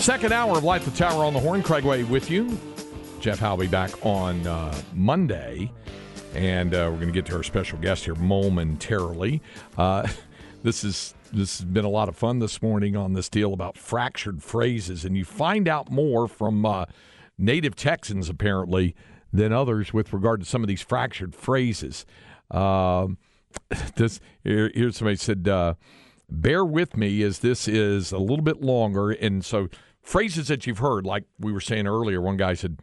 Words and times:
Second 0.00 0.32
hour 0.32 0.56
of 0.56 0.64
Light 0.64 0.80
the 0.80 0.90
Tower 0.92 1.24
on 1.24 1.34
the 1.34 1.40
Horn. 1.40 1.62
Craig 1.62 1.84
Way 1.84 2.04
with 2.04 2.30
you. 2.30 2.58
Jeff 3.20 3.38
Howe 3.38 3.54
back 3.66 3.90
on 4.04 4.46
uh, 4.46 4.74
Monday, 4.94 5.70
and 6.34 6.72
uh, 6.72 6.88
we're 6.90 6.96
going 6.96 7.08
to 7.08 7.12
get 7.12 7.26
to 7.26 7.36
our 7.36 7.42
special 7.42 7.78
guest 7.78 8.06
here 8.06 8.14
momentarily. 8.14 9.42
Uh, 9.76 10.08
this 10.62 10.84
is 10.84 11.14
this 11.34 11.58
has 11.58 11.66
been 11.66 11.84
a 11.84 11.90
lot 11.90 12.08
of 12.08 12.16
fun 12.16 12.38
this 12.38 12.62
morning 12.62 12.96
on 12.96 13.12
this 13.12 13.28
deal 13.28 13.52
about 13.52 13.76
fractured 13.76 14.42
phrases, 14.42 15.04
and 15.04 15.18
you 15.18 15.24
find 15.26 15.68
out 15.68 15.90
more 15.90 16.26
from 16.26 16.64
uh, 16.64 16.86
native 17.36 17.76
Texans 17.76 18.30
apparently 18.30 18.96
than 19.34 19.52
others 19.52 19.92
with 19.92 20.14
regard 20.14 20.40
to 20.40 20.46
some 20.46 20.62
of 20.62 20.68
these 20.68 20.80
fractured 20.80 21.34
phrases. 21.34 22.06
Um, 22.50 23.18
this 23.96 24.18
here, 24.42 24.72
here's 24.74 24.96
somebody 24.96 25.16
said, 25.16 25.46
uh, 25.46 25.74
"Bear 26.30 26.64
with 26.64 26.96
me 26.96 27.22
as 27.22 27.40
this 27.40 27.68
is 27.68 28.12
a 28.12 28.18
little 28.18 28.42
bit 28.42 28.62
longer," 28.62 29.10
and 29.10 29.44
so 29.44 29.68
phrases 30.02 30.48
that 30.48 30.66
you've 30.66 30.78
heard, 30.78 31.06
like 31.06 31.24
we 31.38 31.52
were 31.52 31.60
saying 31.60 31.86
earlier. 31.86 32.20
One 32.20 32.36
guy 32.36 32.54
said, 32.54 32.78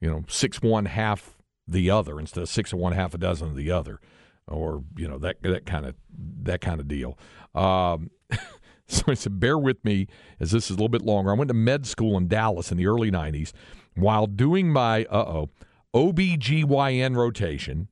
"You 0.00 0.10
know, 0.10 0.24
six 0.28 0.60
one 0.60 0.86
half 0.86 1.36
the 1.68 1.90
other 1.90 2.18
instead 2.18 2.42
of 2.42 2.48
six 2.48 2.72
and 2.72 2.80
one 2.80 2.92
half 2.92 3.14
a 3.14 3.18
dozen 3.18 3.48
of 3.48 3.56
the 3.56 3.70
other," 3.70 4.00
or 4.46 4.82
you 4.96 5.08
know 5.08 5.18
that 5.18 5.42
that 5.42 5.66
kind 5.66 5.86
of 5.86 5.94
that 6.42 6.60
kind 6.60 6.80
of 6.80 6.88
deal. 6.88 7.18
Um, 7.54 8.10
so 8.86 9.04
I 9.08 9.14
said, 9.14 9.38
"Bear 9.40 9.58
with 9.58 9.84
me 9.84 10.06
as 10.40 10.50
this 10.50 10.64
is 10.64 10.70
a 10.70 10.74
little 10.74 10.88
bit 10.88 11.02
longer." 11.02 11.30
I 11.30 11.34
went 11.34 11.48
to 11.48 11.54
med 11.54 11.86
school 11.86 12.16
in 12.16 12.28
Dallas 12.28 12.70
in 12.70 12.78
the 12.78 12.86
early 12.86 13.10
'90s. 13.10 13.52
While 13.94 14.26
doing 14.26 14.70
my 14.70 15.04
uh 15.06 15.24
oh 15.24 15.50
OBGYN 15.94 17.16
rotation 17.16 17.88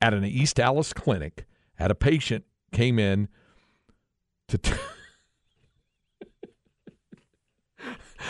at 0.00 0.14
an 0.14 0.24
East 0.24 0.56
Dallas 0.56 0.92
clinic, 0.92 1.46
had 1.74 1.90
a 1.90 1.94
patient 1.94 2.44
came 2.72 2.98
in 2.98 3.28
to. 4.48 4.58
T- 4.58 4.72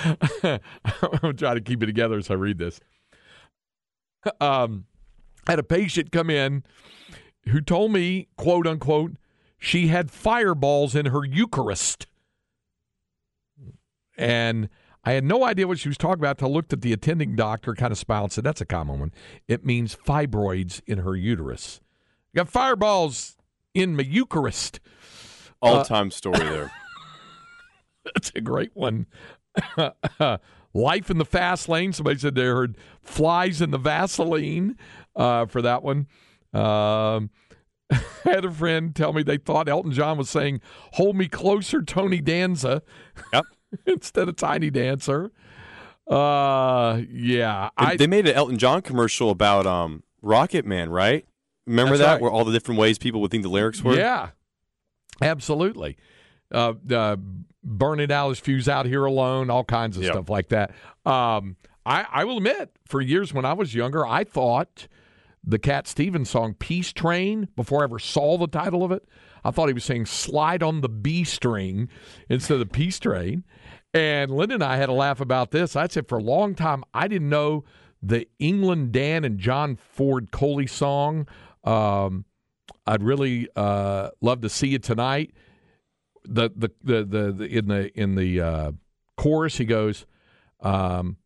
I'm 0.42 0.60
trying 0.84 1.20
to 1.20 1.32
try 1.34 1.54
to 1.54 1.60
keep 1.60 1.82
it 1.82 1.86
together 1.86 2.18
as 2.18 2.30
I 2.30 2.34
read 2.34 2.58
this. 2.58 2.80
Um, 4.40 4.86
I 5.46 5.52
had 5.52 5.58
a 5.58 5.64
patient 5.64 6.12
come 6.12 6.30
in 6.30 6.64
who 7.48 7.60
told 7.60 7.92
me, 7.92 8.28
quote 8.36 8.66
unquote, 8.66 9.12
she 9.58 9.88
had 9.88 10.10
fireballs 10.10 10.94
in 10.94 11.06
her 11.06 11.24
Eucharist. 11.24 12.06
And 14.16 14.68
I 15.04 15.12
had 15.12 15.24
no 15.24 15.44
idea 15.44 15.66
what 15.66 15.78
she 15.78 15.88
was 15.88 15.96
talking 15.96 16.20
about 16.20 16.36
until 16.36 16.48
I 16.48 16.52
looked 16.52 16.72
at 16.72 16.82
the 16.82 16.92
attending 16.92 17.34
doctor, 17.36 17.74
kind 17.74 17.92
of 17.92 17.98
smiled 17.98 18.24
and 18.24 18.32
said, 18.32 18.44
That's 18.44 18.60
a 18.60 18.66
common 18.66 19.00
one. 19.00 19.12
It 19.46 19.64
means 19.64 19.96
fibroids 19.96 20.80
in 20.86 20.98
her 20.98 21.16
uterus. 21.16 21.80
Got 22.34 22.48
fireballs 22.48 23.36
in 23.74 23.96
my 23.96 24.02
Eucharist. 24.02 24.80
All 25.62 25.84
time 25.84 26.08
uh, 26.08 26.10
story 26.10 26.38
there. 26.38 26.70
That's 28.04 28.32
a 28.34 28.40
great 28.40 28.70
one. 28.74 29.06
Life 30.74 31.10
in 31.10 31.18
the 31.18 31.24
fast 31.24 31.68
lane. 31.68 31.92
Somebody 31.92 32.18
said 32.18 32.34
they 32.34 32.42
heard 32.42 32.76
flies 33.00 33.60
in 33.60 33.70
the 33.70 33.78
Vaseline 33.78 34.76
uh, 35.16 35.46
for 35.46 35.62
that 35.62 35.82
one. 35.82 36.06
Um, 36.52 37.30
I 37.90 38.00
had 38.24 38.44
a 38.44 38.50
friend 38.50 38.94
tell 38.94 39.12
me 39.12 39.22
they 39.22 39.38
thought 39.38 39.68
Elton 39.68 39.92
John 39.92 40.18
was 40.18 40.28
saying, 40.28 40.60
Hold 40.92 41.16
me 41.16 41.26
closer, 41.26 41.82
Tony 41.82 42.20
Danza, 42.20 42.82
yep. 43.32 43.44
instead 43.86 44.28
of 44.28 44.36
Tiny 44.36 44.70
Dancer. 44.70 45.32
Uh, 46.06 47.02
yeah. 47.10 47.70
They, 47.78 47.84
I, 47.84 47.96
they 47.96 48.06
made 48.06 48.28
an 48.28 48.34
Elton 48.34 48.58
John 48.58 48.82
commercial 48.82 49.30
about 49.30 49.66
um, 49.66 50.02
Rocket 50.22 50.64
Man, 50.66 50.90
right? 50.90 51.26
Remember 51.66 51.96
that? 51.98 52.12
Right. 52.14 52.20
Where 52.22 52.30
all 52.30 52.44
the 52.44 52.52
different 52.52 52.80
ways 52.80 52.98
people 52.98 53.20
would 53.20 53.30
think 53.30 53.42
the 53.42 53.50
lyrics 53.50 53.82
were? 53.82 53.94
Yeah, 53.94 54.30
absolutely. 55.20 55.98
Uh, 56.50 56.72
uh, 56.90 57.16
burning 57.64 58.10
out 58.12 58.30
his 58.30 58.38
fuse 58.40 58.68
out 58.68 58.86
here 58.86 59.04
alone, 59.04 59.50
all 59.50 59.64
kinds 59.64 59.96
of 59.96 60.02
Yep. 60.04 60.12
stuff 60.12 60.28
like 60.30 60.48
that. 60.48 60.70
Um, 61.04 61.56
I, 61.84 62.06
I 62.10 62.24
will 62.24 62.36
admit, 62.38 62.70
for 62.86 63.00
years 63.00 63.32
when 63.32 63.44
I 63.44 63.52
was 63.54 63.74
younger, 63.74 64.06
I 64.06 64.24
thought 64.24 64.88
the 65.44 65.58
Cat 65.58 65.86
Stevens 65.86 66.28
song 66.30 66.54
"Peace 66.54 66.92
Train" 66.92 67.48
before 67.56 67.80
I 67.80 67.84
ever 67.84 67.98
saw 67.98 68.36
the 68.36 68.46
title 68.48 68.84
of 68.84 68.92
it. 68.92 69.08
I 69.44 69.50
thought 69.50 69.68
he 69.68 69.72
was 69.74 69.84
saying 69.84 70.06
"Slide 70.06 70.62
on 70.62 70.80
the 70.82 70.88
B 70.88 71.24
string" 71.24 71.88
instead 72.28 72.54
of 72.54 72.60
the 72.60 72.66
"Peace 72.66 72.98
Train." 72.98 73.44
And 73.94 74.30
Linda 74.30 74.56
and 74.56 74.62
I 74.64 74.76
had 74.76 74.90
a 74.90 74.92
laugh 74.92 75.20
about 75.20 75.50
this. 75.50 75.74
I 75.74 75.86
said 75.88 76.08
for 76.08 76.18
a 76.18 76.22
long 76.22 76.54
time 76.54 76.84
I 76.92 77.08
didn't 77.08 77.30
know 77.30 77.64
the 78.02 78.28
England 78.38 78.92
Dan 78.92 79.24
and 79.24 79.38
John 79.38 79.76
Ford 79.76 80.30
Coley 80.30 80.66
song. 80.66 81.26
Um, 81.64 82.26
I'd 82.86 83.02
really 83.02 83.48
uh, 83.56 84.10
love 84.20 84.42
to 84.42 84.50
see 84.50 84.68
you 84.68 84.78
tonight 84.78 85.32
the 86.28 86.50
the 86.54 86.70
the 86.84 87.04
the, 87.04 87.32
the 87.32 87.44
in 87.46 87.66
the 87.68 87.98
in 88.00 88.14
the 88.14 88.40
uh, 88.40 88.72
chorus 89.16 89.56
he 89.58 89.64
goes, 89.64 90.06
um, 90.60 91.16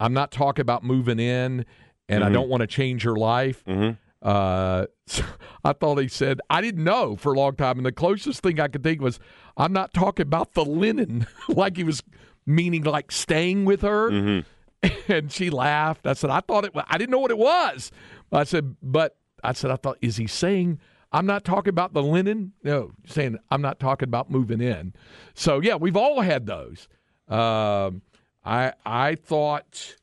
"I'm 0.00 0.12
not 0.12 0.30
talking 0.30 0.62
about 0.62 0.82
moving 0.84 1.18
in, 1.20 1.64
and 2.08 2.24
I 2.24 2.28
Mhm. 2.28 2.32
don't 2.32 2.48
want 2.48 2.62
to 2.62 2.66
change 2.66 3.04
your 3.04 3.16
life." 3.16 3.62
Mhm. 3.66 3.98
Uh, 4.22 4.86
so 5.06 5.22
I 5.64 5.72
thought 5.72 5.98
he 5.98 6.08
said 6.08 6.40
I 6.50 6.60
didn't 6.60 6.82
know 6.84 7.16
for 7.16 7.32
a 7.32 7.36
long 7.36 7.54
time, 7.56 7.76
and 7.78 7.86
the 7.86 7.92
closest 7.92 8.42
thing 8.42 8.58
I 8.60 8.68
could 8.68 8.82
think 8.82 9.00
was, 9.00 9.18
"I'm 9.56 9.72
not 9.72 9.92
talking 9.94 10.24
about 10.24 10.54
the 10.54 10.64
linen," 10.64 11.26
like 11.48 11.76
he 11.76 11.84
was 11.84 12.02
meaning 12.46 12.82
like 12.84 13.12
staying 13.12 13.64
with 13.64 13.82
her. 13.82 14.10
Mhm. 14.10 14.44
And 15.08 15.32
she 15.32 15.50
laughed. 15.50 16.06
I 16.06 16.12
said, 16.14 16.30
"I 16.30 16.40
thought 16.40 16.64
it. 16.64 16.72
I 16.74 16.96
didn't 16.98 17.10
know 17.10 17.18
what 17.18 17.30
it 17.30 17.38
was." 17.38 17.90
I 18.32 18.44
said, 18.44 18.76
"But 18.82 19.16
I 19.42 19.52
said 19.52 19.70
I 19.70 19.76
thought 19.76 19.98
is 20.00 20.16
he 20.16 20.26
saying?" 20.26 20.78
I'm 21.12 21.26
not 21.26 21.44
talking 21.44 21.70
about 21.70 21.94
the 21.94 22.02
linen. 22.02 22.52
No, 22.62 22.92
saying 23.06 23.38
I'm 23.50 23.62
not 23.62 23.78
talking 23.78 24.08
about 24.08 24.30
moving 24.30 24.60
in. 24.60 24.94
So 25.34 25.60
yeah, 25.60 25.76
we've 25.76 25.96
all 25.96 26.20
had 26.20 26.46
those. 26.46 26.88
Um, 27.28 28.02
I 28.44 28.72
I 28.84 29.14
thought 29.14 29.96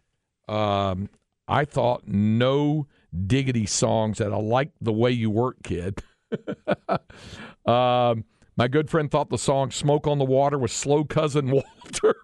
um, 0.47 1.09
I 1.47 1.65
thought 1.65 2.07
no 2.07 2.87
diggity 3.27 3.65
songs 3.65 4.17
that 4.17 4.33
I 4.33 4.37
like 4.37 4.71
the 4.81 4.93
way 4.93 5.11
you 5.11 5.29
work, 5.29 5.57
kid. 5.63 6.01
um, 7.65 8.25
my 8.55 8.67
good 8.67 8.89
friend 8.89 9.09
thought 9.09 9.29
the 9.29 9.37
song 9.37 9.71
"Smoke 9.71 10.07
on 10.07 10.19
the 10.19 10.25
Water" 10.25 10.57
was 10.57 10.71
slow 10.71 11.03
cousin 11.03 11.49
Walter. 11.51 12.15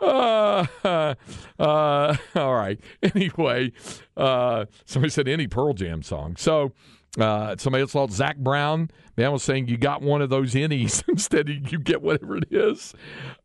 Uh, 0.00 0.64
uh, 1.58 2.16
all 2.34 2.54
right. 2.54 2.80
Anyway, 3.14 3.72
uh, 4.16 4.66
somebody 4.84 5.10
said 5.10 5.28
any 5.28 5.46
Pearl 5.46 5.72
Jam 5.72 6.02
song. 6.02 6.36
So 6.36 6.72
uh, 7.18 7.56
somebody 7.58 7.82
else 7.82 7.92
thought 7.92 8.12
Zac 8.12 8.36
Brown. 8.38 8.90
Man 9.16 9.32
was 9.32 9.42
saying 9.42 9.68
you 9.68 9.76
got 9.76 10.00
one 10.02 10.22
of 10.22 10.30
those 10.30 10.54
innies 10.54 11.02
instead 11.08 11.48
of 11.48 11.72
you 11.72 11.78
get 11.78 12.02
whatever 12.02 12.36
it 12.36 12.44
is. 12.50 12.94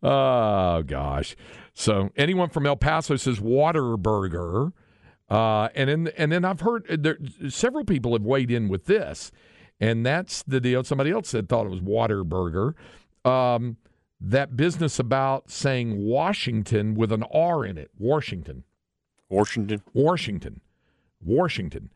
Oh 0.04 0.84
gosh. 0.84 1.36
So 1.74 2.10
anyone 2.16 2.50
from 2.50 2.66
El 2.66 2.76
Paso 2.76 3.16
says 3.16 3.40
Waterburger. 3.40 4.72
Uh, 5.30 5.70
and 5.74 5.90
then 5.90 6.10
and 6.18 6.31
then 6.31 6.46
I've 6.46 6.60
heard 6.62 6.86
uh, 6.90 6.98
there, 7.00 7.18
several 7.50 7.84
people 7.84 8.14
have 8.14 8.22
weighed 8.22 8.52
in 8.52 8.70
with 8.70 8.86
this, 8.86 9.31
and 9.80 10.06
that's 10.06 10.44
the 10.44 10.62
deal. 10.62 10.84
Somebody 10.84 11.10
else 11.10 11.30
said 11.30 11.50
thought 11.50 11.66
it 11.66 11.70
was 11.70 11.81
Waterburger. 11.81 12.76
Um, 13.26 13.78
that 14.20 14.56
business 14.56 15.00
about 15.00 15.52
saying 15.52 16.06
Washington 16.06 16.96
with 16.96 17.12
an 17.12 17.24
R 17.34 17.66
in 17.66 17.78
it, 17.78 17.92
Washington. 17.98 18.64
Washington. 19.30 19.82
Washington, 19.94 20.62
Washington, 21.24 21.90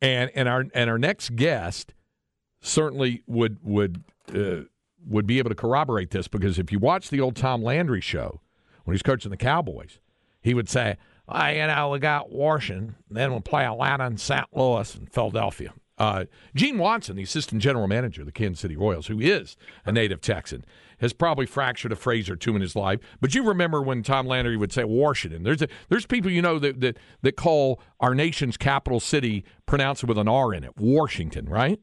and 0.00 0.30
and 0.34 0.48
our 0.48 0.66
and 0.74 0.90
our 0.90 0.98
next 0.98 1.36
guest 1.36 1.94
certainly 2.60 3.22
would 3.26 3.58
would 3.62 4.02
uh, 4.34 4.62
would 5.06 5.26
be 5.26 5.38
able 5.38 5.50
to 5.50 5.54
corroborate 5.54 6.10
this 6.10 6.28
because 6.28 6.58
if 6.58 6.72
you 6.72 6.78
watch 6.78 7.10
the 7.10 7.20
old 7.20 7.36
Tom 7.36 7.62
Landry 7.62 8.00
show 8.00 8.40
when 8.84 8.94
he's 8.94 9.02
coaching 9.02 9.30
the 9.30 9.36
Cowboys, 9.36 9.98
he 10.40 10.54
would 10.54 10.68
say, 10.68 10.96
oh, 11.28 11.46
"You 11.48 11.66
know, 11.66 11.90
we 11.90 11.98
got 11.98 12.30
Washington, 12.30 12.96
then 13.10 13.30
we'll 13.30 13.40
play 13.40 13.64
Atlanta 13.64 14.06
and 14.06 14.20
St. 14.20 14.46
Louis 14.52 14.94
and 14.94 15.12
Philadelphia." 15.12 15.72
Uh, 15.98 16.24
Gene 16.54 16.78
Watson, 16.78 17.16
the 17.16 17.22
assistant 17.22 17.62
general 17.62 17.86
manager 17.86 18.22
of 18.22 18.26
the 18.26 18.32
Kansas 18.32 18.60
City 18.60 18.76
Royals, 18.76 19.06
who 19.06 19.20
is 19.20 19.56
a 19.84 19.92
native 19.92 20.20
Texan, 20.20 20.64
has 21.02 21.12
probably 21.12 21.44
fractured 21.44 21.92
a 21.92 21.96
phrase 21.96 22.30
or 22.30 22.36
two 22.36 22.56
in 22.56 22.62
his 22.62 22.74
life. 22.74 23.00
But 23.20 23.34
you 23.34 23.42
remember 23.42 23.82
when 23.82 24.02
Tom 24.02 24.26
Landry 24.26 24.56
would 24.56 24.72
say 24.72 24.84
Washington. 24.84 25.42
There's 25.42 25.60
a, 25.60 25.68
there's 25.90 26.06
people 26.06 26.30
you 26.30 26.40
know 26.40 26.58
that, 26.60 26.80
that 26.80 26.96
that 27.20 27.36
call 27.36 27.80
our 28.00 28.14
nation's 28.14 28.56
capital 28.56 29.00
city 29.00 29.44
pronounce 29.66 30.02
it 30.02 30.06
with 30.06 30.16
an 30.16 30.28
R 30.28 30.54
in 30.54 30.64
it, 30.64 30.76
Washington, 30.78 31.46
right? 31.48 31.80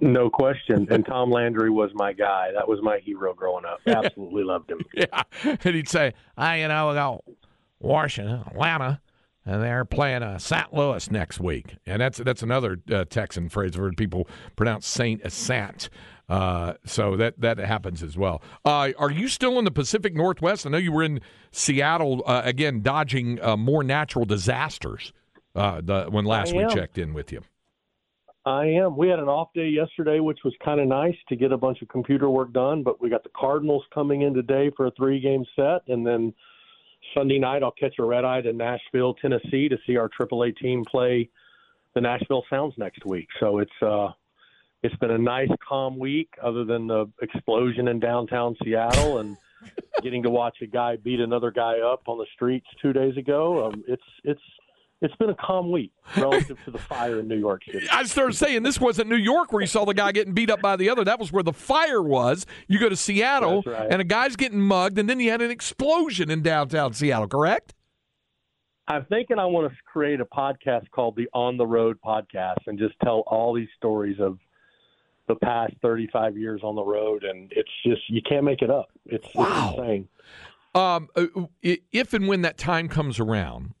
No 0.00 0.28
question. 0.28 0.88
And 0.90 1.06
Tom 1.06 1.30
Landry 1.30 1.70
was 1.70 1.90
my 1.94 2.12
guy. 2.12 2.48
That 2.54 2.68
was 2.68 2.80
my 2.82 2.98
hero 2.98 3.32
growing 3.32 3.64
up. 3.64 3.80
Absolutely 3.86 4.44
loved 4.44 4.70
him. 4.70 4.80
Yeah, 4.94 5.22
and 5.44 5.74
he'd 5.74 5.88
say, 5.88 6.14
"I, 6.36 6.60
you 6.60 6.68
know, 6.68 6.92
got 6.92 7.24
Washington, 7.78 8.42
Atlanta." 8.46 9.00
and 9.46 9.62
they're 9.62 9.84
playing 9.84 10.22
uh, 10.22 10.38
St. 10.38 10.72
Louis 10.72 11.10
next 11.10 11.40
week, 11.40 11.76
and 11.86 12.00
that's 12.00 12.18
that's 12.18 12.42
another 12.42 12.78
uh, 12.92 13.04
Texan 13.08 13.48
phrase 13.48 13.76
where 13.78 13.90
people 13.92 14.28
pronounce 14.56 14.86
Saint 14.86 15.22
as 15.22 15.34
Sant. 15.34 15.88
Uh, 16.30 16.74
so 16.84 17.16
that 17.16 17.40
that 17.40 17.58
happens 17.58 18.02
as 18.02 18.16
well. 18.16 18.40
Uh, 18.64 18.92
are 18.98 19.10
you 19.10 19.26
still 19.26 19.58
in 19.58 19.64
the 19.64 19.70
Pacific 19.70 20.14
Northwest? 20.14 20.64
I 20.64 20.70
know 20.70 20.78
you 20.78 20.92
were 20.92 21.02
in 21.02 21.20
Seattle 21.50 22.22
uh, 22.24 22.42
again, 22.44 22.82
dodging 22.82 23.42
uh, 23.42 23.56
more 23.56 23.82
natural 23.82 24.24
disasters. 24.24 25.12
The, 25.54 26.06
when 26.08 26.24
last 26.24 26.54
we 26.54 26.64
checked 26.68 26.96
in 26.96 27.12
with 27.12 27.32
you. 27.32 27.42
I 28.46 28.64
am. 28.66 28.96
We 28.96 29.08
had 29.08 29.18
an 29.18 29.28
off 29.28 29.48
day 29.52 29.68
yesterday, 29.68 30.20
which 30.20 30.38
was 30.44 30.54
kind 30.64 30.80
of 30.80 30.86
nice 30.86 31.16
to 31.28 31.36
get 31.36 31.52
a 31.52 31.58
bunch 31.58 31.82
of 31.82 31.88
computer 31.88 32.30
work 32.30 32.52
done. 32.52 32.82
But 32.84 33.00
we 33.02 33.10
got 33.10 33.24
the 33.24 33.30
Cardinals 33.36 33.82
coming 33.92 34.22
in 34.22 34.32
today 34.32 34.70
for 34.76 34.86
a 34.86 34.90
three 34.92 35.20
game 35.20 35.44
set, 35.56 35.82
and 35.88 36.06
then 36.06 36.32
Sunday 37.14 37.38
night, 37.38 37.62
I'll 37.62 37.72
catch 37.72 37.94
a 37.98 38.04
red 38.04 38.24
eye 38.24 38.40
to 38.42 38.52
Nashville, 38.52 39.14
Tennessee, 39.14 39.68
to 39.68 39.76
see 39.86 39.96
our 39.96 40.08
AAA 40.08 40.56
team 40.56 40.84
play 40.84 41.28
the 41.94 42.00
Nashville 42.00 42.44
Sounds 42.48 42.74
next 42.78 43.04
week. 43.04 43.28
So 43.40 43.58
it's 43.58 43.70
uh, 43.82 44.10
it's 44.82 44.96
been 44.96 45.10
a 45.10 45.18
nice, 45.18 45.50
calm 45.66 45.98
week, 45.98 46.30
other 46.42 46.64
than 46.64 46.86
the 46.86 47.10
explosion 47.22 47.88
in 47.88 48.00
downtown 48.00 48.56
Seattle 48.64 49.18
and 49.18 49.36
getting 50.02 50.22
to 50.22 50.30
watch 50.30 50.56
a 50.62 50.66
guy 50.66 50.96
beat 50.96 51.20
another 51.20 51.50
guy 51.50 51.80
up 51.80 52.02
on 52.06 52.18
the 52.18 52.26
streets 52.34 52.66
two 52.80 52.92
days 52.92 53.16
ago. 53.16 53.66
Um, 53.66 53.84
it's 53.86 54.02
it's 54.24 54.40
it's 55.02 55.14
been 55.16 55.30
a 55.30 55.34
calm 55.34 55.70
week 55.70 55.92
relative 56.16 56.58
to 56.64 56.70
the 56.70 56.78
fire 56.78 57.20
in 57.20 57.28
New 57.28 57.38
York 57.38 57.62
City. 57.64 57.86
I 57.92 58.04
started 58.04 58.34
saying 58.34 58.62
this 58.62 58.80
wasn't 58.80 59.08
New 59.08 59.16
York 59.16 59.52
where 59.52 59.60
you 59.60 59.66
saw 59.66 59.84
the 59.84 59.94
guy 59.94 60.12
getting 60.12 60.34
beat 60.34 60.50
up 60.50 60.60
by 60.60 60.76
the 60.76 60.90
other. 60.90 61.04
That 61.04 61.18
was 61.18 61.32
where 61.32 61.42
the 61.42 61.52
fire 61.52 62.02
was. 62.02 62.46
You 62.68 62.78
go 62.78 62.88
to 62.88 62.96
Seattle 62.96 63.62
right. 63.64 63.88
and 63.90 64.00
a 64.00 64.04
guy's 64.04 64.36
getting 64.36 64.60
mugged, 64.60 64.98
and 64.98 65.08
then 65.08 65.20
you 65.20 65.30
had 65.30 65.42
an 65.42 65.50
explosion 65.50 66.30
in 66.30 66.42
downtown 66.42 66.92
Seattle, 66.92 67.28
correct? 67.28 67.74
I'm 68.88 69.04
thinking 69.06 69.38
I 69.38 69.46
want 69.46 69.70
to 69.70 69.76
create 69.84 70.20
a 70.20 70.24
podcast 70.24 70.90
called 70.90 71.16
the 71.16 71.28
On 71.32 71.56
the 71.56 71.66
Road 71.66 71.98
Podcast 72.04 72.58
and 72.66 72.78
just 72.78 72.94
tell 73.04 73.20
all 73.26 73.54
these 73.54 73.68
stories 73.76 74.18
of 74.18 74.38
the 75.30 75.46
past 75.46 75.74
35 75.82 76.36
years 76.36 76.60
on 76.62 76.74
the 76.74 76.82
road, 76.82 77.24
and 77.24 77.52
it's 77.54 77.70
just 77.84 78.02
you 78.08 78.20
can't 78.22 78.44
make 78.44 78.62
it 78.62 78.70
up. 78.70 78.90
It's, 79.06 79.26
wow. 79.34 79.70
it's 79.70 79.78
insane. 79.78 80.08
Um, 80.74 81.08
uh, 81.16 81.26
if 81.62 82.12
and 82.12 82.28
when 82.28 82.42
that 82.42 82.58
time 82.58 82.88
comes 82.88 83.18
around, 83.18 83.74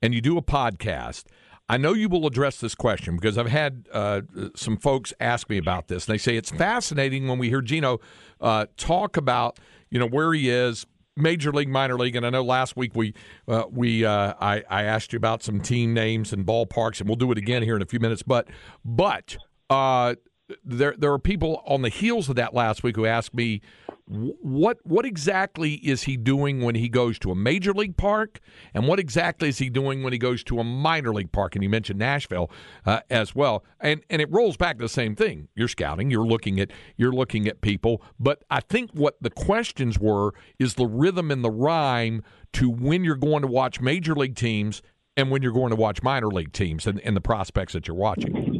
and 0.00 0.14
you 0.14 0.20
do 0.20 0.36
a 0.36 0.42
podcast, 0.42 1.24
I 1.68 1.76
know 1.76 1.92
you 1.92 2.08
will 2.08 2.26
address 2.26 2.58
this 2.58 2.74
question 2.74 3.16
because 3.16 3.38
I've 3.38 3.48
had 3.48 3.88
uh, 3.92 4.22
some 4.56 4.76
folks 4.76 5.14
ask 5.20 5.48
me 5.48 5.58
about 5.58 5.88
this. 5.88 6.06
And 6.06 6.14
they 6.14 6.18
say 6.18 6.36
it's 6.36 6.50
fascinating 6.50 7.28
when 7.28 7.38
we 7.38 7.48
hear 7.48 7.62
Gino 7.62 8.00
uh, 8.40 8.66
talk 8.76 9.16
about 9.16 9.58
you 9.90 9.98
know 9.98 10.06
where 10.06 10.32
he 10.32 10.50
is, 10.50 10.86
major 11.16 11.52
league, 11.52 11.68
minor 11.68 11.96
league, 11.96 12.16
and 12.16 12.26
I 12.26 12.30
know 12.30 12.42
last 12.42 12.76
week 12.76 12.92
we 12.94 13.14
uh, 13.46 13.64
we 13.70 14.04
uh, 14.04 14.34
I, 14.40 14.64
I 14.68 14.82
asked 14.84 15.12
you 15.12 15.16
about 15.16 15.42
some 15.42 15.60
team 15.60 15.94
names 15.94 16.32
and 16.32 16.44
ballparks, 16.44 17.00
and 17.00 17.08
we'll 17.08 17.16
do 17.16 17.30
it 17.30 17.38
again 17.38 17.62
here 17.62 17.76
in 17.76 17.82
a 17.82 17.86
few 17.86 18.00
minutes. 18.00 18.22
But 18.22 18.48
but 18.84 19.36
uh, 19.70 20.16
there 20.64 20.94
there 20.96 21.12
are 21.12 21.18
people 21.18 21.62
on 21.66 21.82
the 21.82 21.88
heels 21.88 22.28
of 22.28 22.36
that 22.36 22.54
last 22.54 22.82
week 22.82 22.96
who 22.96 23.06
asked 23.06 23.34
me 23.34 23.60
what 24.06 24.78
what 24.82 25.06
exactly 25.06 25.74
is 25.74 26.02
he 26.02 26.16
doing 26.16 26.60
when 26.60 26.74
he 26.74 26.88
goes 26.88 27.18
to 27.20 27.30
a 27.30 27.34
major 27.34 27.72
league 27.72 27.96
park, 27.96 28.40
and 28.74 28.86
what 28.86 28.98
exactly 28.98 29.48
is 29.48 29.58
he 29.58 29.70
doing 29.70 30.02
when 30.02 30.12
he 30.12 30.18
goes 30.18 30.42
to 30.44 30.58
a 30.58 30.64
minor 30.64 31.12
league 31.12 31.32
park? 31.32 31.54
And 31.54 31.62
you 31.62 31.70
mentioned 31.70 31.98
Nashville 31.98 32.50
uh, 32.84 33.00
as 33.10 33.34
well, 33.34 33.64
and 33.80 34.02
and 34.10 34.20
it 34.20 34.30
rolls 34.30 34.56
back 34.56 34.78
to 34.78 34.84
the 34.84 34.88
same 34.88 35.14
thing. 35.14 35.48
You're 35.54 35.68
scouting, 35.68 36.10
you're 36.10 36.26
looking 36.26 36.60
at 36.60 36.70
you're 36.96 37.12
looking 37.12 37.46
at 37.46 37.60
people, 37.60 38.02
but 38.18 38.42
I 38.50 38.60
think 38.60 38.90
what 38.92 39.16
the 39.20 39.30
questions 39.30 39.98
were 39.98 40.34
is 40.58 40.74
the 40.74 40.86
rhythm 40.86 41.30
and 41.30 41.44
the 41.44 41.50
rhyme 41.50 42.22
to 42.54 42.70
when 42.70 43.04
you're 43.04 43.16
going 43.16 43.42
to 43.42 43.48
watch 43.48 43.80
major 43.80 44.14
league 44.14 44.36
teams 44.36 44.82
and 45.16 45.30
when 45.30 45.42
you're 45.42 45.52
going 45.52 45.70
to 45.70 45.76
watch 45.76 46.02
minor 46.02 46.28
league 46.28 46.52
teams 46.52 46.86
and, 46.86 47.00
and 47.00 47.16
the 47.16 47.20
prospects 47.20 47.72
that 47.74 47.86
you're 47.86 47.96
watching. 47.96 48.51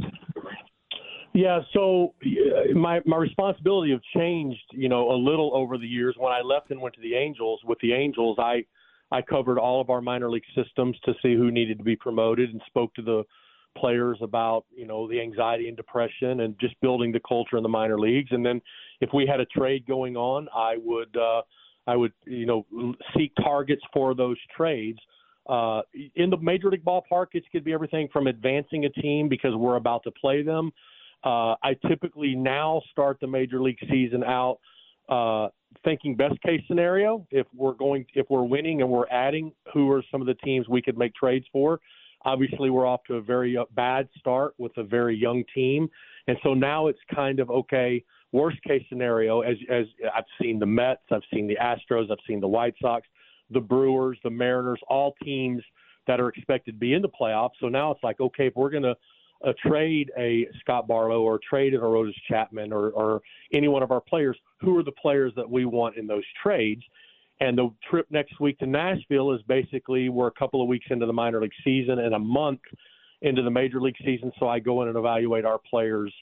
Yeah, 1.35 1.61
so 1.73 2.15
my 2.75 3.01
my 3.07 3.17
responsibility 3.17 3.93
have 3.93 4.03
changed, 4.15 4.63
you 4.73 4.89
know, 4.89 5.11
a 5.13 5.17
little 5.17 5.51
over 5.55 5.79
the 5.79 5.87
years. 5.87 6.15
When 6.19 6.33
I 6.33 6.43
left 6.43 6.71
and 6.71 6.81
went 6.81 6.95
to 6.97 7.01
the 7.01 7.15
Angels, 7.15 7.61
with 7.65 7.79
the 7.81 7.95
Angels, 7.95 8.37
I 8.39 8.65
I 9.11 9.23
covered 9.23 9.59
all 9.59 9.81
of 9.81 9.89
our 9.89 10.03
minor 10.03 10.31
league 10.31 10.45
systems 10.55 10.97
to 11.05 11.15
see 11.23 11.35
who 11.35 11.51
needed 11.51 11.79
to 11.79 11.85
be 11.85 11.97
promoted 11.97 12.51
and 12.51 12.61
spoke 12.67 12.95
to 12.95 13.03
the 13.03 13.25
players 13.79 14.19
about, 14.21 14.67
you 14.75 14.87
know, 14.87 15.09
the 15.09 15.19
anxiety 15.21 15.69
and 15.69 15.77
depression 15.77 16.41
and 16.41 16.55
just 16.61 16.79
building 16.83 17.13
the 17.13 17.21
culture 17.27 17.57
in 17.57 17.63
the 17.63 17.69
minor 17.69 17.99
leagues. 17.99 18.31
And 18.33 18.45
then 18.45 18.61
if 19.01 19.09
we 19.15 19.27
had 19.27 19.41
a 19.41 19.47
trade 19.47 19.87
going 19.87 20.17
on, 20.17 20.49
I 20.55 20.77
would 20.85 21.17
uh 21.17 21.41
I 21.87 21.97
would, 21.97 22.13
you 22.27 22.45
know, 22.45 22.67
seek 23.17 23.33
targets 23.37 23.83
for 23.93 24.15
those 24.15 24.37
trades. 24.55 24.99
Uh, 25.49 25.83
in 26.15 26.31
the 26.31 26.37
major 26.37 26.71
league 26.71 26.85
ballpark, 26.85 27.29
it 27.33 27.43
could 27.51 27.65
be 27.65 27.73
everything 27.73 28.09
from 28.13 28.29
advancing 28.29 28.85
a 28.85 28.91
team 28.91 29.29
because 29.29 29.57
we're 29.57 29.77
about 29.77 30.05
to 30.05 30.11
play 30.13 30.43
them 30.43 30.71
uh, 31.25 31.55
I 31.63 31.77
typically 31.89 32.35
now 32.35 32.83
start 32.91 33.19
the 33.21 33.27
major 33.27 33.61
league 33.61 33.79
season 33.91 34.25
out 34.25 34.59
uh, 35.09 35.49
thinking 35.85 36.17
best 36.17 36.41
case 36.43 36.61
scenario. 36.67 37.27
If 37.31 37.47
we're 37.55 37.75
going, 37.75 38.07
if 38.15 38.27
we're 38.31 38.45
winning 38.45 38.83
and 38.83 38.91
we're 38.91 39.09
adding, 39.09 39.53
who 39.73 39.91
are 39.91 40.03
some 40.11 40.21
of 40.21 40.27
the 40.27 40.35
teams 40.35 40.69
we 40.69 40.83
could 40.83 40.99
make 40.99 41.15
trades 41.15 41.47
for? 41.53 41.81
Obviously, 42.25 42.71
we're 42.71 42.87
off 42.87 43.01
to 43.09 43.17
a 43.17 43.21
very 43.21 43.57
uh, 43.57 43.65
bad 43.75 44.09
start 44.19 44.55
with 44.59 44.77
a 44.77 44.85
very 44.85 45.17
young 45.17 45.43
team, 45.55 45.89
and 46.29 46.37
so 46.43 46.55
now 46.55 46.87
it's 46.87 47.01
kind 47.15 47.41
of 47.41 47.51
okay. 47.51 48.03
Worst 48.31 48.63
case 48.63 48.83
scenario, 48.89 49.43
as 49.43 49.57
as 49.69 49.85
I've 50.17 50.25
seen 50.41 50.59
the 50.59 50.67
Mets, 50.67 51.03
I've 51.11 51.23
seen 51.33 51.47
the 51.47 51.57
Astros, 51.57 52.11
I've 52.11 52.19
seen 52.27 52.41
the 52.41 52.49
White 52.49 52.75
Sox, 52.81 53.07
the 53.51 53.61
Brewers, 53.61 54.19
the 54.25 54.31
Mariners, 54.31 54.81
all 54.89 55.15
teams 55.23 55.63
that 56.07 56.21
are 56.21 56.29
expected 56.29 56.73
to 56.73 56.79
be 56.79 56.95
in 56.95 57.03
the 57.03 57.09
playoffs. 57.09 57.53
So 57.61 57.69
now 57.69 57.91
it's 57.91 58.03
like, 58.03 58.21
okay, 58.21 58.47
if 58.47 58.57
we're 58.57 58.71
going 58.71 58.83
to 58.85 58.97
uh, 59.45 59.53
trade 59.65 60.11
a 60.17 60.47
Scott 60.61 60.87
Barlow 60.87 61.23
or 61.23 61.39
trade 61.49 61.75
an 61.75 61.81
Aroldis 61.81 62.15
Chapman 62.29 62.73
or, 62.73 62.91
or 62.91 63.23
any 63.53 63.69
one 63.69 63.83
of 63.83 63.91
our 63.91 64.01
players, 64.01 64.37
who 64.61 64.79
are 64.79 64.83
the 64.83 64.93
players 64.93 65.33
that 65.37 65.49
we 65.49 65.65
want 65.65 65.97
in 65.97 66.07
those 66.07 66.25
trades? 66.43 66.83
And 67.41 67.59
the 67.59 67.71
trip 67.91 68.07
next 68.11 68.39
week 68.39 68.59
to 68.61 68.67
Nashville 68.67 69.33
is 69.33 69.41
basically 69.49 70.09
we're 70.09 70.29
a 70.29 70.33
couple 70.33 70.63
of 70.63 70.69
weeks 70.69 70.87
into 70.91 71.07
the 71.07 71.13
minor 71.13 71.41
league 71.41 71.51
season 71.65 71.99
and 71.99 72.15
a 72.15 72.19
month 72.19 72.61
into 73.23 73.43
the 73.43 73.51
major 73.51 73.81
league 73.81 73.97
season. 74.05 74.31
So 74.39 74.49
I 74.49 74.59
go 74.61 74.83
in 74.83 74.89
and 74.89 74.97
evaluate 74.97 75.45
our 75.45 75.59
players 75.59 76.13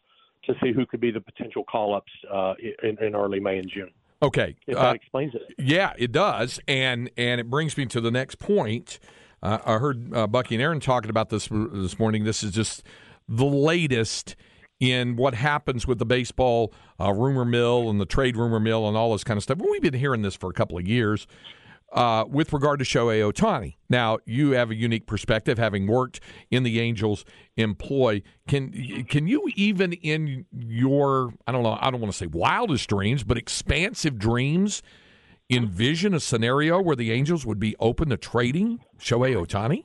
to 0.44 0.54
see 0.62 0.72
who 0.72 0.86
could 0.86 1.00
be 1.00 1.10
the 1.10 1.20
potential 1.20 1.64
call 1.64 1.94
ups 1.94 2.12
uh, 2.32 2.54
in, 2.82 2.96
in 3.04 3.14
early 3.14 3.40
May 3.40 3.58
and 3.58 3.70
June. 3.70 3.90
Okay, 4.22 4.54
if 4.66 4.76
that 4.76 4.86
uh, 4.86 4.92
explains 4.92 5.34
it. 5.34 5.42
Yeah, 5.58 5.94
it 5.96 6.12
does, 6.12 6.60
and 6.68 7.10
and 7.16 7.40
it 7.40 7.48
brings 7.48 7.78
me 7.78 7.86
to 7.86 8.02
the 8.02 8.10
next 8.10 8.38
point. 8.38 8.98
Uh, 9.42 9.58
I 9.64 9.78
heard 9.78 10.14
uh, 10.14 10.26
Bucky 10.26 10.54
and 10.56 10.62
Aaron 10.62 10.80
talking 10.80 11.08
about 11.08 11.30
this 11.30 11.48
this 11.48 11.98
morning. 11.98 12.24
This 12.24 12.42
is 12.42 12.52
just 12.52 12.82
the 13.30 13.46
latest 13.46 14.36
in 14.80 15.16
what 15.16 15.34
happens 15.34 15.86
with 15.86 15.98
the 15.98 16.06
baseball 16.06 16.72
uh, 16.98 17.12
rumor 17.12 17.44
mill 17.44 17.88
and 17.88 18.00
the 18.00 18.06
trade 18.06 18.36
rumor 18.36 18.60
mill 18.60 18.88
and 18.88 18.96
all 18.96 19.12
this 19.12 19.24
kind 19.24 19.36
of 19.36 19.42
stuff. 19.42 19.58
Well, 19.58 19.70
we've 19.70 19.82
been 19.82 19.94
hearing 19.94 20.22
this 20.22 20.34
for 20.34 20.50
a 20.50 20.52
couple 20.52 20.76
of 20.76 20.86
years 20.86 21.26
uh, 21.92 22.24
with 22.28 22.52
regard 22.52 22.78
to 22.78 22.84
Shohei 22.84 23.20
Ohtani. 23.20 23.76
Now, 23.88 24.18
you 24.24 24.52
have 24.52 24.70
a 24.70 24.74
unique 24.74 25.06
perspective, 25.06 25.58
having 25.58 25.86
worked 25.86 26.20
in 26.50 26.62
the 26.62 26.80
Angels' 26.80 27.24
employ. 27.56 28.22
Can 28.48 29.04
can 29.04 29.26
you 29.26 29.48
even 29.54 29.92
in 29.92 30.46
your 30.52 31.34
I 31.46 31.52
don't 31.52 31.62
know 31.62 31.78
I 31.80 31.90
don't 31.90 32.00
want 32.00 32.12
to 32.12 32.18
say 32.18 32.26
wildest 32.26 32.88
dreams, 32.88 33.22
but 33.22 33.36
expansive 33.36 34.18
dreams, 34.18 34.82
envision 35.50 36.14
a 36.14 36.20
scenario 36.20 36.80
where 36.80 36.96
the 36.96 37.12
Angels 37.12 37.44
would 37.44 37.60
be 37.60 37.76
open 37.80 38.08
to 38.10 38.16
trading 38.16 38.80
Shohei 38.98 39.34
Ohtani? 39.34 39.84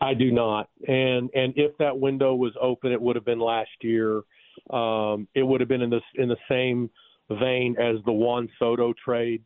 I 0.00 0.14
do 0.14 0.32
not. 0.32 0.68
And 0.88 1.30
and 1.34 1.52
if 1.56 1.76
that 1.78 1.98
window 1.98 2.34
was 2.34 2.52
open, 2.60 2.92
it 2.92 3.00
would 3.00 3.16
have 3.16 3.24
been 3.24 3.40
last 3.40 3.70
year. 3.80 4.22
Um, 4.70 5.28
it 5.34 5.42
would 5.42 5.60
have 5.60 5.68
been 5.68 5.82
in 5.82 5.90
this 5.90 6.02
in 6.16 6.28
the 6.28 6.36
same 6.48 6.90
vein 7.30 7.76
as 7.78 7.96
the 8.04 8.12
Juan 8.12 8.48
Soto 8.58 8.92
trade. 9.04 9.42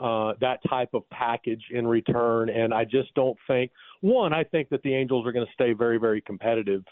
uh, 0.00 0.34
that 0.40 0.60
type 0.68 0.90
of 0.94 1.08
package 1.10 1.62
in 1.70 1.86
return. 1.86 2.48
And 2.50 2.72
I 2.72 2.84
just 2.84 3.12
don't 3.14 3.36
think 3.46 3.70
one. 4.00 4.32
I 4.32 4.44
think 4.44 4.68
that 4.70 4.82
the 4.82 4.94
Angels 4.94 5.26
are 5.26 5.32
going 5.32 5.46
to 5.46 5.52
stay 5.52 5.72
very, 5.72 5.98
very 5.98 6.20
competitive. 6.20 6.84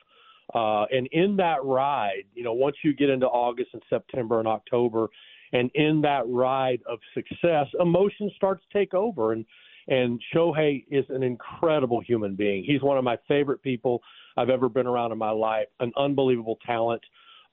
Uh, 0.55 0.85
and 0.91 1.09
in 1.13 1.37
that 1.37 1.65
ride, 1.65 2.25
you 2.35 2.45
know, 2.45 2.53
once 2.53 2.77
you 2.85 2.95
get 2.95 3.11
into 3.11 3.27
August 3.27 3.71
and 3.73 3.83
September 3.91 4.39
and 4.39 4.49
October, 4.49 5.09
and 5.53 5.71
in 5.75 6.01
that 6.03 6.23
ride 6.27 6.81
of 6.89 6.99
success, 7.15 7.67
emotion 7.81 8.31
starts 8.37 8.63
to 8.71 8.79
take 8.79 8.95
over. 8.95 9.33
And 9.33 9.45
and 9.89 10.21
Shohei 10.35 10.85
is 10.91 11.05
an 11.11 11.23
incredible 11.23 12.01
human 12.01 12.35
being. 12.35 12.65
He's 12.65 12.83
one 12.83 12.99
of 12.99 13.05
my 13.05 13.19
favorite 13.29 13.63
people 13.63 14.03
I've 14.37 14.51
ever 14.51 14.69
been 14.69 14.87
around 14.87 15.13
in 15.13 15.19
my 15.19 15.31
life. 15.31 15.67
An 15.81 15.93
unbelievable 15.97 16.59
talent. 16.67 17.03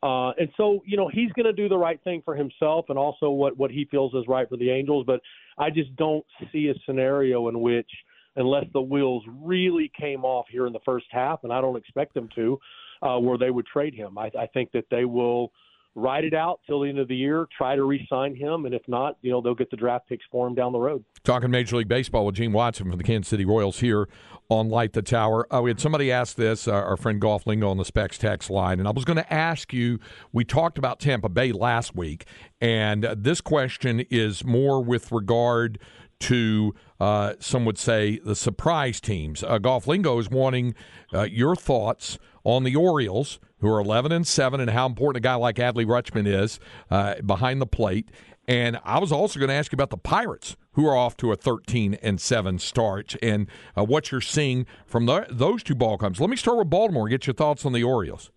Uh, 0.02 0.32
and 0.32 0.50
so, 0.58 0.82
you 0.86 0.98
know, 0.98 1.08
he's 1.08 1.32
going 1.32 1.46
to 1.46 1.54
do 1.54 1.70
the 1.70 1.78
right 1.78 2.04
thing 2.04 2.22
for 2.26 2.36
himself 2.36 2.86
and 2.90 2.98
also 2.98 3.30
what, 3.30 3.58
what 3.58 3.72
he 3.72 3.86
feels 3.90 4.14
is 4.14 4.26
right 4.28 4.50
for 4.50 4.58
the 4.58 4.70
Angels. 4.70 5.06
But 5.08 5.22
I 5.58 5.70
just 5.70 5.96
don't 5.96 6.26
see 6.52 6.68
a 6.68 6.74
scenario 6.86 7.48
in 7.48 7.62
which, 7.62 7.90
unless 8.36 8.66
the 8.74 8.82
wheels 8.82 9.24
really 9.42 9.92
came 9.98 10.26
off 10.26 10.48
here 10.52 10.68
in 10.68 10.74
the 10.74 10.80
first 10.84 11.06
half, 11.10 11.44
and 11.44 11.54
I 11.54 11.62
don't 11.62 11.78
expect 11.78 12.16
them 12.16 12.28
to, 12.36 12.60
uh, 13.02 13.18
where 13.20 13.38
they 13.38 13.52
would 13.52 13.66
trade 13.66 13.94
him. 13.94 14.18
I, 14.18 14.30
I 14.38 14.48
think 14.48 14.72
that 14.74 14.86
they 14.92 15.06
will 15.06 15.52
ride 15.96 16.24
it 16.24 16.34
out 16.34 16.60
till 16.66 16.82
the 16.82 16.90
end 16.90 17.00
of 17.00 17.08
the 17.08 17.16
year, 17.16 17.48
try 17.56 17.76
to 17.76 17.84
re-sign 17.84 18.36
him, 18.36 18.66
and 18.66 18.74
if 18.74 18.82
not, 18.88 19.18
you 19.22 19.32
know 19.32 19.42
they'll 19.42 19.56
get 19.56 19.70
the 19.70 19.78
draft 19.78 20.08
picks 20.08 20.26
for 20.32 20.48
him 20.48 20.56
down 20.56 20.72
the 20.72 20.80
road. 20.80 21.04
Talking 21.24 21.52
Major 21.52 21.78
League 21.78 21.88
Baseball 21.88 22.26
with 22.26 22.36
Gene 22.36 22.52
Watson 22.52 22.90
from 22.90 22.98
the 22.98 23.04
Kansas 23.04 23.30
City 23.30 23.46
Royals 23.46 23.80
here 23.80 24.10
on 24.50 24.70
Light 24.70 24.94
the 24.94 25.02
Tower. 25.02 25.52
Uh, 25.54 25.62
we 25.62 25.70
had 25.70 25.80
somebody 25.80 26.12
ask 26.12 26.36
this, 26.36 26.68
uh, 26.68 26.72
our 26.72 26.98
friend 26.98 27.22
Golf 27.22 27.48
Lingo 27.48 27.70
on 27.70 27.78
the 27.78 27.86
Specs 27.86 28.18
text 28.18 28.50
line, 28.50 28.80
and 28.80 28.88
I 28.88 28.92
was 28.92 29.06
going 29.06 29.18
to 29.18 29.34
ask 29.34 29.74
you. 29.74 30.00
We 30.32 30.44
talked 30.44 30.78
about 30.78 31.00
Tampa 31.00 31.30
Bay 31.30 31.52
last 31.52 31.96
week, 31.96 32.26
and 32.60 33.06
uh, 33.06 33.16
this 33.18 33.42
question 33.42 34.02
is 34.10 34.44
more 34.44 34.84
with 34.84 35.12
regard 35.12 35.80
to 36.20 36.74
uh, 37.00 37.34
some 37.40 37.66
would 37.66 37.78
say 37.78 38.20
the 38.24 38.36
surprise 38.36 39.02
teams. 39.02 39.44
Uh, 39.44 39.58
Golf 39.58 39.88
Lingo 39.88 40.18
is 40.20 40.30
wanting 40.30 40.74
uh, 41.14 41.24
your 41.24 41.56
thoughts 41.56 42.18
on 42.46 42.64
the 42.64 42.76
Orioles, 42.76 43.40
who 43.64 43.70
are 43.70 43.80
11 43.80 44.12
and 44.12 44.28
7, 44.28 44.60
and 44.60 44.70
how 44.70 44.86
important 44.86 45.18
a 45.18 45.28
guy 45.28 45.36
like 45.36 45.56
Adley 45.56 45.86
Rutschman 45.86 46.28
is 46.28 46.60
uh, 46.92 47.16
behind 47.26 47.62
the 47.62 47.66
plate. 47.66 48.10
And 48.46 48.78
I 48.84 49.00
was 49.00 49.12
also 49.12 49.40
going 49.40 49.48
to 49.48 49.56
ask 49.56 49.72
you 49.72 49.78
about 49.78 49.90
the 49.90 49.98
Pirates, 49.98 50.58
who 50.74 50.86
are 50.86 50.98
off 50.98 51.16
to 51.18 51.32
a 51.32 51.36
13 51.38 51.94
and 51.96 52.20
7 52.20 52.60
start, 52.60 53.16
and 53.22 53.48
uh, 53.78 53.86
what 53.86 54.12
you're 54.12 54.22
seeing 54.22 54.66
from 54.86 55.06
the, 55.06 55.26
those 55.30 55.64
two 55.64 55.76
ball 55.76 55.98
clubs. 55.98 56.20
Let 56.20 56.30
me 56.30 56.36
start 56.36 56.58
with 56.58 56.70
Baltimore. 56.70 57.08
Get 57.08 57.26
your 57.26 57.34
thoughts 57.34 57.66
on 57.66 57.72
the 57.72 57.84
Orioles. 57.84 58.32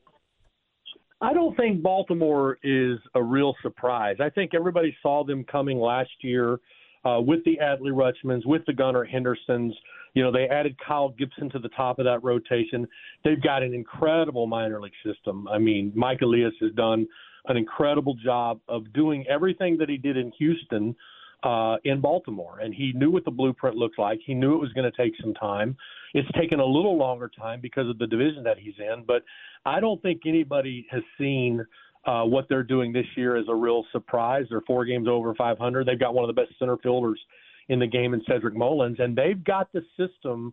I 1.20 1.32
don't 1.32 1.56
think 1.56 1.82
Baltimore 1.82 2.58
is 2.62 2.98
a 3.14 3.22
real 3.22 3.56
surprise. 3.62 4.16
I 4.20 4.30
think 4.30 4.54
everybody 4.54 4.96
saw 5.02 5.24
them 5.24 5.44
coming 5.44 5.80
last 5.80 6.10
year 6.20 6.60
uh, 7.06 7.20
with 7.20 7.44
the 7.44 7.58
Adley 7.62 7.92
Rutschmans, 7.92 8.44
with 8.44 8.64
the 8.66 8.72
Gunnar 8.72 9.04
Hendersons. 9.04 9.74
You 10.14 10.22
know, 10.22 10.32
they 10.32 10.48
added 10.48 10.76
Kyle 10.84 11.10
Gibson 11.10 11.50
to 11.50 11.58
the 11.58 11.68
top 11.70 11.98
of 11.98 12.04
that 12.06 12.24
rotation. 12.24 12.88
They've 13.22 13.42
got 13.42 13.62
an 13.62 13.74
incredible 13.74 14.46
minor 14.46 14.80
league 14.80 14.92
system. 15.04 15.46
I 15.48 15.58
mean, 15.58 15.92
Mike 15.94 16.22
Elias 16.22 16.54
has 16.60 16.72
done 16.72 17.06
an 17.46 17.56
incredible 17.56 18.14
job 18.14 18.60
of 18.68 18.92
doing 18.92 19.24
everything 19.28 19.76
that 19.78 19.88
he 19.88 19.98
did 19.98 20.16
in 20.16 20.32
Houston 20.38 20.96
uh, 21.44 21.76
in 21.84 22.00
Baltimore. 22.00 22.58
And 22.60 22.74
he 22.74 22.92
knew 22.94 23.10
what 23.10 23.24
the 23.24 23.30
blueprint 23.30 23.76
looked 23.76 23.98
like. 23.98 24.18
He 24.24 24.34
knew 24.34 24.54
it 24.54 24.60
was 24.60 24.72
going 24.72 24.90
to 24.90 24.96
take 24.96 25.12
some 25.20 25.34
time. 25.34 25.76
It's 26.14 26.28
taken 26.32 26.60
a 26.60 26.64
little 26.64 26.96
longer 26.96 27.30
time 27.38 27.60
because 27.60 27.88
of 27.88 27.98
the 27.98 28.06
division 28.06 28.42
that 28.44 28.58
he's 28.58 28.74
in. 28.78 29.04
But 29.06 29.22
I 29.64 29.80
don't 29.80 30.00
think 30.02 30.22
anybody 30.26 30.86
has 30.90 31.02
seen– 31.18 31.64
uh, 32.06 32.24
what 32.24 32.48
they're 32.48 32.62
doing 32.62 32.92
this 32.92 33.06
year 33.16 33.36
is 33.36 33.46
a 33.48 33.54
real 33.54 33.84
surprise. 33.92 34.46
They're 34.48 34.62
four 34.66 34.84
games 34.84 35.08
over 35.08 35.34
500. 35.34 35.86
They've 35.86 35.98
got 35.98 36.14
one 36.14 36.28
of 36.28 36.34
the 36.34 36.40
best 36.40 36.56
center 36.58 36.76
fielders 36.78 37.20
in 37.68 37.80
the 37.80 37.86
game 37.86 38.14
in 38.14 38.22
Cedric 38.28 38.54
Mullins, 38.54 38.98
and 39.00 39.16
they've 39.16 39.42
got 39.42 39.72
the 39.72 39.82
system 39.96 40.52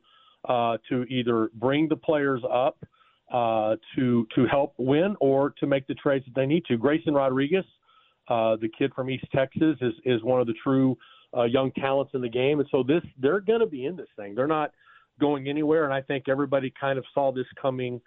uh, 0.50 0.77
to 0.89 1.03
either 1.03 1.50
bring 1.55 1.88
the 1.88 1.95
players 1.95 2.41
up 2.51 2.77
uh, 3.31 3.75
to 3.95 4.27
to 4.36 4.45
help 4.48 4.74
win 4.77 5.15
or 5.19 5.51
to 5.60 5.67
make 5.67 5.88
the 5.88 5.93
trades 5.95 6.25
that 6.25 6.36
they 6.36 6.45
need 6.45 6.65
to. 6.65 6.77
Grayson 6.77 7.13
Rodriguez, 7.13 7.65
uh, 8.27 8.55
the 8.57 8.69
kid 8.77 8.91
from 8.95 9.10
East 9.10 9.25
Texas, 9.33 9.77
is 9.81 9.93
is 10.05 10.24
one 10.24 10.41
of 10.41 10.48
the 10.48 10.55
true 10.63 10.98
uh, 11.38 11.43
young 11.43 11.72
talents 11.74 12.12
in 12.15 12.22
the 12.22 12.29
game, 12.29 12.60
and 12.60 12.67
so 12.72 12.83
this 12.83 13.03
they're 13.19 13.39
going 13.39 13.60
to 13.60 13.67
be 13.67 13.86
in 13.86 13.95
this 13.95 14.10
thing. 14.15 14.33
They're 14.33 14.48
not 14.48 14.72
going 15.19 15.48
anywhere, 15.48 15.86
and 15.86 15.93
I 15.93 16.01
think 16.01 16.27
everybody 16.27 16.74
kind 16.79 16.98
of 16.98 17.05
saw 17.13 17.31
this 17.31 17.45
coming 17.62 18.01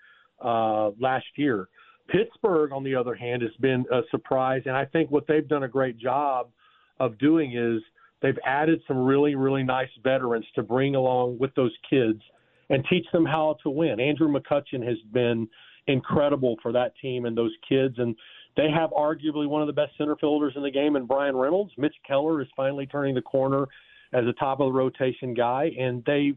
uh, 0.44 0.90
last 1.00 1.26
year. 1.36 1.68
Pittsburgh, 2.08 2.72
on 2.72 2.84
the 2.84 2.94
other 2.94 3.14
hand, 3.14 3.42
has 3.42 3.52
been 3.60 3.84
a 3.92 4.00
surprise, 4.10 4.62
and 4.66 4.76
I 4.76 4.84
think 4.84 5.10
what 5.10 5.26
they've 5.26 5.46
done 5.46 5.64
a 5.64 5.68
great 5.68 5.98
job 5.98 6.48
of 7.00 7.18
doing 7.18 7.56
is 7.56 7.82
they've 8.22 8.38
added 8.44 8.80
some 8.86 8.98
really, 8.98 9.34
really 9.34 9.62
nice 9.62 9.88
veterans 10.02 10.46
to 10.54 10.62
bring 10.62 10.94
along 10.94 11.38
with 11.38 11.54
those 11.54 11.72
kids 11.88 12.20
and 12.70 12.84
teach 12.88 13.06
them 13.12 13.24
how 13.24 13.56
to 13.62 13.70
win. 13.70 14.00
Andrew 14.00 14.28
McCutchen 14.28 14.86
has 14.86 14.98
been 15.12 15.48
incredible 15.86 16.56
for 16.62 16.72
that 16.72 16.92
team 17.00 17.26
and 17.26 17.36
those 17.36 17.52
kids, 17.68 17.96
and 17.98 18.16
they 18.56 18.70
have 18.70 18.90
arguably 18.90 19.46
one 19.46 19.60
of 19.60 19.66
the 19.66 19.72
best 19.72 19.92
center 19.98 20.16
fielders 20.16 20.54
in 20.56 20.62
the 20.62 20.70
game 20.70 20.96
in 20.96 21.06
Bryan 21.06 21.36
Reynolds. 21.36 21.72
Mitch 21.76 21.94
Keller 22.06 22.40
is 22.40 22.48
finally 22.56 22.86
turning 22.86 23.14
the 23.14 23.22
corner 23.22 23.66
as 24.12 24.24
a 24.26 24.32
top 24.34 24.60
of 24.60 24.68
the 24.68 24.72
rotation 24.72 25.34
guy, 25.34 25.70
and 25.78 26.02
they 26.06 26.32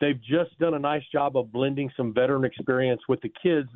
they've 0.00 0.20
just 0.20 0.58
done 0.58 0.74
a 0.74 0.78
nice 0.78 1.04
job 1.12 1.36
of 1.36 1.52
blending 1.52 1.90
some 1.96 2.12
veteran 2.12 2.44
experience 2.44 3.00
with 3.08 3.20
the 3.22 3.32
kids 3.42 3.68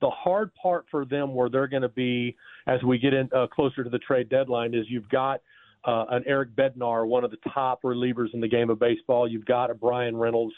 the 0.00 0.10
hard 0.10 0.50
part 0.54 0.86
for 0.90 1.04
them, 1.04 1.34
where 1.34 1.48
they're 1.48 1.66
going 1.66 1.82
to 1.82 1.88
be 1.88 2.36
as 2.66 2.82
we 2.82 2.98
get 2.98 3.14
in 3.14 3.28
uh, 3.34 3.46
closer 3.46 3.82
to 3.84 3.90
the 3.90 3.98
trade 3.98 4.28
deadline, 4.28 4.74
is 4.74 4.86
you've 4.88 5.08
got 5.08 5.40
uh, 5.84 6.04
an 6.10 6.22
Eric 6.26 6.50
Bednar, 6.56 7.06
one 7.06 7.24
of 7.24 7.30
the 7.30 7.38
top 7.52 7.82
relievers 7.82 8.32
in 8.34 8.40
the 8.40 8.48
game 8.48 8.70
of 8.70 8.78
baseball. 8.78 9.28
You've 9.28 9.46
got 9.46 9.70
a 9.70 9.74
Bryan 9.74 10.16
Reynolds, 10.16 10.54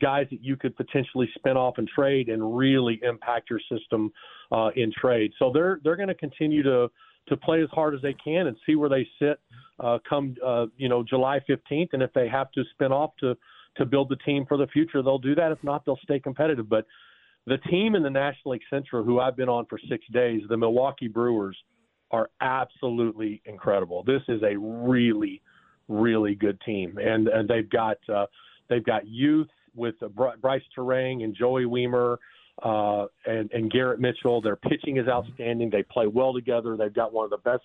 guys 0.00 0.26
that 0.30 0.42
you 0.42 0.56
could 0.56 0.76
potentially 0.76 1.28
spin 1.34 1.56
off 1.56 1.74
and 1.78 1.88
trade 1.88 2.28
and 2.28 2.56
really 2.56 3.00
impact 3.02 3.50
your 3.50 3.60
system 3.70 4.12
uh, 4.52 4.70
in 4.76 4.92
trade. 4.92 5.32
So 5.38 5.50
they're 5.52 5.80
they're 5.82 5.96
going 5.96 6.08
to 6.08 6.14
continue 6.14 6.62
to 6.62 6.90
to 7.28 7.36
play 7.36 7.62
as 7.62 7.68
hard 7.70 7.94
as 7.94 8.00
they 8.00 8.14
can 8.14 8.46
and 8.46 8.56
see 8.64 8.74
where 8.74 8.88
they 8.88 9.06
sit 9.18 9.40
uh, 9.80 9.98
come 10.08 10.34
uh, 10.44 10.66
you 10.76 10.88
know 10.88 11.02
July 11.02 11.40
15th. 11.48 11.88
And 11.92 12.02
if 12.02 12.12
they 12.12 12.28
have 12.28 12.50
to 12.52 12.64
spin 12.72 12.92
off 12.92 13.10
to 13.20 13.36
to 13.76 13.84
build 13.84 14.08
the 14.08 14.16
team 14.16 14.44
for 14.46 14.56
the 14.56 14.66
future, 14.68 15.02
they'll 15.02 15.18
do 15.18 15.34
that. 15.34 15.52
If 15.52 15.62
not, 15.62 15.84
they'll 15.84 16.00
stay 16.02 16.18
competitive. 16.18 16.68
But 16.68 16.86
the 17.48 17.58
team 17.70 17.94
in 17.94 18.02
the 18.02 18.10
National 18.10 18.52
League 18.52 18.62
Central, 18.70 19.04
who 19.04 19.20
I've 19.20 19.36
been 19.36 19.48
on 19.48 19.66
for 19.66 19.78
six 19.88 20.04
days, 20.12 20.42
the 20.48 20.56
Milwaukee 20.56 21.08
Brewers, 21.08 21.56
are 22.10 22.30
absolutely 22.40 23.42
incredible. 23.44 24.02
This 24.02 24.22
is 24.28 24.42
a 24.42 24.56
really, 24.56 25.42
really 25.88 26.34
good 26.34 26.60
team, 26.62 26.98
and 26.98 27.28
and 27.28 27.48
they've 27.48 27.68
got 27.68 27.98
uh, 28.08 28.26
they've 28.68 28.84
got 28.84 29.06
youth 29.06 29.48
with 29.74 29.94
uh, 30.02 30.08
Brice 30.08 30.62
Turang 30.76 31.24
and 31.24 31.34
Joey 31.34 31.64
Wiemer. 31.64 32.16
Uh, 32.60 33.06
and, 33.24 33.48
and 33.52 33.70
Garrett 33.70 34.00
Mitchell, 34.00 34.40
their 34.40 34.56
pitching 34.56 34.96
is 34.96 35.06
outstanding. 35.06 35.70
They 35.70 35.84
play 35.84 36.08
well 36.08 36.32
together. 36.32 36.76
They've 36.76 36.92
got 36.92 37.12
one 37.12 37.22
of 37.22 37.30
the 37.30 37.36
best 37.36 37.62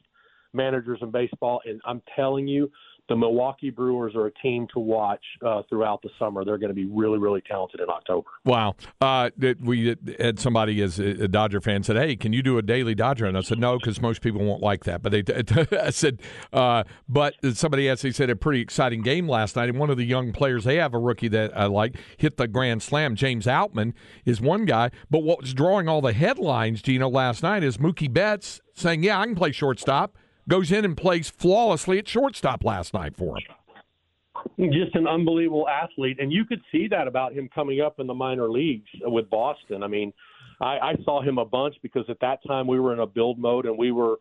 managers 0.54 1.00
in 1.02 1.10
baseball. 1.10 1.62
And 1.66 1.82
I'm 1.84 2.04
telling 2.16 2.48
you, 2.48 2.70
the 3.10 3.16
Milwaukee 3.16 3.70
Brewers 3.70 4.16
are 4.16 4.28
a 4.28 4.32
team 4.32 4.68
to 4.74 4.80
watch 4.80 5.24
uh, 5.46 5.62
throughout 5.70 6.02
the 6.02 6.10
summer. 6.18 6.46
They're 6.46 6.58
going 6.58 6.70
to 6.70 6.76
be 6.76 6.86
really, 6.86 7.18
really 7.18 7.42
talented 7.42 7.82
in 7.82 7.90
October. 7.90 8.30
Wow. 8.46 8.76
Uh, 9.02 9.30
we 9.62 9.96
had 10.20 10.40
somebody 10.40 10.82
as 10.82 11.00
a 11.00 11.28
Dodger 11.28 11.60
fan 11.60 11.84
said, 11.84 11.98
"Hey, 11.98 12.16
can 12.16 12.32
you 12.32 12.42
do 12.42 12.58
a 12.58 12.62
daily 12.62 12.96
Dodger?" 12.96 13.26
And 13.26 13.38
I 13.38 13.42
said, 13.42 13.60
"No, 13.60 13.78
because 13.78 14.02
most 14.02 14.22
people 14.22 14.42
won't 14.44 14.62
like 14.62 14.86
that." 14.86 15.02
But 15.02 15.12
they, 15.12 15.24
I 15.80 15.90
said, 15.90 16.22
uh, 16.54 16.84
but 17.10 17.36
somebody 17.54 17.90
else, 17.90 18.04
they 18.04 18.12
said 18.12 18.30
a 18.30 18.36
pretty 18.36 18.62
exciting 18.62 19.02
game 19.02 19.28
last 19.28 19.56
night. 19.56 19.70
And 19.70 19.78
one 19.78 19.90
of 19.90 19.98
the 19.98 20.06
young 20.06 20.32
players 20.32 20.64
they 20.64 20.78
have 20.78 20.94
a 20.94 21.00
rookie 21.00 21.28
that 21.30 21.56
I 21.58 21.66
like 21.66 21.98
hit 22.18 22.38
the 22.38 22.48
grand 22.48 22.82
slam. 22.82 23.16
James 23.16 23.46
Outman 23.46 23.94
is 24.26 24.40
one 24.40 24.66
guy. 24.66 24.92
But 25.10 25.24
what 25.24 25.42
was 25.42 25.54
drawing 25.54 25.88
all 25.90 26.02
the 26.02 26.14
headlines, 26.14 26.82
Gino, 26.82 27.10
last 27.10 27.44
night 27.44 27.64
is 27.64 27.78
Mookie 27.78 28.12
Betts 28.12 28.62
saying, 28.74 29.04
"Yeah, 29.04 29.20
I 29.20 29.26
can 29.26 29.36
play 29.36 29.52
shortstop." 29.52 30.16
Goes 30.48 30.72
in 30.72 30.86
and 30.86 30.98
plays 30.98 31.30
flawlessly 31.30 31.98
at 32.00 32.08
shortstop 32.08 32.64
last 32.64 32.94
night 32.94 33.16
for 33.16 33.38
him. 33.38 34.72
Just 34.72 34.96
an 34.96 35.08
unbelievable 35.08 35.68
athlete, 35.70 36.18
and 36.20 36.32
you 36.32 36.44
could 36.44 36.62
see 36.72 36.88
that 36.90 37.08
about 37.08 37.34
him 37.34 37.50
coming 37.54 37.80
up 37.80 38.00
in 38.00 38.08
the 38.08 38.14
minor 38.14 38.50
leagues 38.50 38.90
with 39.02 39.30
Boston. 39.30 39.84
I 39.84 39.88
mean, 39.88 40.12
I, 40.60 40.80
I 40.80 40.96
saw 41.06 41.22
him 41.22 41.38
a 41.38 41.46
bunch 41.46 41.76
because 41.82 42.06
at 42.10 42.20
that 42.22 42.40
time 42.46 42.68
we 42.68 42.80
were 42.80 42.94
in 42.94 43.00
a 43.00 43.08
build 43.08 43.40
mode 43.40 43.66
and 43.66 43.78
we 43.78 43.92
were 43.92 44.18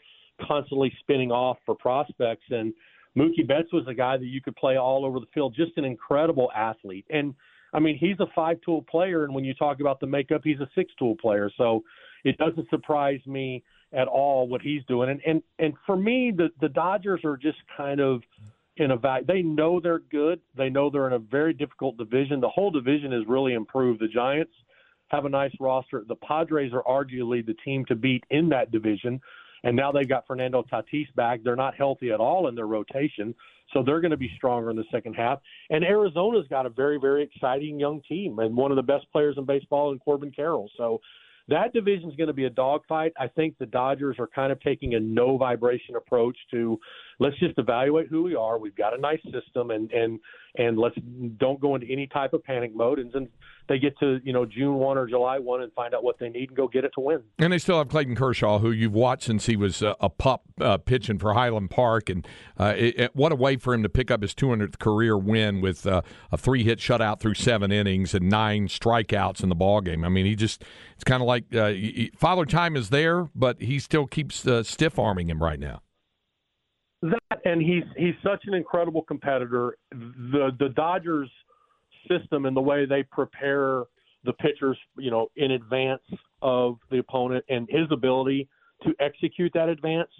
constantly 0.46 0.92
spinning 1.00 1.32
off 1.32 1.58
for 1.66 1.74
prospects. 1.74 2.44
And 2.50 2.72
Mookie 3.16 3.46
Betts 3.46 3.72
was 3.72 3.84
a 3.88 3.94
guy 3.94 4.16
that 4.16 4.26
you 4.26 4.40
could 4.40 4.56
play 4.56 4.76
all 4.76 5.04
over 5.04 5.18
the 5.18 5.26
field, 5.34 5.54
just 5.56 5.72
an 5.76 5.84
incredible 5.84 6.50
athlete. 6.54 7.06
And 7.10 7.34
I 7.74 7.80
mean, 7.80 7.96
he's 7.98 8.20
a 8.20 8.26
five 8.34 8.58
tool 8.64 8.82
player, 8.82 9.24
and 9.24 9.34
when 9.34 9.44
you 9.44 9.54
talk 9.54 9.80
about 9.80 9.98
the 9.98 10.06
makeup, 10.06 10.42
he's 10.44 10.60
a 10.60 10.68
six 10.74 10.92
tool 10.98 11.16
player. 11.16 11.50
So 11.56 11.82
it 12.24 12.36
doesn't 12.38 12.68
surprise 12.70 13.20
me 13.26 13.62
at 13.92 14.08
all 14.08 14.48
what 14.48 14.62
he's 14.62 14.82
doing. 14.86 15.10
And 15.10 15.20
and 15.26 15.42
and 15.58 15.74
for 15.86 15.96
me, 15.96 16.32
the 16.34 16.48
the 16.60 16.68
Dodgers 16.68 17.20
are 17.24 17.36
just 17.36 17.58
kind 17.76 18.00
of 18.00 18.22
in 18.76 18.90
a 18.90 18.96
vac. 18.96 19.26
They 19.26 19.42
know 19.42 19.80
they're 19.80 19.98
good. 19.98 20.40
They 20.56 20.70
know 20.70 20.88
they're 20.90 21.06
in 21.06 21.12
a 21.12 21.18
very 21.18 21.52
difficult 21.52 21.98
division. 21.98 22.40
The 22.40 22.48
whole 22.48 22.70
division 22.70 23.12
has 23.12 23.22
really 23.26 23.52
improved. 23.52 24.00
The 24.00 24.08
Giants 24.08 24.52
have 25.08 25.26
a 25.26 25.28
nice 25.28 25.52
roster. 25.60 26.04
The 26.08 26.16
Padres 26.16 26.72
are 26.72 26.82
arguably 26.84 27.44
the 27.44 27.54
team 27.64 27.84
to 27.86 27.94
beat 27.94 28.24
in 28.30 28.48
that 28.48 28.70
division. 28.70 29.20
and 29.64 29.76
now 29.76 29.92
they've 29.92 30.08
got 30.08 30.26
Fernando 30.26 30.62
Tatis 30.62 31.12
back. 31.14 31.42
They're 31.42 31.56
not 31.56 31.74
healthy 31.74 32.10
at 32.10 32.20
all 32.20 32.48
in 32.48 32.54
their 32.54 32.66
rotation, 32.66 33.34
so 33.72 33.82
they're 33.82 34.00
going 34.00 34.10
to 34.10 34.16
be 34.16 34.32
stronger 34.36 34.70
in 34.70 34.76
the 34.76 34.84
second 34.90 35.14
half. 35.14 35.40
And 35.70 35.84
Arizona's 35.84 36.48
got 36.48 36.66
a 36.66 36.70
very, 36.70 36.98
very 36.98 37.22
exciting 37.22 37.78
young 37.78 38.02
team 38.08 38.38
and 38.40 38.56
one 38.56 38.72
of 38.72 38.76
the 38.76 38.82
best 38.82 39.06
players 39.12 39.36
in 39.38 39.44
baseball 39.44 39.92
in 39.92 39.98
Corbin 39.98 40.32
Carroll. 40.32 40.68
So 40.76 41.00
that 41.52 41.72
division 41.74 42.08
is 42.08 42.16
going 42.16 42.28
to 42.28 42.32
be 42.32 42.46
a 42.46 42.50
dogfight. 42.50 43.12
I 43.18 43.28
think 43.28 43.58
the 43.58 43.66
Dodgers 43.66 44.16
are 44.18 44.26
kind 44.26 44.50
of 44.50 44.60
taking 44.60 44.94
a 44.94 45.00
no 45.00 45.36
vibration 45.36 45.96
approach 45.96 46.36
to 46.50 46.78
let's 47.18 47.38
just 47.38 47.58
evaluate 47.58 48.08
who 48.08 48.22
we 48.22 48.34
are. 48.34 48.58
We've 48.58 48.76
got 48.76 48.96
a 48.96 49.00
nice 49.00 49.20
system, 49.30 49.70
and 49.70 49.90
and 49.92 50.20
and 50.56 50.78
let's 50.78 50.96
don't 51.38 51.60
go 51.60 51.74
into 51.74 51.86
any 51.90 52.06
type 52.06 52.32
of 52.32 52.44
panic 52.44 52.74
mode. 52.74 52.98
And 52.98 53.10
then 53.12 53.28
they 53.68 53.78
get 53.78 53.98
to 54.00 54.20
you 54.22 54.32
know 54.32 54.44
June 54.44 54.74
one 54.74 54.98
or 54.98 55.06
July 55.06 55.38
one 55.38 55.62
and 55.62 55.72
find 55.72 55.94
out 55.94 56.04
what 56.04 56.18
they 56.18 56.28
need 56.28 56.50
and 56.50 56.56
go 56.56 56.68
get 56.68 56.84
it 56.84 56.92
to 56.94 57.00
win. 57.00 57.22
And 57.38 57.52
they 57.52 57.58
still 57.58 57.78
have 57.78 57.88
Clayton 57.88 58.16
Kershaw, 58.16 58.58
who 58.58 58.70
you've 58.70 58.92
watched 58.92 59.24
since 59.24 59.46
he 59.46 59.56
was 59.56 59.82
a, 59.82 59.96
a 60.00 60.10
pup 60.10 60.42
uh, 60.60 60.78
pitching 60.78 61.18
for 61.18 61.34
Highland 61.34 61.70
Park, 61.70 62.10
and 62.10 62.26
uh, 62.58 62.74
it, 62.76 63.00
it, 63.00 63.16
what 63.16 63.32
a 63.32 63.36
way 63.36 63.56
for 63.56 63.72
him 63.74 63.82
to 63.82 63.88
pick 63.88 64.10
up 64.10 64.22
his 64.22 64.34
200th 64.34 64.78
career 64.78 65.16
win 65.16 65.60
with 65.60 65.86
uh, 65.86 66.02
a 66.30 66.36
three 66.36 66.64
hit 66.64 66.78
shutout 66.78 67.20
through 67.20 67.34
seven 67.34 67.72
innings 67.72 68.14
and 68.14 68.28
nine 68.28 68.68
strikeouts 68.68 69.42
in 69.42 69.48
the 69.48 69.54
ball 69.54 69.80
game. 69.80 70.04
I 70.04 70.08
mean, 70.08 70.26
he 70.26 70.34
just 70.34 70.64
it's 70.94 71.04
kind 71.04 71.22
of 71.22 71.26
like 71.26 71.54
uh, 71.54 71.72
Father 72.16 72.44
Time 72.44 72.76
is 72.76 72.90
there, 72.90 73.28
but 73.34 73.60
he 73.60 73.78
still 73.78 74.06
keeps 74.06 74.46
uh, 74.46 74.62
stiff 74.62 74.98
arming 74.98 75.30
him 75.30 75.42
right 75.42 75.58
now. 75.58 75.82
That 77.02 77.40
and 77.44 77.60
he's 77.60 77.84
he's 77.96 78.14
such 78.22 78.42
an 78.46 78.54
incredible 78.54 79.02
competitor. 79.02 79.76
The 79.90 80.50
the 80.58 80.68
Dodgers 80.68 81.30
system 82.08 82.46
and 82.46 82.56
the 82.56 82.60
way 82.60 82.86
they 82.86 83.02
prepare 83.02 83.84
the 84.24 84.32
pitchers, 84.34 84.78
you 84.96 85.10
know, 85.10 85.28
in 85.36 85.52
advance 85.52 86.02
of 86.42 86.76
the 86.90 86.98
opponent 86.98 87.44
and 87.48 87.68
his 87.68 87.86
ability 87.90 88.48
to 88.84 88.94
execute 89.00 89.52
that 89.54 89.68
advance, 89.68 90.10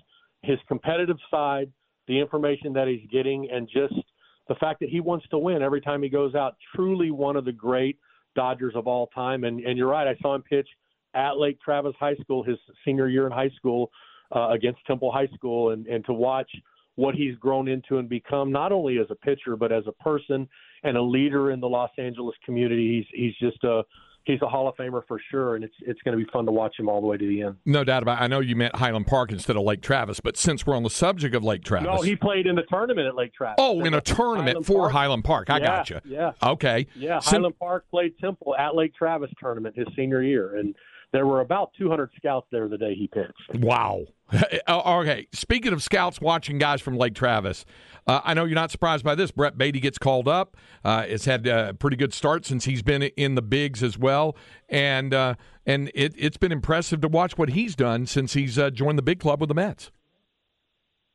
his 0.43 0.59
competitive 0.67 1.19
side, 1.31 1.71
the 2.09 2.19
information 2.19 2.73
that 2.73 2.89
he's 2.89 3.09
getting, 3.11 3.49
and 3.51 3.69
just 3.69 3.95
the 4.49 4.55
fact 4.57 4.81
that 4.81 4.89
he 4.89 5.01
wants 5.01 5.27
to 5.29 5.39
win 5.39 5.63
every 5.63 5.81
time 5.81 6.03
he 6.03 6.09
goes 6.09 6.35
out. 6.35 6.57
Truly 6.75 7.13
one 7.13 7.37
of 7.37 7.45
the 7.45 7.53
great 7.53 7.99
Dodgers 8.35 8.75
of 8.75 8.89
all 8.89 9.07
time. 9.09 9.45
And 9.45 9.61
and 9.61 9.79
you're 9.79 9.89
right, 9.89 10.09
I 10.09 10.17
saw 10.21 10.35
him 10.35 10.43
pitch 10.43 10.69
at 11.15 11.37
Lake 11.37 11.61
Travis 11.61 11.95
High 12.01 12.17
School 12.17 12.43
his 12.43 12.59
senior 12.85 13.09
year 13.09 13.27
in 13.27 13.33
high 13.33 13.51
school 13.51 13.91
uh, 14.35 14.49
against 14.51 14.85
Temple 14.87 15.13
High 15.13 15.29
School, 15.35 15.71
and 15.71 15.87
and 15.87 16.05
to 16.07 16.13
watch 16.13 16.51
what 16.97 17.15
he's 17.15 17.35
grown 17.37 17.69
into 17.69 17.99
and 17.99 18.09
become, 18.09 18.53
not 18.53 18.73
only 18.73 18.99
as 18.99 19.07
a 19.11 19.15
pitcher 19.15 19.57
but 19.57 19.73
as 19.73 19.85
a 19.87 19.93
person 20.03 20.49
and 20.85 20.97
a 20.97 21.03
leader 21.03 21.51
in 21.51 21.61
the 21.61 21.69
Los 21.69 21.91
Angeles 21.99 22.35
community. 22.45 23.07
He's 23.13 23.35
he's 23.41 23.51
just 23.51 23.63
a 23.65 23.83
he's 24.25 24.41
a 24.43 24.47
Hall 24.49 24.69
of 24.69 24.77
Famer 24.77 25.03
for 25.09 25.21
sure, 25.31 25.55
and 25.57 25.65
it's 25.65 25.75
it's 25.81 26.01
going 26.03 26.17
to 26.19 26.25
be 26.25 26.31
fun 26.33 26.45
to 26.47 26.53
watch 26.53 26.75
him 26.79 26.89
all 26.89 27.01
the 27.01 27.07
way 27.07 27.17
to 27.17 27.27
the 27.27 27.43
end. 27.43 27.57
No 27.65 27.83
doubt 27.85 28.03
about. 28.03 28.21
it. 28.21 28.25
I 28.25 28.27
know 28.27 28.41
you 28.41 28.57
meant 28.57 28.77
Highland 28.77 29.07
Park 29.07 29.33
instead 29.33 29.57
of 29.57 29.63
Lake 29.63 29.81
Travis, 29.81 30.21
but 30.21 30.37
since 30.37 30.67
we're 30.67 30.77
on 30.77 30.83
the 30.83 30.91
subject 30.91 31.35
of 31.35 31.43
Lake 31.45 31.65
Travis, 31.65 31.87
no, 31.89 32.03
he 32.03 32.15
played 32.17 32.47
in 32.47 32.57
the 32.57 32.63
tournament 32.69 33.07
at 33.07 33.15
Lake 33.15 33.33
Travis. 33.33 33.57
Oh, 33.59 33.85
in 33.85 33.95
a 33.95 34.01
tournament 34.01 34.49
Highland 34.49 34.67
for 34.67 34.79
Park. 34.81 34.93
Highland 34.93 35.25
Park. 35.25 35.51
I 35.51 35.59
yeah, 35.59 35.67
got 35.67 35.91
you. 35.91 36.01
Yeah, 36.05 36.33
Okay. 36.43 36.87
yeah. 36.95 37.21
Sim- 37.21 37.37
Highland 37.43 37.59
Park 37.59 37.85
played 37.91 38.19
Temple 38.19 38.55
at 38.57 38.75
Lake 38.75 38.95
Travis 38.95 39.31
tournament 39.41 39.77
his 39.77 39.87
senior 39.97 40.23
year, 40.23 40.57
and 40.57 40.75
there 41.13 41.27
were 41.27 41.41
about 41.41 41.73
200 41.79 42.11
scouts 42.17 42.47
there 42.51 42.69
the 42.69 42.79
day 42.79 42.95
he 42.95 43.07
pitched. 43.07 43.65
Wow. 43.65 44.07
okay. 44.69 45.29
Speaking 45.33 45.73
of 45.73 45.83
scouts 45.83 46.21
watching 46.21 46.59
guys 46.59 46.81
from 46.81 46.97
Lake 46.97 47.15
Travis, 47.15 47.67
uh, 48.07 48.21
I 48.25 48.35
know 48.35 48.45
you're 48.45 48.55
not 48.55 48.71
surprised 48.71 49.05
by 49.05 49.15
this. 49.15 49.31
Brett 49.31 49.59
Baty 49.59 49.79
gets 49.79 49.99
called 49.99 50.27
up. 50.27 50.57
Uh, 50.85 51.07
has 51.07 51.27
had 51.27 51.47
a 51.47 51.75
pretty 51.75 51.97
good 51.97 52.15
start 52.15 52.47
since 52.47 52.65
he's 52.65 52.83
been 52.83 53.03
in 53.03 53.35
the 53.35 53.43
bigs 53.43 53.83
as 53.83 53.99
well, 53.99 54.37
and 54.69 55.13
uh, 55.15 55.35
and 55.67 55.91
it, 55.95 56.15
it's 56.17 56.39
been 56.39 56.53
impressive 56.53 57.01
to 57.03 57.09
watch 57.09 57.37
what 57.37 57.51
he's 57.51 57.77
done 57.77 58.07
since 58.07 58.33
he's 58.33 58.59
uh, 58.59 58.71
joined 58.71 58.99
the 58.99 59.03
big 59.03 59.21
club 59.21 59.41
with 59.41 59.49
the 59.49 59.55
Mets. 59.55 59.91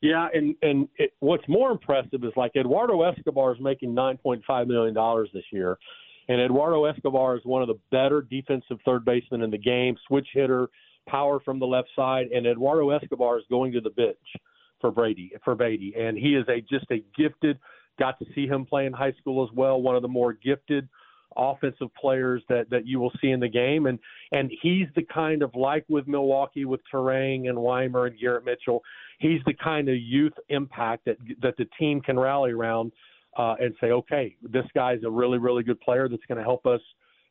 Yeah, 0.01 0.27
and 0.33 0.55
and 0.61 0.87
it, 0.97 1.13
what's 1.19 1.47
more 1.47 1.71
impressive 1.71 2.23
is 2.23 2.31
like 2.35 2.55
Eduardo 2.55 3.01
Escobar 3.01 3.53
is 3.53 3.59
making 3.59 3.93
9.5 3.95 4.67
million 4.67 4.93
dollars 4.93 5.29
this 5.33 5.43
year, 5.51 5.77
and 6.27 6.41
Eduardo 6.41 6.85
Escobar 6.85 7.37
is 7.37 7.41
one 7.45 7.61
of 7.61 7.67
the 7.67 7.79
better 7.91 8.21
defensive 8.21 8.77
third 8.85 9.05
basemen 9.05 9.41
in 9.41 9.51
the 9.51 9.57
game, 9.57 9.95
switch 10.07 10.27
hitter, 10.33 10.67
power 11.07 11.39
from 11.39 11.59
the 11.59 11.65
left 11.65 11.89
side, 11.95 12.27
and 12.27 12.45
Eduardo 12.45 12.89
Escobar 12.89 13.37
is 13.39 13.45
going 13.49 13.71
to 13.73 13.81
the 13.81 13.89
bench 13.91 14.17
for 14.81 14.91
Brady 14.91 15.31
for 15.43 15.55
Baty, 15.55 15.93
and 15.97 16.17
he 16.17 16.35
is 16.35 16.45
a 16.49 16.61
just 16.61 16.85
a 16.91 17.03
gifted. 17.17 17.57
Got 17.97 18.19
to 18.19 18.25
see 18.35 18.45
him 18.45 18.65
play 18.65 18.85
in 18.85 18.93
high 18.93 19.13
school 19.13 19.43
as 19.43 19.55
well. 19.55 19.81
One 19.81 19.95
of 19.95 20.01
the 20.01 20.07
more 20.07 20.33
gifted 20.33 20.87
offensive 21.35 21.93
players 21.99 22.41
that 22.49 22.69
that 22.69 22.85
you 22.85 22.99
will 22.99 23.11
see 23.21 23.29
in 23.29 23.39
the 23.39 23.47
game, 23.47 23.85
and 23.85 23.99
and 24.31 24.51
he's 24.61 24.87
the 24.95 25.03
kind 25.03 25.41
of 25.41 25.55
like 25.55 25.85
with 25.87 26.07
Milwaukee 26.07 26.65
with 26.65 26.81
Turang 26.93 27.49
and 27.49 27.57
Wiemer 27.57 28.07
and 28.07 28.19
Garrett 28.19 28.45
Mitchell. 28.45 28.83
He's 29.19 29.39
the 29.45 29.53
kind 29.53 29.89
of 29.89 29.95
youth 29.97 30.33
impact 30.49 31.05
that 31.05 31.17
that 31.41 31.57
the 31.57 31.67
team 31.79 32.01
can 32.01 32.19
rally 32.19 32.51
around 32.51 32.91
uh, 33.37 33.55
and 33.59 33.73
say, 33.79 33.87
okay, 33.87 34.35
this 34.41 34.65
guy's 34.73 35.03
a 35.05 35.09
really 35.09 35.37
really 35.37 35.63
good 35.63 35.79
player 35.81 36.09
that's 36.09 36.25
going 36.27 36.37
to 36.37 36.43
help 36.43 36.65
us, 36.65 36.81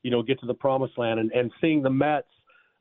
you 0.02 0.10
know, 0.10 0.22
get 0.22 0.38
to 0.40 0.46
the 0.46 0.54
promised 0.54 0.96
land. 0.98 1.20
And 1.20 1.30
and 1.32 1.50
seeing 1.60 1.82
the 1.82 1.90
Mets 1.90 2.28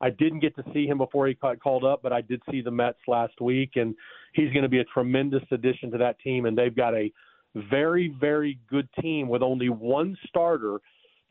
I 0.02 0.10
didn't 0.10 0.40
get 0.42 0.56
to 0.58 0.64
see 0.74 0.86
him 0.86 0.98
before 0.98 1.28
he 1.28 1.36
got 1.36 1.60
called 1.60 1.86
up, 1.86 2.02
but 2.04 2.12
I 2.12 2.22
did 2.22 2.42
see 2.52 2.62
the 2.62 2.72
Mets 2.72 3.00
last 3.08 3.40
week, 3.40 3.72
and 3.76 3.96
he's 4.34 4.52
going 4.52 4.64
to 4.64 4.70
be 4.70 4.80
a 4.80 4.86
tremendous 4.86 5.44
addition 5.52 5.92
to 5.92 5.98
that 6.00 6.20
team. 6.20 6.46
And 6.46 6.58
they've 6.58 6.76
got 6.76 6.94
a 6.94 7.12
very, 7.70 8.14
very 8.20 8.60
good 8.70 8.90
team 9.02 9.30
with 9.30 9.42
only 9.42 9.70
one 9.70 10.18
starter 10.28 10.80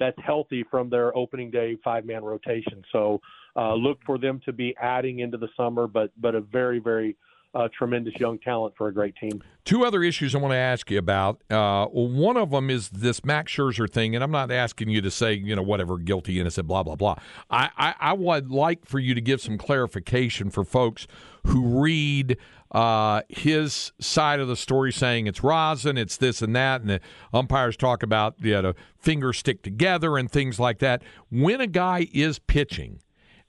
that's 0.00 0.16
healthy 0.24 0.64
from 0.70 0.90
their 0.90 1.16
opening 1.16 1.50
day 1.50 1.76
five 1.84 2.04
man 2.04 2.24
rotation. 2.24 2.82
So 2.90 3.20
uh, 3.54 3.74
look 3.74 3.98
for 4.04 4.18
them 4.18 4.40
to 4.44 4.52
be 4.52 4.74
adding 4.80 5.20
into 5.20 5.36
the 5.36 5.48
summer, 5.56 5.86
but 5.86 6.10
but 6.20 6.34
a 6.34 6.40
very, 6.40 6.78
very 6.78 7.16
uh, 7.54 7.68
tremendous 7.76 8.14
young 8.16 8.38
talent 8.38 8.74
for 8.76 8.88
a 8.88 8.92
great 8.92 9.14
team. 9.16 9.42
Two 9.64 9.84
other 9.84 10.02
issues 10.02 10.34
I 10.34 10.38
want 10.38 10.52
to 10.52 10.58
ask 10.58 10.90
you 10.90 10.98
about. 10.98 11.40
Uh, 11.50 11.86
one 11.86 12.36
of 12.36 12.50
them 12.50 12.68
is 12.68 12.90
this 12.90 13.24
Max 13.24 13.52
Scherzer 13.52 13.88
thing, 13.88 14.14
and 14.14 14.22
I'm 14.22 14.30
not 14.30 14.50
asking 14.50 14.90
you 14.90 15.00
to 15.00 15.10
say, 15.10 15.34
you 15.34 15.56
know, 15.56 15.62
whatever, 15.62 15.96
guilty, 15.96 16.38
innocent, 16.38 16.66
blah, 16.66 16.82
blah, 16.82 16.96
blah. 16.96 17.16
I, 17.50 17.70
I, 17.76 17.94
I 18.00 18.12
would 18.12 18.50
like 18.50 18.84
for 18.84 18.98
you 18.98 19.14
to 19.14 19.20
give 19.20 19.40
some 19.40 19.56
clarification 19.56 20.50
for 20.50 20.64
folks 20.64 21.06
who 21.46 21.80
read 21.80 22.36
uh, 22.72 23.22
his 23.28 23.92
side 24.00 24.40
of 24.40 24.48
the 24.48 24.56
story 24.56 24.92
saying 24.92 25.26
it's 25.26 25.42
rosin, 25.42 25.96
it's 25.96 26.16
this 26.16 26.42
and 26.42 26.54
that, 26.56 26.80
and 26.80 26.90
the 26.90 27.00
umpires 27.32 27.76
talk 27.76 28.02
about 28.02 28.34
you 28.40 28.60
know, 28.60 28.74
fingers 28.98 29.38
stick 29.38 29.62
together 29.62 30.18
and 30.18 30.30
things 30.30 30.58
like 30.58 30.80
that. 30.80 31.02
When 31.30 31.60
a 31.60 31.68
guy 31.68 32.08
is 32.12 32.38
pitching 32.38 33.00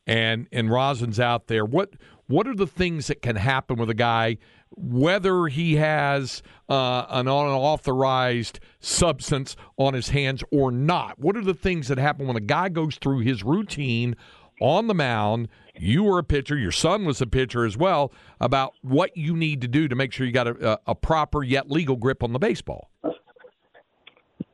and, 0.08 0.48
and 0.52 0.70
rosin's 0.70 1.20
out 1.20 1.48
there, 1.48 1.66
what 1.66 1.94
what 2.28 2.48
are 2.48 2.56
the 2.56 2.68
things 2.68 3.08
that 3.08 3.22
can 3.22 3.36
happen 3.36 3.78
with 3.78 3.90
a 3.90 3.94
guy, 3.94 4.38
whether 4.72 5.46
he 5.46 5.76
has 5.76 6.42
uh, 6.68 7.06
an 7.10 7.28
unauthorized 7.28 8.60
substance 8.80 9.56
on 9.78 9.94
his 9.94 10.10
hands 10.10 10.44
or 10.52 10.72
not? 10.72 11.20
What 11.20 11.38
are 11.38 11.44
the 11.44 11.54
things 11.54 11.88
that 11.88 12.00
happen 12.00 12.26
when 12.26 12.36
a 12.36 12.42
guy 12.42 12.70
goes 12.70 12.96
through 12.96 13.20
his 13.20 13.44
routine 13.44 14.16
on 14.60 14.88
the 14.88 14.96
mound? 14.96 15.50
You 15.78 16.04
were 16.04 16.18
a 16.18 16.24
pitcher, 16.24 16.58
your 16.58 16.72
son 16.72 17.06
was 17.06 17.22
a 17.22 17.28
pitcher 17.28 17.64
as 17.64 17.78
well, 17.78 18.12
about 18.42 18.74
what 18.82 19.16
you 19.16 19.36
need 19.36 19.62
to 19.62 19.68
do 19.68 19.88
to 19.88 19.96
make 19.96 20.12
sure 20.12 20.26
you 20.26 20.32
got 20.32 20.48
a, 20.48 20.80
a 20.88 20.96
proper 20.96 21.44
yet 21.44 21.70
legal 21.70 21.96
grip 21.96 22.24
on 22.24 22.34
the 22.34 22.40
baseball. 22.40 22.90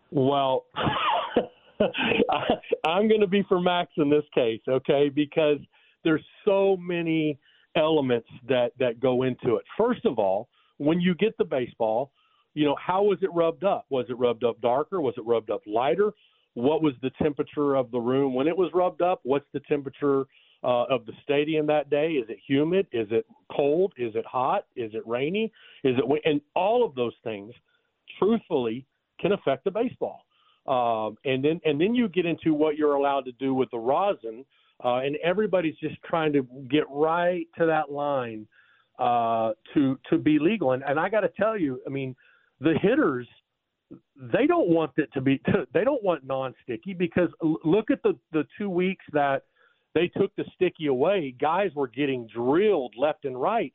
Well, 0.10 0.66
I'm 2.86 3.08
going 3.08 3.22
to 3.22 3.28
be 3.28 3.44
for 3.48 3.60
Max 3.60 3.92
in 3.98 4.10
this 4.10 4.24
case, 4.34 4.62
okay? 4.68 5.10
Because 5.10 5.58
there's 6.04 6.24
so 6.46 6.78
many 6.78 7.40
elements 7.76 8.28
that 8.48 8.72
that 8.80 9.00
go 9.00 9.24
into 9.24 9.56
it. 9.56 9.64
First 9.78 10.06
of 10.06 10.20
all, 10.20 10.50
when 10.78 11.00
you 11.00 11.16
get 11.16 11.38
the 11.38 11.46
baseball, 11.46 12.12
you 12.54 12.66
know, 12.66 12.76
how 12.76 13.04
was 13.04 13.20
it 13.22 13.30
rubbed 13.34 13.64
up? 13.64 13.86
Was 13.90 14.06
it 14.10 14.18
rubbed 14.18 14.44
up 14.44 14.60
darker? 14.62 15.00
Was 15.02 15.14
it 15.18 15.26
rubbed 15.26 15.50
up 15.50 15.62
lighter? 15.66 16.12
What 16.54 16.82
was 16.82 16.94
the 17.02 17.12
temperature 17.22 17.76
of 17.76 17.92
the 17.92 18.00
room 18.00 18.34
when 18.34 18.48
it 18.48 18.58
was 18.58 18.70
rubbed 18.74 19.02
up? 19.02 19.22
What's 19.24 19.46
the 19.54 19.62
temperature 19.62 20.26
uh, 20.64 20.84
of 20.90 21.06
the 21.06 21.14
stadium 21.24 21.66
that 21.68 21.90
day? 21.90 22.12
Is 22.14 22.30
it 22.30 22.40
humid? 22.46 22.88
Is 22.92 23.08
it 23.10 23.26
cold? 23.56 23.94
Is 23.98 24.16
it 24.16 24.26
hot? 24.26 24.66
Is 24.76 24.94
it 24.94 25.08
rainy? 25.08 25.52
Is 25.84 25.96
it 25.98 26.22
and 26.26 26.42
all 26.56 26.86
of 26.86 26.94
those 26.94 27.14
things, 27.24 27.54
truthfully, 28.20 28.86
can 29.22 29.32
affect 29.32 29.64
the 29.64 29.72
baseball. 29.72 30.24
Um, 30.68 31.18
and 31.26 31.44
then 31.44 31.60
and 31.66 31.82
then 31.82 31.96
you 31.96 32.08
get 32.08 32.26
into 32.26 32.54
what 32.54 32.78
you're 32.78 32.94
allowed 32.94 33.26
to 33.26 33.32
do 33.34 33.54
with 33.54 33.72
the 33.72 33.80
rosin, 33.80 34.46
uh, 34.84 34.98
and 34.98 35.16
everybody's 35.24 35.76
just 35.78 35.96
trying 36.04 36.34
to 36.34 36.46
get 36.70 36.84
right 36.90 37.48
to 37.58 37.66
that 37.66 37.92
line 37.92 38.48
uh, 39.00 39.54
to 39.74 39.98
to 40.10 40.18
be 40.18 40.38
legal. 40.40 40.74
And, 40.74 40.84
and 40.84 41.00
I 41.00 41.10
got 41.10 41.22
to 41.22 41.30
tell 41.30 41.58
you, 41.58 41.80
I 41.86 41.90
mean, 41.90 42.16
the 42.60 42.76
hitters 42.82 43.28
they 44.34 44.48
don't 44.48 44.70
want 44.70 44.92
it 44.98 45.12
to 45.14 45.22
be 45.22 45.42
they 45.74 45.84
don't 45.84 46.04
want 46.04 46.26
non-sticky 46.26 46.94
because 46.94 47.30
look 47.64 47.90
at 47.90 48.04
the 48.04 48.14
the 48.32 48.46
two 48.58 48.70
weeks 48.70 49.04
that 49.14 49.44
they 49.94 50.08
took 50.08 50.36
the 50.36 50.46
sticky 50.56 50.88
away. 50.88 51.36
Guys 51.40 51.72
were 51.76 51.88
getting 51.88 52.28
drilled 52.28 52.94
left 52.98 53.26
and 53.26 53.40
right. 53.40 53.74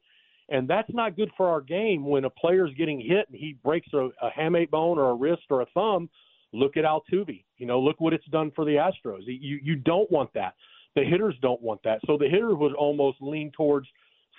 And 0.49 0.68
that's 0.68 0.88
not 0.92 1.16
good 1.16 1.31
for 1.37 1.49
our 1.49 1.61
game 1.61 2.07
when 2.07 2.25
a 2.25 2.31
player's 2.31 2.72
getting 2.79 3.01
hit 3.01 3.29
and 3.29 3.37
he 3.37 3.57
breaks 3.64 3.88
a, 3.92 4.11
a 4.22 4.31
hamate 4.37 4.70
bone 4.70 4.99
or 4.99 5.11
a 5.11 5.14
wrist 5.14 5.42
or 5.51 5.62
a 5.62 5.66
thumb. 5.75 6.09
Look 6.53 6.77
at 6.77 6.85
Altuve. 6.85 7.45
You 7.59 7.67
know, 7.67 7.81
look 7.81 8.01
what 8.01 8.13
it's 8.13 8.27
done 8.27 8.53
for 8.55 8.65
the 8.65 8.73
Astros. 8.73 9.23
You 9.27 9.59
you 9.63 9.77
don't 9.77 10.11
want 10.11 10.33
that. 10.35 10.55
The 10.95 11.05
hitters 11.05 11.35
don't 11.43 11.61
want 11.61 11.81
that. 11.85 12.01
So 12.07 12.17
the 12.17 12.29
hitter 12.29 12.55
would 12.55 12.75
almost 12.75 13.19
lean 13.21 13.53
towards 13.57 13.87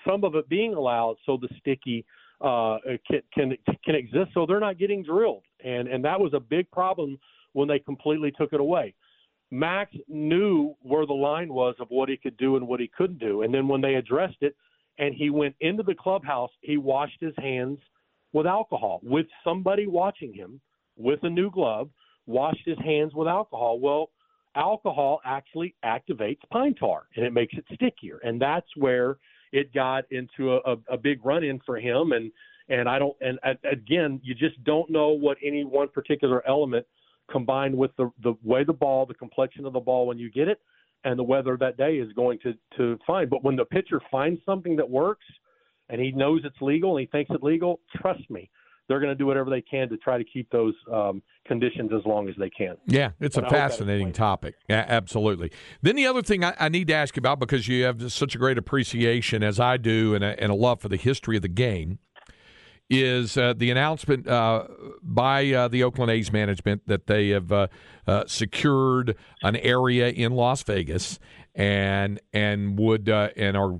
some 0.07 0.23
of 0.23 0.35
it 0.35 0.47
being 0.49 0.73
allowed 0.73 1.17
so 1.25 1.37
the 1.37 1.49
sticky 1.59 2.05
uh, 2.41 2.77
can, 3.07 3.21
can 3.33 3.57
can 3.83 3.95
exist, 3.95 4.31
so 4.33 4.45
they're 4.45 4.59
not 4.59 4.77
getting 4.77 5.03
drilled, 5.03 5.43
and 5.63 5.87
and 5.87 6.03
that 6.05 6.19
was 6.19 6.33
a 6.33 6.39
big 6.39 6.69
problem 6.71 7.17
when 7.53 7.67
they 7.67 7.79
completely 7.79 8.31
took 8.31 8.53
it 8.53 8.59
away. 8.59 8.93
Max 9.49 9.95
knew 10.07 10.75
where 10.81 11.05
the 11.05 11.13
line 11.13 11.51
was 11.53 11.75
of 11.79 11.87
what 11.89 12.09
he 12.09 12.17
could 12.17 12.37
do 12.37 12.57
and 12.57 12.67
what 12.67 12.79
he 12.79 12.91
couldn't 12.95 13.19
do, 13.19 13.41
and 13.41 13.53
then 13.53 13.67
when 13.67 13.81
they 13.81 13.95
addressed 13.95 14.37
it, 14.41 14.55
and 14.99 15.15
he 15.15 15.29
went 15.29 15.55
into 15.61 15.83
the 15.83 15.95
clubhouse, 15.95 16.51
he 16.61 16.77
washed 16.77 17.19
his 17.19 17.33
hands 17.37 17.79
with 18.33 18.45
alcohol 18.45 18.99
with 19.03 19.25
somebody 19.43 19.87
watching 19.87 20.33
him 20.33 20.59
with 20.97 21.19
a 21.23 21.29
new 21.29 21.49
glove, 21.51 21.89
washed 22.25 22.65
his 22.65 22.77
hands 22.79 23.13
with 23.13 23.27
alcohol. 23.27 23.79
Well, 23.79 24.09
alcohol 24.55 25.21
actually 25.23 25.75
activates 25.85 26.39
pine 26.51 26.75
tar 26.75 27.03
and 27.15 27.25
it 27.25 27.33
makes 27.33 27.53
it 27.57 27.65
stickier, 27.73 28.19
and 28.23 28.41
that's 28.41 28.67
where 28.75 29.17
it 29.51 29.73
got 29.73 30.03
into 30.11 30.55
a, 30.55 30.57
a, 30.65 30.77
a 30.91 30.97
big 30.97 31.23
run 31.25 31.43
in 31.43 31.59
for 31.65 31.77
him. 31.77 32.11
And 32.11 32.31
and 32.69 32.89
I 32.89 32.99
don't 32.99 33.15
and 33.21 33.39
again, 33.69 34.19
you 34.23 34.35
just 34.35 34.61
don't 34.63 34.89
know 34.89 35.09
what 35.09 35.37
any 35.43 35.63
one 35.63 35.87
particular 35.89 36.45
element 36.47 36.85
combined 37.31 37.77
with 37.77 37.91
the 37.97 38.11
the 38.23 38.33
way 38.43 38.63
the 38.63 38.73
ball, 38.73 39.05
the 39.05 39.13
complexion 39.13 39.65
of 39.65 39.73
the 39.73 39.79
ball 39.79 40.07
when 40.07 40.19
you 40.19 40.29
get 40.29 40.47
it, 40.47 40.59
and 41.03 41.17
the 41.17 41.23
weather 41.23 41.57
that 41.57 41.77
day 41.77 41.95
is 41.97 42.11
going 42.13 42.39
to 42.39 42.53
to 42.77 42.97
find. 43.05 43.29
But 43.29 43.43
when 43.43 43.55
the 43.55 43.65
pitcher 43.65 44.01
finds 44.11 44.41
something 44.45 44.75
that 44.75 44.89
works, 44.89 45.25
and 45.89 46.01
he 46.01 46.11
knows 46.11 46.41
it's 46.43 46.61
legal 46.61 46.97
and 46.97 47.01
he 47.01 47.11
thinks 47.11 47.31
it's 47.33 47.43
legal, 47.43 47.79
trust 47.95 48.29
me, 48.29 48.49
they're 48.87 48.99
going 48.99 49.11
to 49.11 49.15
do 49.15 49.25
whatever 49.25 49.49
they 49.49 49.61
can 49.61 49.89
to 49.89 49.97
try 49.97 50.17
to 50.17 50.23
keep 50.23 50.49
those 50.49 50.73
um, 50.91 51.21
conditions 51.45 51.91
as 51.93 52.05
long 52.05 52.29
as 52.29 52.35
they 52.37 52.49
can. 52.49 52.75
Yeah, 52.85 53.11
it's 53.19 53.37
and 53.37 53.45
a 53.45 53.49
fascinating 53.49 54.13
topic. 54.13 54.55
Yeah, 54.69 54.85
absolutely. 54.87 55.51
Then 55.81 55.95
the 55.95 56.07
other 56.07 56.21
thing 56.21 56.43
I, 56.43 56.55
I, 56.59 56.69
need 56.69 56.87
to 56.87 56.93
ask 56.93 57.15
you 57.15 57.19
about 57.19 57.39
because 57.39 57.67
you 57.67 57.83
have 57.83 58.11
such 58.11 58.35
a 58.35 58.37
great 58.37 58.57
appreciation, 58.57 59.43
as 59.43 59.59
I 59.59 59.77
do, 59.77 60.15
and 60.15 60.23
a, 60.23 60.41
and 60.41 60.51
a 60.51 60.55
love 60.55 60.79
for 60.81 60.89
the 60.89 60.97
history 60.97 61.35
of 61.35 61.41
the 61.41 61.49
game, 61.49 61.99
is 62.89 63.37
uh, 63.37 63.53
the 63.55 63.69
announcement 63.69 64.27
uh, 64.27 64.65
by 65.01 65.51
uh, 65.51 65.67
the 65.67 65.83
Oakland 65.83 66.11
A's 66.11 66.31
management 66.31 66.83
that 66.87 67.07
they 67.07 67.29
have 67.29 67.51
uh, 67.51 67.67
uh, 68.07 68.23
secured 68.27 69.15
an 69.43 69.57
area 69.57 70.09
in 70.09 70.33
Las 70.33 70.63
Vegas 70.63 71.19
and 71.57 72.21
and 72.33 72.77
would 72.77 73.09
uh, 73.09 73.29
and 73.35 73.57
are 73.57 73.79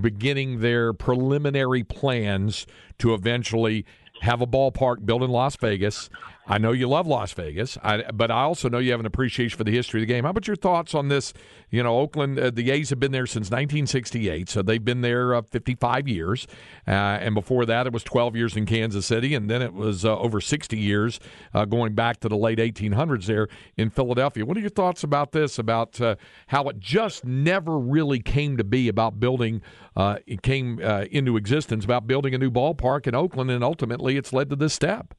beginning 0.00 0.60
their 0.60 0.92
preliminary 0.92 1.84
plans 1.84 2.66
to 2.98 3.12
eventually 3.12 3.84
have 4.22 4.40
a 4.40 4.46
ballpark 4.46 5.04
built 5.04 5.22
in 5.22 5.30
Las 5.30 5.56
Vegas. 5.56 6.08
I 6.44 6.58
know 6.58 6.72
you 6.72 6.88
love 6.88 7.06
Las 7.06 7.32
Vegas, 7.32 7.78
I, 7.84 8.02
but 8.12 8.32
I 8.32 8.42
also 8.42 8.68
know 8.68 8.78
you 8.78 8.90
have 8.90 8.98
an 8.98 9.06
appreciation 9.06 9.56
for 9.56 9.62
the 9.62 9.70
history 9.70 10.02
of 10.02 10.08
the 10.08 10.12
game. 10.12 10.24
How 10.24 10.30
about 10.30 10.48
your 10.48 10.56
thoughts 10.56 10.92
on 10.92 11.06
this? 11.06 11.32
You 11.70 11.84
know, 11.84 12.00
Oakland, 12.00 12.38
uh, 12.38 12.50
the 12.50 12.72
A's 12.72 12.90
have 12.90 12.98
been 12.98 13.12
there 13.12 13.26
since 13.26 13.46
1968, 13.46 14.48
so 14.48 14.60
they've 14.60 14.84
been 14.84 15.02
there 15.02 15.36
uh, 15.36 15.42
55 15.42 16.08
years. 16.08 16.48
Uh, 16.86 16.90
and 16.90 17.36
before 17.36 17.64
that, 17.66 17.86
it 17.86 17.92
was 17.92 18.02
12 18.02 18.34
years 18.34 18.56
in 18.56 18.66
Kansas 18.66 19.06
City, 19.06 19.36
and 19.36 19.48
then 19.48 19.62
it 19.62 19.72
was 19.72 20.04
uh, 20.04 20.18
over 20.18 20.40
60 20.40 20.76
years 20.76 21.20
uh, 21.54 21.64
going 21.64 21.94
back 21.94 22.18
to 22.20 22.28
the 22.28 22.36
late 22.36 22.58
1800s 22.58 23.26
there 23.26 23.46
in 23.76 23.88
Philadelphia. 23.88 24.44
What 24.44 24.56
are 24.56 24.60
your 24.60 24.68
thoughts 24.68 25.04
about 25.04 25.30
this, 25.30 25.60
about 25.60 26.00
uh, 26.00 26.16
how 26.48 26.68
it 26.68 26.80
just 26.80 27.24
never 27.24 27.78
really 27.78 28.18
came 28.18 28.56
to 28.56 28.64
be 28.64 28.88
about 28.88 29.20
building, 29.20 29.62
it 29.96 30.42
came 30.42 30.80
into 30.80 31.36
existence, 31.36 31.84
about 31.84 32.08
building 32.08 32.34
a 32.34 32.38
new 32.38 32.50
ballpark 32.50 33.06
in 33.06 33.14
Oakland, 33.14 33.50
and 33.50 33.62
ultimately 33.62 34.16
it's 34.16 34.32
led 34.32 34.50
to 34.50 34.56
this 34.56 34.74
step? 34.74 35.14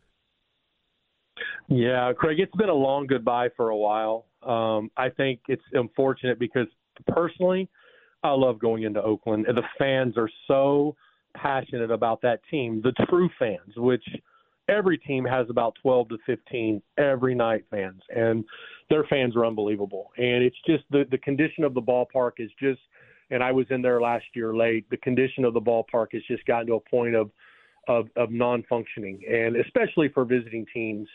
Yeah, 1.69 2.11
Craig, 2.13 2.39
it's 2.39 2.55
been 2.55 2.69
a 2.69 2.73
long 2.73 3.07
goodbye 3.07 3.49
for 3.55 3.69
a 3.69 3.77
while. 3.77 4.25
Um, 4.43 4.91
I 4.97 5.09
think 5.09 5.39
it's 5.47 5.63
unfortunate 5.73 6.39
because 6.39 6.67
personally, 7.07 7.69
I 8.23 8.31
love 8.31 8.59
going 8.59 8.83
into 8.83 9.01
Oakland. 9.01 9.45
The 9.47 9.63
fans 9.77 10.17
are 10.17 10.29
so 10.47 10.95
passionate 11.35 11.91
about 11.91 12.21
that 12.21 12.41
team, 12.49 12.81
the 12.83 12.91
true 13.09 13.29
fans, 13.39 13.75
which 13.75 14.03
every 14.69 14.97
team 14.97 15.25
has 15.25 15.47
about 15.49 15.75
12 15.81 16.09
to 16.09 16.17
15 16.25 16.81
every 16.97 17.35
night 17.35 17.65
fans, 17.69 18.01
and 18.15 18.45
their 18.89 19.03
fans 19.05 19.35
are 19.35 19.45
unbelievable. 19.45 20.11
And 20.17 20.43
it's 20.43 20.55
just 20.65 20.83
the 20.91 21.05
the 21.11 21.17
condition 21.17 21.63
of 21.63 21.73
the 21.73 21.81
ballpark 21.81 22.33
is 22.37 22.51
just. 22.59 22.79
And 23.31 23.41
I 23.41 23.51
was 23.51 23.65
in 23.71 23.81
there 23.81 23.99
last 23.99 24.25
year 24.35 24.55
late. 24.55 24.87
The 24.91 24.97
condition 24.97 25.43
of 25.43 25.55
the 25.55 25.61
ballpark 25.61 26.07
has 26.11 26.21
just 26.27 26.45
gotten 26.45 26.67
to 26.67 26.75
a 26.75 26.79
point 26.79 27.15
of 27.15 27.31
of, 27.87 28.07
of 28.15 28.31
non-functioning, 28.31 29.21
and 29.29 29.57
especially 29.57 30.07
for 30.09 30.23
visiting 30.23 30.65
teams 30.73 31.07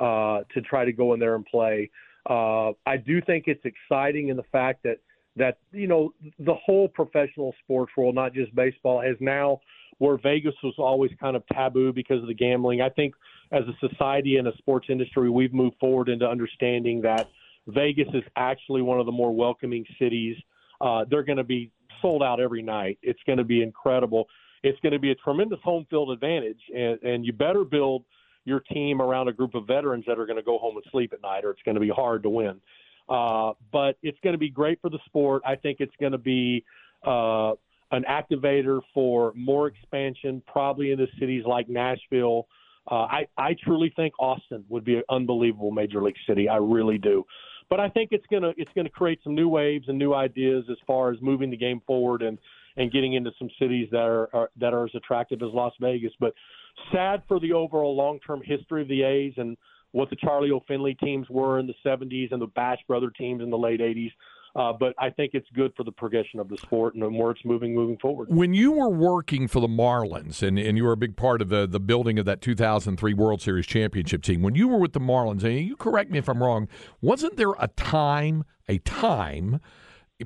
uh, 0.00 0.40
to 0.54 0.62
try 0.62 0.84
to 0.84 0.92
go 0.92 1.12
in 1.14 1.20
there 1.20 1.34
and 1.34 1.44
play. 1.44 1.90
Uh, 2.28 2.72
I 2.86 2.96
do 2.96 3.20
think 3.20 3.44
it's 3.46 3.64
exciting 3.64 4.28
in 4.28 4.36
the 4.36 4.44
fact 4.44 4.82
that 4.84 4.98
that 5.36 5.58
you 5.72 5.86
know 5.86 6.12
the 6.38 6.54
whole 6.54 6.88
professional 6.88 7.54
sports 7.62 7.92
world, 7.96 8.14
not 8.14 8.34
just 8.34 8.54
baseball, 8.54 9.00
has 9.00 9.16
now 9.20 9.60
where 9.98 10.16
Vegas 10.16 10.54
was 10.62 10.74
always 10.78 11.10
kind 11.20 11.36
of 11.36 11.46
taboo 11.52 11.92
because 11.92 12.22
of 12.22 12.28
the 12.28 12.34
gambling. 12.34 12.80
I 12.80 12.88
think 12.88 13.14
as 13.52 13.64
a 13.64 13.88
society 13.88 14.38
and 14.38 14.48
a 14.48 14.56
sports 14.56 14.86
industry, 14.88 15.28
we've 15.28 15.52
moved 15.52 15.76
forward 15.78 16.08
into 16.08 16.26
understanding 16.26 17.02
that 17.02 17.28
Vegas 17.66 18.08
is 18.14 18.22
actually 18.36 18.80
one 18.80 18.98
of 18.98 19.06
the 19.06 19.12
more 19.12 19.34
welcoming 19.34 19.84
cities. 19.98 20.36
Uh, 20.80 21.04
they're 21.10 21.22
going 21.22 21.36
to 21.36 21.44
be 21.44 21.70
sold 22.00 22.22
out 22.22 22.40
every 22.40 22.62
night. 22.62 22.98
It's 23.02 23.20
going 23.26 23.36
to 23.38 23.44
be 23.44 23.62
incredible. 23.62 24.26
It's 24.62 24.80
going 24.80 24.94
to 24.94 24.98
be 24.98 25.10
a 25.10 25.14
tremendous 25.16 25.58
home 25.62 25.86
field 25.90 26.10
advantage, 26.10 26.60
and, 26.74 27.00
and 27.02 27.26
you 27.26 27.32
better 27.32 27.64
build– 27.64 28.04
your 28.44 28.60
team 28.60 29.00
around 29.00 29.28
a 29.28 29.32
group 29.32 29.54
of 29.54 29.66
veterans 29.66 30.04
that 30.06 30.18
are 30.18 30.26
going 30.26 30.38
to 30.38 30.42
go 30.42 30.58
home 30.58 30.76
and 30.76 30.84
sleep 30.90 31.12
at 31.12 31.22
night, 31.22 31.44
or 31.44 31.50
it's 31.50 31.62
going 31.64 31.74
to 31.74 31.80
be 31.80 31.90
hard 31.90 32.22
to 32.22 32.30
win. 32.30 32.60
Uh, 33.08 33.52
but 33.72 33.96
it's 34.02 34.18
going 34.22 34.34
to 34.34 34.38
be 34.38 34.50
great 34.50 34.80
for 34.80 34.88
the 34.88 34.98
sport. 35.06 35.42
I 35.44 35.56
think 35.56 35.78
it's 35.80 35.94
going 36.00 36.12
to 36.12 36.18
be 36.18 36.64
uh, 37.04 37.52
an 37.90 38.04
activator 38.08 38.80
for 38.94 39.32
more 39.34 39.66
expansion, 39.66 40.42
probably 40.46 40.92
into 40.92 41.06
cities 41.18 41.44
like 41.46 41.68
Nashville. 41.68 42.46
Uh, 42.90 42.94
I, 42.94 43.26
I 43.36 43.56
truly 43.64 43.92
think 43.94 44.14
Austin 44.18 44.64
would 44.68 44.84
be 44.84 44.96
an 44.96 45.02
unbelievable 45.10 45.70
major 45.70 46.02
league 46.02 46.16
city. 46.26 46.48
I 46.48 46.56
really 46.56 46.98
do. 46.98 47.24
But 47.68 47.78
I 47.78 47.88
think 47.88 48.08
it's 48.10 48.26
gonna 48.32 48.52
it's 48.56 48.70
gonna 48.74 48.88
create 48.88 49.20
some 49.22 49.36
new 49.36 49.48
waves 49.48 49.84
and 49.88 49.96
new 49.96 50.12
ideas 50.12 50.64
as 50.68 50.76
far 50.88 51.12
as 51.12 51.18
moving 51.20 51.50
the 51.50 51.56
game 51.56 51.80
forward 51.86 52.20
and 52.20 52.36
and 52.80 52.90
getting 52.90 53.12
into 53.12 53.30
some 53.38 53.50
cities 53.58 53.88
that 53.92 53.98
are, 53.98 54.34
are 54.34 54.50
that 54.58 54.72
are 54.72 54.86
as 54.86 54.90
attractive 54.94 55.42
as 55.42 55.50
Las 55.52 55.74
Vegas. 55.80 56.12
But 56.18 56.32
sad 56.90 57.22
for 57.28 57.38
the 57.38 57.52
overall 57.52 57.94
long-term 57.94 58.40
history 58.42 58.80
of 58.80 58.88
the 58.88 59.02
A's 59.02 59.34
and 59.36 59.58
what 59.92 60.08
the 60.08 60.16
Charlie 60.16 60.50
O. 60.50 60.60
Finley 60.66 60.94
teams 60.94 61.28
were 61.28 61.58
in 61.58 61.66
the 61.66 61.74
70s 61.84 62.32
and 62.32 62.40
the 62.40 62.46
Bash 62.46 62.78
brother 62.88 63.10
teams 63.10 63.42
in 63.42 63.50
the 63.50 63.58
late 63.58 63.80
80s. 63.80 64.12
Uh, 64.56 64.72
but 64.72 64.94
I 64.98 65.10
think 65.10 65.32
it's 65.34 65.46
good 65.54 65.72
for 65.76 65.84
the 65.84 65.92
progression 65.92 66.40
of 66.40 66.48
the 66.48 66.56
sport 66.56 66.94
and 66.94 67.16
where 67.16 67.30
it's 67.30 67.44
moving 67.44 67.74
moving 67.74 67.98
forward. 67.98 68.28
When 68.30 68.54
you 68.54 68.72
were 68.72 68.88
working 68.88 69.46
for 69.46 69.60
the 69.60 69.68
Marlins 69.68 70.42
and, 70.42 70.58
and 70.58 70.78
you 70.78 70.84
were 70.84 70.92
a 70.92 70.96
big 70.96 71.16
part 71.16 71.42
of 71.42 71.50
the, 71.50 71.66
the 71.66 71.78
building 71.78 72.18
of 72.18 72.24
that 72.24 72.40
2003 72.40 73.14
World 73.14 73.42
Series 73.42 73.66
championship 73.66 74.22
team, 74.22 74.40
when 74.40 74.54
you 74.54 74.66
were 74.66 74.78
with 74.78 74.94
the 74.94 75.00
Marlins, 75.00 75.44
and 75.44 75.58
you 75.58 75.76
correct 75.76 76.10
me 76.10 76.18
if 76.18 76.28
I'm 76.28 76.42
wrong, 76.42 76.66
wasn't 77.02 77.36
there 77.36 77.52
a 77.60 77.68
time, 77.68 78.44
a 78.68 78.78
time 78.78 79.60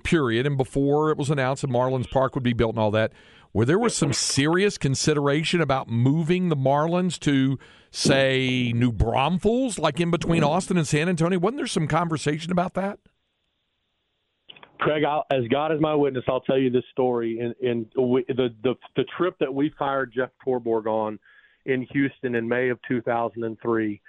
period, 0.02 0.46
and 0.46 0.56
before 0.56 1.10
it 1.10 1.16
was 1.16 1.30
announced 1.30 1.62
that 1.62 1.70
Marlins 1.70 2.10
Park 2.10 2.34
would 2.34 2.44
be 2.44 2.52
built 2.52 2.74
and 2.74 2.80
all 2.80 2.90
that, 2.90 3.12
where 3.52 3.66
there 3.66 3.78
was 3.78 3.96
some 3.96 4.12
serious 4.12 4.76
consideration 4.76 5.60
about 5.60 5.88
moving 5.88 6.48
the 6.48 6.56
Marlins 6.56 7.20
to, 7.20 7.58
say, 7.90 8.72
New 8.74 8.90
Braunfels, 8.90 9.78
like 9.78 10.00
in 10.00 10.10
between 10.10 10.42
Austin 10.42 10.76
and 10.76 10.86
San 10.86 11.08
Antonio? 11.08 11.38
Wasn't 11.38 11.58
there 11.58 11.66
some 11.66 11.86
conversation 11.86 12.50
about 12.50 12.74
that? 12.74 12.98
Craig, 14.80 15.04
I'll, 15.04 15.24
as 15.30 15.46
God 15.48 15.72
is 15.72 15.80
my 15.80 15.94
witness, 15.94 16.24
I'll 16.28 16.40
tell 16.40 16.58
you 16.58 16.68
this 16.68 16.84
story. 16.90 17.38
In, 17.38 17.54
in 17.66 17.86
the, 17.94 18.50
the 18.62 18.74
the 18.96 19.04
trip 19.16 19.34
that 19.40 19.52
we 19.52 19.72
fired 19.78 20.12
Jeff 20.14 20.30
Torborg 20.46 20.86
on 20.86 21.18
in 21.64 21.86
Houston 21.92 22.34
in 22.34 22.46
May 22.46 22.68
of 22.68 22.78
2003, 22.86 24.00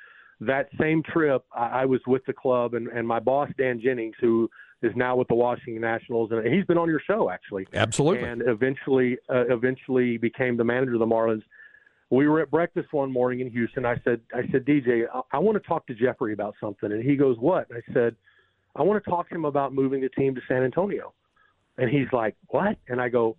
that 0.42 0.68
same 0.80 1.02
trip, 1.04 1.46
I, 1.56 1.68
I 1.68 1.86
was 1.86 2.02
with 2.08 2.26
the 2.26 2.34
club 2.34 2.74
and, 2.74 2.88
and 2.88 3.08
my 3.08 3.20
boss 3.20 3.50
Dan 3.58 3.80
Jennings, 3.82 4.16
who 4.20 4.50
is 4.82 4.92
now 4.96 5.16
with 5.16 5.28
the 5.28 5.36
Washington 5.36 5.82
Nationals, 5.82 6.32
and 6.32 6.46
he's 6.54 6.66
been 6.66 6.78
on 6.78 6.88
your 6.88 7.02
show 7.06 7.30
actually. 7.30 7.68
Absolutely. 7.74 8.28
And 8.28 8.44
eventually, 8.46 9.18
uh, 9.30 9.46
eventually 9.50 10.18
became 10.18 10.58
the 10.58 10.64
manager 10.64 10.94
of 10.94 11.00
the 11.00 11.06
Marlins. 11.06 11.44
We 12.10 12.28
were 12.28 12.42
at 12.42 12.52
breakfast 12.52 12.94
one 12.94 13.12
morning 13.12 13.40
in 13.40 13.50
Houston. 13.50 13.86
I 13.86 14.00
said, 14.04 14.22
I 14.34 14.42
said, 14.52 14.66
DJ, 14.66 15.06
I, 15.12 15.22
I 15.34 15.40
want 15.40 15.62
to 15.62 15.68
talk 15.68 15.88
to 15.88 15.96
Jeffrey 15.96 16.34
about 16.34 16.56
something, 16.60 16.92
and 16.92 17.04
he 17.04 17.16
goes, 17.16 17.38
What? 17.40 17.68
And 17.70 17.82
I 17.88 17.94
said, 17.94 18.16
I 18.76 18.84
want 18.84 19.04
to 19.04 19.10
talk 19.10 19.30
to 19.30 19.36
him 19.36 19.46
about 19.46 19.74
moving 19.74 20.02
the 20.02 20.10
team 20.10 20.36
to 20.36 20.42
San 20.48 20.64
Antonio. 20.64 21.14
And 21.78 21.90
he's 21.90 22.08
like, 22.12 22.36
What? 22.48 22.78
And 22.88 23.02
I 23.02 23.10
go, 23.10 23.38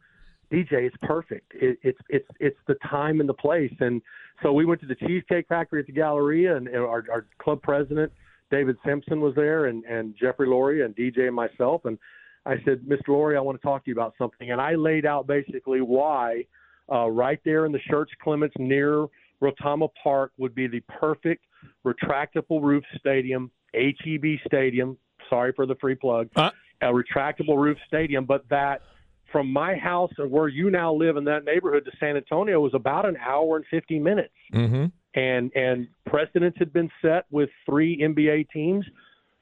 DJ, 0.50 0.72
it's 0.72 0.96
perfect. 1.02 1.52
It, 1.54 1.78
it's 1.82 1.98
it's 2.08 2.28
it's 2.40 2.58
the 2.66 2.76
time 2.88 3.20
and 3.20 3.28
the 3.28 3.34
place. 3.34 3.72
And 3.80 4.00
so 4.42 4.52
we 4.52 4.64
went 4.64 4.80
to 4.80 4.86
the 4.86 4.94
Cheesecake 4.94 5.48
Factory 5.48 5.80
at 5.80 5.86
the 5.86 5.92
Galleria, 5.92 6.56
and, 6.56 6.68
and 6.68 6.78
our, 6.78 7.04
our 7.10 7.26
club 7.38 7.62
president 7.62 8.12
David 8.50 8.76
Samson 8.84 9.20
was 9.20 9.34
there, 9.34 9.66
and 9.66 9.84
and 9.84 10.14
Jeffrey 10.20 10.48
Loria 10.48 10.84
and 10.84 10.94
DJ 10.94 11.26
and 11.26 11.34
myself, 11.34 11.84
and 11.84 11.98
I 12.46 12.56
said, 12.64 12.82
Mr. 12.82 13.08
Loria, 13.08 13.38
I 13.38 13.40
want 13.40 13.60
to 13.60 13.66
talk 13.66 13.84
to 13.84 13.90
you 13.90 13.94
about 13.94 14.14
something, 14.16 14.52
and 14.52 14.60
I 14.60 14.76
laid 14.76 15.04
out 15.04 15.26
basically 15.26 15.80
why 15.80 16.44
uh, 16.90 17.08
right 17.08 17.40
there 17.44 17.66
in 17.66 17.72
the 17.72 17.80
Schertz 17.90 18.06
Clements 18.22 18.54
near 18.58 19.06
Retama 19.42 19.88
Park 20.02 20.32
would 20.38 20.54
be 20.54 20.68
the 20.68 20.80
perfect 20.80 21.44
retractable 21.84 22.62
roof 22.62 22.84
stadium, 22.98 23.50
HEB 23.74 24.38
stadium. 24.46 24.96
Sorry 25.28 25.52
for 25.54 25.66
the 25.66 25.74
free 25.76 25.96
plug. 25.96 26.28
Uh. 26.36 26.50
A 26.82 26.86
retractable 26.86 27.56
roof 27.56 27.78
stadium, 27.88 28.26
but 28.26 28.46
that 28.50 28.82
from 29.32 29.50
my 29.50 29.74
house 29.74 30.12
and 30.18 30.30
where 30.30 30.46
you 30.46 30.70
now 30.70 30.94
live 30.94 31.16
in 31.16 31.24
that 31.24 31.44
neighborhood 31.44 31.84
to 31.86 31.90
San 31.98 32.16
Antonio 32.16 32.60
was 32.60 32.74
about 32.74 33.06
an 33.06 33.16
hour 33.16 33.56
and 33.56 33.64
50 33.70 33.98
minutes. 33.98 34.34
Mm-hmm. 34.52 34.86
And 35.16 35.50
and 35.54 35.88
precedents 36.06 36.58
had 36.58 36.72
been 36.72 36.90
set 37.02 37.24
with 37.30 37.48
three 37.64 37.98
NBA 37.98 38.50
teams. 38.50 38.84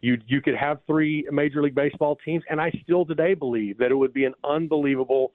You 0.00 0.18
you 0.26 0.40
could 0.40 0.54
have 0.54 0.78
three 0.86 1.26
Major 1.30 1.62
League 1.62 1.74
Baseball 1.74 2.16
teams, 2.24 2.42
and 2.48 2.60
I 2.60 2.70
still 2.82 3.04
today 3.04 3.34
believe 3.34 3.78
that 3.78 3.90
it 3.90 3.94
would 3.94 4.14
be 4.14 4.24
an 4.24 4.34
unbelievable 4.44 5.32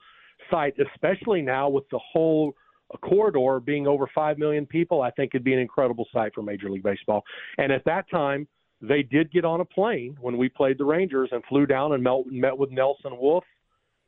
sight, 0.50 0.74
especially 0.78 1.42
now 1.42 1.68
with 1.68 1.88
the 1.90 1.98
whole 1.98 2.54
corridor 3.02 3.60
being 3.60 3.86
over 3.86 4.08
five 4.14 4.38
million 4.38 4.66
people. 4.66 5.02
I 5.02 5.10
think 5.10 5.32
it'd 5.34 5.44
be 5.44 5.52
an 5.52 5.60
incredible 5.60 6.06
sight 6.12 6.32
for 6.34 6.42
Major 6.42 6.70
League 6.70 6.82
Baseball. 6.82 7.22
And 7.58 7.70
at 7.70 7.84
that 7.84 8.10
time, 8.10 8.48
they 8.80 9.02
did 9.02 9.30
get 9.30 9.44
on 9.44 9.60
a 9.60 9.64
plane 9.64 10.16
when 10.20 10.36
we 10.36 10.48
played 10.48 10.78
the 10.78 10.84
Rangers 10.84 11.28
and 11.32 11.44
flew 11.48 11.66
down 11.66 11.92
and 11.92 12.02
met, 12.02 12.26
met 12.26 12.56
with 12.56 12.70
Nelson 12.70 13.16
Wolff 13.18 13.44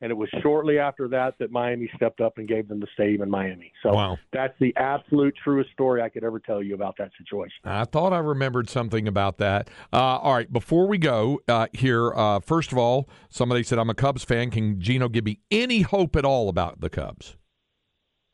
and 0.02 0.10
it 0.10 0.14
was 0.14 0.28
shortly 0.42 0.80
after 0.80 1.06
that 1.08 1.38
that 1.38 1.52
Miami 1.52 1.88
stepped 1.94 2.20
up 2.20 2.36
and 2.36 2.48
gave 2.48 2.66
them 2.66 2.80
the 2.80 2.88
stadium 2.92 3.22
in 3.22 3.30
Miami. 3.30 3.72
So 3.84 3.94
wow. 3.94 4.18
that's 4.32 4.52
the 4.58 4.74
absolute 4.76 5.32
truest 5.42 5.70
story 5.70 6.02
I 6.02 6.08
could 6.08 6.24
ever 6.24 6.40
tell 6.40 6.60
you 6.60 6.74
about 6.74 6.96
that 6.98 7.12
situation. 7.16 7.54
I 7.64 7.84
thought 7.84 8.12
I 8.12 8.18
remembered 8.18 8.68
something 8.68 9.06
about 9.06 9.38
that. 9.38 9.70
Uh, 9.92 10.18
all 10.18 10.34
right, 10.34 10.52
before 10.52 10.88
we 10.88 10.98
go 10.98 11.40
uh, 11.46 11.68
here, 11.72 12.12
uh, 12.14 12.40
first 12.40 12.72
of 12.72 12.78
all, 12.78 13.08
somebody 13.30 13.62
said 13.62 13.78
I'm 13.78 13.90
a 13.90 13.94
Cubs 13.94 14.24
fan. 14.24 14.50
Can 14.50 14.80
Gino 14.80 15.08
give 15.08 15.24
me 15.24 15.38
any 15.52 15.82
hope 15.82 16.16
at 16.16 16.24
all 16.24 16.48
about 16.48 16.80
the 16.80 16.90
Cubs? 16.90 17.36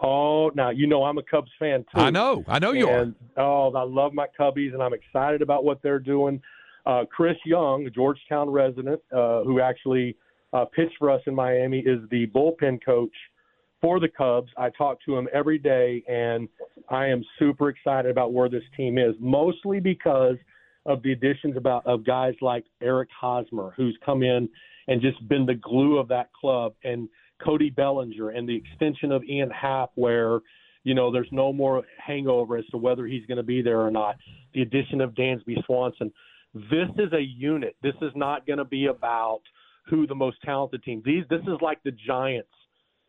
Oh, 0.01 0.51
now 0.55 0.71
you 0.71 0.87
know 0.87 1.05
I'm 1.05 1.19
a 1.19 1.23
Cubs 1.23 1.51
fan 1.59 1.81
too. 1.95 2.01
I 2.01 2.09
know, 2.09 2.45
I 2.49 2.61
know 2.61 2.73
you 2.73 2.89
and, 2.89 3.15
are. 3.37 3.45
Oh, 3.45 3.75
I 3.75 3.83
love 3.83 4.15
my 4.15 4.27
Cubbies, 4.41 4.73
and 4.73 4.83
I'm 4.83 4.95
excited 4.95 5.43
about 5.43 5.65
what 5.65 5.83
they're 5.83 5.99
doing. 5.99 6.41
Uh, 6.87 7.05
Chris 7.05 7.37
Young, 7.45 7.85
a 7.87 7.91
Georgetown 7.91 8.49
resident, 8.49 9.03
uh, 9.13 9.43
who 9.43 9.61
actually 9.61 10.17
uh, 10.53 10.65
pitched 10.65 10.97
for 10.99 11.11
us 11.11 11.21
in 11.27 11.35
Miami, 11.35 11.81
is 11.81 12.01
the 12.11 12.27
bullpen 12.29 12.85
coach 12.85 13.13
for 13.81 14.01
the 14.01 14.09
Cubs. 14.09 14.51
I 14.57 14.71
talk 14.71 14.99
to 15.05 15.17
him 15.17 15.29
every 15.33 15.59
day, 15.59 16.03
and 16.09 16.49
I 16.89 17.07
am 17.07 17.23
super 17.39 17.69
excited 17.69 18.11
about 18.11 18.33
where 18.33 18.49
this 18.49 18.63
team 18.77 18.99
is, 18.99 19.15
mostly 19.21 19.81
because 19.81 20.37
of 20.87 21.03
the 21.03 21.13
additions 21.13 21.57
about 21.57 21.87
of 21.87 22.05
guys 22.05 22.35
like 22.41 22.65
Eric 22.81 23.11
Hosmer, 23.19 23.75
who's 23.77 23.97
come 24.05 24.23
in 24.23 24.49
and 24.89 25.03
just 25.03 25.27
been 25.29 25.45
the 25.45 25.55
glue 25.55 25.99
of 25.99 26.09
that 26.09 26.33
club, 26.33 26.75
and 26.83 27.09
Cody 27.45 27.71
Bellinger, 27.71 28.31
and 28.31 28.49
the 28.49 28.57
extension 28.57 29.13
of 29.13 29.23
Ian 29.25 29.51
Happ, 29.51 29.91
where 29.97 30.41
you 30.85 30.95
know 30.95 31.13
there's 31.13 31.29
no 31.31 31.53
more 31.53 31.83
hangover 32.05 32.57
as 32.57 32.65
to 32.67 32.79
whether 32.79 33.07
he's 33.07 33.27
going 33.27 33.37
to 33.37 33.43
be 33.43 33.61
there 33.61 33.81
or 33.81 33.91
not. 33.91 34.17
The 34.55 34.63
addition 34.63 35.01
of 35.01 35.11
Dansby 35.13 35.65
Swanson. 35.67 36.11
This 36.55 36.89
is 36.97 37.13
a 37.13 37.21
unit. 37.21 37.77
This 37.83 37.95
is 38.01 38.11
not 38.17 38.47
going 38.47 38.59
to 38.59 38.65
be 38.65 38.87
about– 38.87 39.43
who 39.89 40.07
the 40.07 40.15
most 40.15 40.39
talented 40.45 40.83
team. 40.83 41.03
These 41.05 41.25
this 41.31 41.43
is 41.43 41.59
like 41.61 41.83
the 41.85 41.93
Giants 41.93 42.49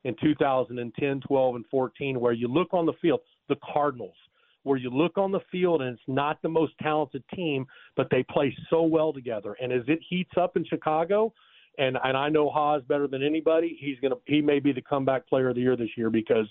in 0.03 0.15
2010, 0.21 1.21
12, 1.27 1.55
and 1.55 1.65
14, 1.69 2.19
where 2.19 2.33
you 2.33 2.47
look 2.47 2.73
on 2.73 2.85
the 2.85 2.93
field, 3.01 3.19
the 3.49 3.57
Cardinals, 3.73 4.15
where 4.63 4.77
you 4.77 4.89
look 4.89 5.17
on 5.17 5.31
the 5.31 5.41
field 5.51 5.81
and 5.81 5.93
it's 5.93 6.01
not 6.07 6.41
the 6.41 6.49
most 6.49 6.73
talented 6.81 7.23
team, 7.35 7.65
but 7.97 8.07
they 8.09 8.23
play 8.29 8.55
so 8.69 8.83
well 8.83 9.11
together. 9.11 9.55
And 9.61 9.71
as 9.71 9.83
it 9.87 9.99
heats 10.09 10.31
up 10.39 10.55
in 10.55 10.65
Chicago, 10.65 11.33
and 11.77 11.97
and 12.03 12.17
I 12.17 12.29
know 12.29 12.49
Haas 12.49 12.81
better 12.87 13.07
than 13.07 13.23
anybody, 13.23 13.77
he's 13.79 13.99
gonna 13.99 14.15
he 14.25 14.41
may 14.41 14.59
be 14.59 14.71
the 14.71 14.81
comeback 14.81 15.27
player 15.27 15.49
of 15.49 15.55
the 15.55 15.61
year 15.61 15.75
this 15.75 15.89
year 15.97 16.09
because 16.09 16.47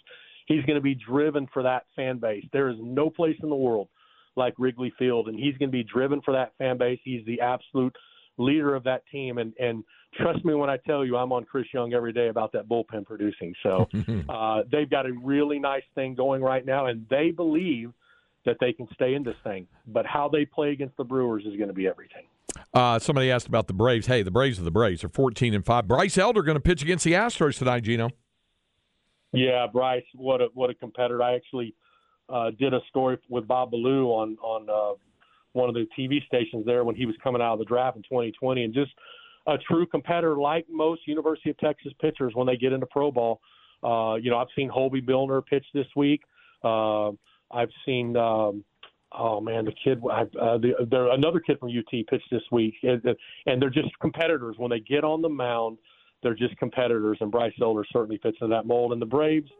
he's 0.46 0.64
to 0.64 0.80
be 0.80 0.94
driven 0.94 1.46
for 1.52 1.62
that 1.62 1.84
fan 1.94 2.18
base. 2.18 2.44
There 2.52 2.68
is 2.68 2.76
no 2.80 3.10
place 3.10 3.36
in 3.42 3.48
the 3.48 3.56
world 3.56 3.88
like 4.36 4.54
Wrigley 4.58 4.92
Field, 4.98 5.28
and 5.28 5.38
he's 5.38 5.56
going 5.58 5.68
to 5.68 5.72
be 5.76 5.84
driven 5.84 6.20
for 6.22 6.32
that 6.32 6.52
fan 6.58 6.78
base. 6.78 6.98
He's 7.04 7.24
the 7.26 7.40
absolute 7.40 7.94
leader 8.38 8.74
of 8.74 8.84
that 8.84 9.02
team, 9.10 9.38
and 9.38 9.52
and 9.58 9.84
trust 10.14 10.44
me 10.44 10.54
when 10.54 10.70
I 10.70 10.78
tell 10.78 11.04
you, 11.04 11.16
I'm 11.16 11.32
on 11.32 11.44
Chris 11.44 11.66
Young 11.72 11.92
every 11.92 12.12
day 12.12 12.28
about 12.28 12.52
that 12.52 12.68
bullpen 12.68 13.06
producing. 13.06 13.54
So 13.62 13.88
uh, 14.28 14.62
they've 14.70 14.88
got 14.88 15.06
a 15.06 15.12
really 15.22 15.58
nice 15.58 15.82
thing 15.94 16.14
going 16.14 16.42
right 16.42 16.64
now, 16.64 16.86
and 16.86 17.06
they 17.10 17.30
believe 17.30 17.92
that 18.44 18.56
they 18.60 18.72
can 18.72 18.88
stay 18.94 19.14
in 19.14 19.22
this 19.22 19.36
thing. 19.44 19.66
But 19.86 20.06
how 20.06 20.28
they 20.28 20.44
play 20.44 20.70
against 20.70 20.96
the 20.96 21.04
Brewers 21.04 21.44
is 21.44 21.56
going 21.56 21.68
to 21.68 21.74
be 21.74 21.86
everything. 21.86 22.24
Uh, 22.72 22.98
somebody 22.98 23.30
asked 23.30 23.46
about 23.46 23.66
the 23.66 23.72
Braves. 23.72 24.06
Hey, 24.06 24.22
the 24.22 24.30
Braves 24.30 24.58
are 24.58 24.62
the 24.62 24.70
Braves. 24.70 25.02
They're 25.02 25.10
14 25.10 25.54
and 25.54 25.64
five. 25.64 25.86
Bryce 25.86 26.16
Elder 26.16 26.42
going 26.42 26.56
to 26.56 26.60
pitch 26.60 26.82
against 26.82 27.04
the 27.04 27.12
Astros 27.12 27.58
tonight, 27.58 27.84
Gino. 27.84 28.10
Yeah, 29.32 29.66
Bryce, 29.70 30.04
what 30.14 30.40
a 30.40 30.48
what 30.54 30.70
a 30.70 30.74
competitor. 30.74 31.22
I 31.22 31.34
actually 31.34 31.74
uh, 32.28 32.50
did 32.58 32.72
a 32.72 32.80
story 32.88 33.18
with 33.28 33.46
Bob 33.46 33.70
Ballou 33.70 34.06
on 34.06 34.36
on 34.40 34.68
uh, 34.70 34.96
one 35.58 35.68
of 35.68 35.74
the 35.74 35.86
TV 35.98 36.24
stations 36.24 36.64
there 36.64 36.84
when 36.84 36.94
he 36.94 37.04
was 37.04 37.16
coming 37.22 37.42
out 37.42 37.54
of 37.54 37.58
the 37.58 37.64
draft 37.64 37.96
in 37.96 38.02
2020, 38.04 38.64
and 38.64 38.72
just 38.72 38.92
a 39.46 39.58
true 39.58 39.86
competitor 39.86 40.36
like 40.36 40.66
most 40.70 41.06
University 41.06 41.50
of 41.50 41.58
Texas 41.58 41.92
pitchers 42.00 42.32
when 42.34 42.46
they 42.46 42.56
get 42.56 42.72
into 42.72 42.86
pro 42.86 43.10
ball. 43.10 43.40
Uh, 43.82 44.14
you 44.14 44.30
know, 44.30 44.38
I've 44.38 44.48
seen 44.54 44.70
Hoby 44.70 45.06
Milner 45.06 45.42
pitch 45.42 45.64
this 45.74 45.86
week. 45.96 46.22
Uh, 46.62 47.10
I've 47.50 47.70
seen, 47.84 48.16
um, 48.16 48.64
oh 49.12 49.40
man, 49.40 49.64
the 49.64 49.72
kid, 49.84 50.02
uh, 50.10 50.58
the, 50.58 50.86
there 50.90 51.10
another 51.12 51.40
kid 51.40 51.58
from 51.58 51.70
UT 51.70 52.06
pitched 52.08 52.30
this 52.30 52.42
week, 52.52 52.74
and, 52.82 53.02
and 53.46 53.60
they're 53.60 53.70
just 53.70 53.88
competitors 54.00 54.56
when 54.58 54.70
they 54.70 54.80
get 54.80 55.04
on 55.04 55.22
the 55.22 55.28
mound. 55.28 55.78
They're 56.22 56.34
just 56.34 56.56
competitors, 56.58 57.18
and 57.20 57.30
Bryce 57.30 57.52
Elder 57.62 57.84
certainly 57.92 58.18
fits 58.22 58.38
in 58.40 58.50
that 58.50 58.66
mold. 58.66 58.92
And 58.92 59.00
the 59.00 59.06
Braves, 59.06 59.50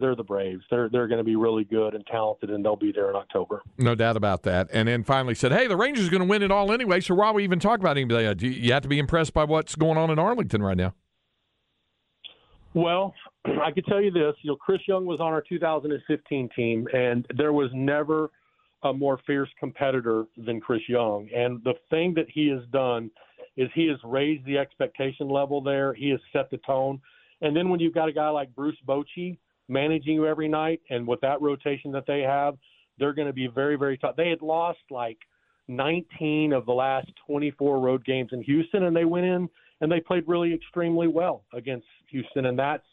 they're 0.00 0.16
the 0.16 0.24
Braves. 0.24 0.64
They're 0.70 0.88
they're 0.88 1.06
going 1.06 1.18
to 1.18 1.24
be 1.24 1.36
really 1.36 1.64
good 1.64 1.94
and 1.94 2.04
talented, 2.06 2.50
and 2.50 2.64
they'll 2.64 2.76
be 2.76 2.92
there 2.92 3.10
in 3.10 3.16
October. 3.16 3.62
No 3.78 3.94
doubt 3.94 4.16
about 4.16 4.42
that. 4.44 4.68
And 4.72 4.88
then 4.88 5.04
finally 5.04 5.34
said, 5.34 5.52
"Hey, 5.52 5.66
the 5.66 5.76
Rangers 5.76 6.08
are 6.08 6.10
going 6.10 6.22
to 6.22 6.28
win 6.28 6.42
it 6.42 6.50
all 6.50 6.72
anyway. 6.72 7.00
So 7.00 7.14
why 7.14 7.30
we 7.30 7.44
even 7.44 7.60
talk 7.60 7.80
about 7.80 7.96
anybody? 7.96 8.26
Uh, 8.26 8.34
do 8.34 8.48
you 8.48 8.72
have 8.72 8.82
to 8.82 8.88
be 8.88 8.98
impressed 8.98 9.34
by 9.34 9.44
what's 9.44 9.74
going 9.74 9.98
on 9.98 10.10
in 10.10 10.18
Arlington 10.18 10.62
right 10.62 10.76
now." 10.76 10.94
Well, 12.74 13.14
I 13.44 13.70
can 13.70 13.84
tell 13.84 14.00
you 14.00 14.10
this: 14.10 14.34
you 14.42 14.50
know, 14.50 14.56
Chris 14.56 14.80
Young 14.88 15.06
was 15.06 15.20
on 15.20 15.32
our 15.32 15.42
2015 15.48 16.48
team, 16.56 16.88
and 16.92 17.26
there 17.36 17.52
was 17.52 17.70
never 17.74 18.30
a 18.82 18.92
more 18.92 19.20
fierce 19.26 19.50
competitor 19.58 20.24
than 20.36 20.60
Chris 20.60 20.80
Young. 20.88 21.28
And 21.34 21.62
the 21.64 21.74
thing 21.90 22.14
that 22.14 22.26
he 22.32 22.48
has 22.48 22.62
done 22.72 23.10
is 23.56 23.68
he 23.74 23.86
has 23.88 23.98
raised 24.04 24.44
the 24.46 24.58
expectation 24.58 25.28
level 25.28 25.60
there. 25.60 25.92
He 25.92 26.08
has 26.10 26.20
set 26.32 26.50
the 26.50 26.58
tone. 26.58 27.00
And 27.42 27.56
then 27.56 27.68
when 27.68 27.80
you've 27.80 27.94
got 27.94 28.08
a 28.08 28.12
guy 28.12 28.28
like 28.30 28.54
Bruce 28.54 28.76
Bochy 28.86 29.38
managing 29.70 30.14
you 30.14 30.26
every 30.26 30.48
night, 30.48 30.80
and 30.90 31.06
with 31.06 31.20
that 31.20 31.40
rotation 31.40 31.92
that 31.92 32.04
they 32.06 32.20
have, 32.20 32.56
they're 32.98 33.14
going 33.14 33.28
to 33.28 33.32
be 33.32 33.46
very, 33.46 33.76
very 33.76 33.96
tough. 33.96 34.16
They 34.16 34.28
had 34.28 34.42
lost 34.42 34.80
like 34.90 35.18
19 35.68 36.52
of 36.52 36.66
the 36.66 36.72
last 36.72 37.08
24 37.26 37.80
road 37.80 38.04
games 38.04 38.30
in 38.32 38.42
Houston, 38.42 38.84
and 38.84 38.94
they 38.94 39.04
went 39.04 39.26
in 39.26 39.48
and 39.80 39.90
they 39.90 40.00
played 40.00 40.24
really 40.26 40.52
extremely 40.52 41.08
well 41.08 41.44
against 41.54 41.86
Houston, 42.10 42.46
and 42.46 42.58
that's 42.58 42.84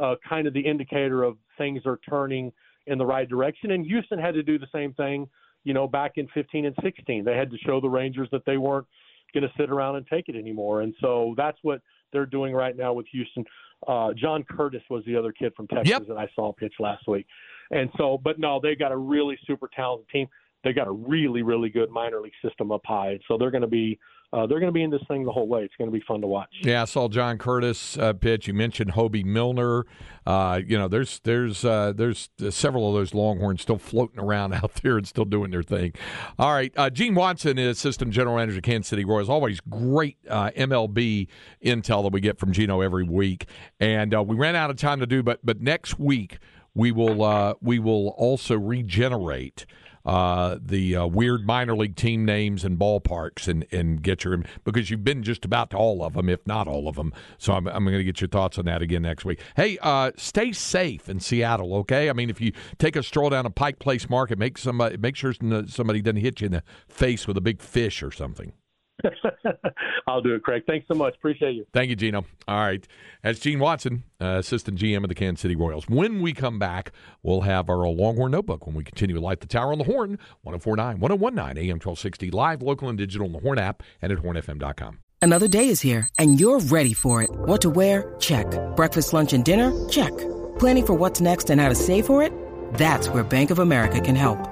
uh, 0.00 0.14
kind 0.26 0.46
of 0.46 0.54
the 0.54 0.60
indicator 0.60 1.24
of 1.24 1.36
things 1.58 1.82
are 1.84 1.98
turning 2.08 2.50
in 2.86 2.96
the 2.96 3.04
right 3.04 3.28
direction. 3.28 3.72
And 3.72 3.84
Houston 3.84 4.18
had 4.18 4.34
to 4.34 4.42
do 4.42 4.58
the 4.58 4.66
same 4.72 4.94
thing, 4.94 5.28
you 5.64 5.74
know, 5.74 5.86
back 5.86 6.12
in 6.16 6.26
15 6.32 6.64
and 6.66 6.76
16. 6.82 7.24
They 7.24 7.36
had 7.36 7.50
to 7.50 7.58
show 7.58 7.80
the 7.80 7.88
Rangers 7.88 8.28
that 8.32 8.46
they 8.46 8.56
weren't 8.56 8.86
going 9.34 9.44
to 9.44 9.52
sit 9.58 9.70
around 9.70 9.96
and 9.96 10.06
take 10.06 10.28
it 10.28 10.36
anymore, 10.36 10.82
and 10.82 10.94
so 11.00 11.34
that's 11.36 11.58
what 11.62 11.80
they're 12.12 12.26
doing 12.26 12.54
right 12.54 12.76
now 12.76 12.92
with 12.92 13.06
Houston. 13.12 13.44
Uh, 13.86 14.12
John 14.14 14.44
Curtis 14.44 14.82
was 14.90 15.04
the 15.04 15.16
other 15.16 15.32
kid 15.32 15.52
from 15.56 15.66
Texas 15.68 15.90
yep. 15.90 16.06
that 16.08 16.16
I 16.16 16.28
saw 16.34 16.52
pitch 16.52 16.74
last 16.78 17.06
week. 17.08 17.26
And 17.70 17.90
so, 17.96 18.20
but 18.22 18.38
no, 18.38 18.60
they 18.62 18.74
got 18.74 18.92
a 18.92 18.96
really 18.96 19.38
super 19.46 19.68
talented 19.74 20.08
team. 20.10 20.28
They 20.62 20.72
got 20.72 20.86
a 20.86 20.92
really, 20.92 21.42
really 21.42 21.70
good 21.70 21.90
minor 21.90 22.20
league 22.20 22.32
system 22.44 22.70
up 22.70 22.82
high. 22.84 23.18
So 23.26 23.36
they're 23.36 23.50
going 23.50 23.62
to 23.62 23.66
be 23.66 23.98
uh, 24.32 24.46
they're 24.46 24.60
going 24.60 24.68
to 24.68 24.72
be 24.72 24.82
in 24.82 24.90
this 24.90 25.02
thing 25.08 25.24
the 25.24 25.30
whole 25.32 25.46
way. 25.46 25.62
It's 25.62 25.74
going 25.76 25.90
to 25.90 25.96
be 25.96 26.02
fun 26.08 26.22
to 26.22 26.26
watch. 26.26 26.48
Yeah, 26.62 26.82
I 26.82 26.84
saw 26.86 27.08
John 27.08 27.36
Curtis 27.36 27.98
uh, 27.98 28.14
pitch. 28.14 28.48
You 28.48 28.54
mentioned 28.54 28.92
Hoby 28.92 29.24
Milner. 29.24 29.84
Uh, 30.26 30.60
you 30.66 30.78
know, 30.78 30.88
there's 30.88 31.20
there's 31.24 31.64
uh, 31.64 31.92
there's 31.94 32.30
several 32.48 32.88
of 32.88 32.94
those 32.94 33.12
Longhorns 33.12 33.60
still 33.60 33.78
floating 33.78 34.18
around 34.18 34.54
out 34.54 34.74
there 34.82 34.96
and 34.96 35.06
still 35.06 35.26
doing 35.26 35.50
their 35.50 35.62
thing. 35.62 35.92
All 36.38 36.52
right, 36.52 36.72
uh, 36.76 36.88
Gene 36.88 37.14
Watson 37.14 37.58
is 37.58 37.76
Assistant 37.76 38.12
General 38.12 38.36
Manager 38.36 38.58
of 38.58 38.62
Kansas 38.62 38.88
City 38.88 39.04
Royals. 39.04 39.28
Always 39.28 39.60
great 39.60 40.16
uh, 40.28 40.50
MLB 40.56 41.28
intel 41.62 42.02
that 42.02 42.12
we 42.12 42.20
get 42.20 42.38
from 42.38 42.52
Gino 42.52 42.80
every 42.80 43.04
week, 43.04 43.46
and 43.80 44.14
we 44.26 44.34
ran 44.34 44.56
out 44.56 44.70
of 44.70 44.76
time 44.76 45.00
to 45.00 45.06
do, 45.06 45.22
but 45.22 45.40
but 45.44 45.60
next 45.60 45.98
week 45.98 46.38
we 46.74 46.90
will 46.90 47.58
we 47.60 47.78
will 47.78 48.08
also 48.16 48.58
regenerate 48.58 49.66
uh, 50.04 50.58
the 50.60 50.96
uh, 50.96 51.06
weird 51.06 51.46
minor 51.46 51.76
league 51.76 51.96
team 51.96 52.24
names 52.24 52.64
and 52.64 52.78
ballparks 52.78 53.48
and, 53.48 53.66
and 53.70 54.02
get 54.02 54.24
your 54.24 54.42
because 54.64 54.90
you've 54.90 55.04
been 55.04 55.22
just 55.22 55.44
about 55.44 55.70
to 55.70 55.76
all 55.76 56.02
of 56.02 56.14
them, 56.14 56.28
if 56.28 56.46
not 56.46 56.66
all 56.66 56.88
of 56.88 56.96
them. 56.96 57.12
So 57.38 57.52
I'm, 57.52 57.66
I'm 57.68 57.84
going 57.84 57.98
to 57.98 58.04
get 58.04 58.20
your 58.20 58.28
thoughts 58.28 58.58
on 58.58 58.64
that 58.66 58.82
again 58.82 59.02
next 59.02 59.24
week. 59.24 59.40
Hey, 59.56 59.78
uh, 59.82 60.12
stay 60.16 60.52
safe 60.52 61.08
in 61.08 61.20
Seattle, 61.20 61.74
okay? 61.76 62.10
I 62.10 62.12
mean, 62.12 62.30
if 62.30 62.40
you 62.40 62.52
take 62.78 62.96
a 62.96 63.02
stroll 63.02 63.30
down 63.30 63.46
a 63.46 63.50
Pike 63.50 63.78
Place 63.78 64.08
Market, 64.08 64.38
make 64.38 64.58
somebody 64.58 64.96
make 64.96 65.16
sure 65.16 65.32
somebody 65.32 66.02
doesn't 66.02 66.16
hit 66.16 66.40
you 66.40 66.46
in 66.46 66.52
the 66.52 66.62
face 66.88 67.26
with 67.26 67.36
a 67.36 67.40
big 67.40 67.60
fish 67.60 68.02
or 68.02 68.10
something. 68.10 68.52
I'll 70.06 70.20
do 70.20 70.34
it, 70.34 70.42
Craig. 70.42 70.62
Thanks 70.66 70.86
so 70.88 70.94
much. 70.94 71.14
Appreciate 71.16 71.54
you. 71.54 71.66
Thank 71.72 71.90
you, 71.90 71.96
Gino. 71.96 72.24
All 72.46 72.60
right. 72.60 72.86
That's 73.22 73.40
Gene 73.40 73.58
Watson, 73.58 74.04
uh, 74.20 74.38
Assistant 74.38 74.78
GM 74.78 75.02
of 75.02 75.08
the 75.08 75.14
Kansas 75.14 75.40
City 75.40 75.56
Royals. 75.56 75.88
When 75.88 76.22
we 76.22 76.32
come 76.32 76.58
back, 76.58 76.92
we'll 77.22 77.42
have 77.42 77.68
our 77.68 77.88
Longhorn 77.88 78.32
Notebook 78.32 78.66
when 78.66 78.76
we 78.76 78.84
continue 78.84 79.14
to 79.16 79.20
light 79.20 79.40
the 79.40 79.46
tower 79.46 79.72
on 79.72 79.78
the 79.78 79.84
horn, 79.84 80.18
1049, 80.42 81.00
1019, 81.00 81.58
AM 81.58 81.74
1260, 81.74 82.30
live, 82.30 82.62
local, 82.62 82.88
and 82.88 82.98
digital 82.98 83.26
on 83.26 83.32
the 83.32 83.40
Horn 83.40 83.58
app 83.58 83.82
and 84.00 84.12
at 84.12 84.18
hornfm.com. 84.18 84.98
Another 85.20 85.46
day 85.46 85.68
is 85.68 85.80
here, 85.80 86.08
and 86.18 86.40
you're 86.40 86.58
ready 86.58 86.92
for 86.92 87.22
it. 87.22 87.30
What 87.30 87.60
to 87.60 87.70
wear? 87.70 88.14
Check. 88.18 88.46
Breakfast, 88.74 89.12
lunch, 89.12 89.32
and 89.32 89.44
dinner? 89.44 89.88
Check. 89.88 90.16
Planning 90.58 90.86
for 90.86 90.94
what's 90.94 91.20
next 91.20 91.48
and 91.48 91.60
how 91.60 91.68
to 91.68 91.76
save 91.76 92.06
for 92.06 92.24
it? 92.24 92.32
That's 92.74 93.08
where 93.08 93.22
Bank 93.22 93.50
of 93.52 93.60
America 93.60 94.00
can 94.00 94.16
help. 94.16 94.51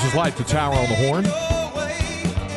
This 0.00 0.12
is 0.12 0.16
Light 0.16 0.34
the 0.34 0.44
Tower 0.44 0.74
on 0.76 0.88
the 0.88 0.94
Horn. 0.94 1.24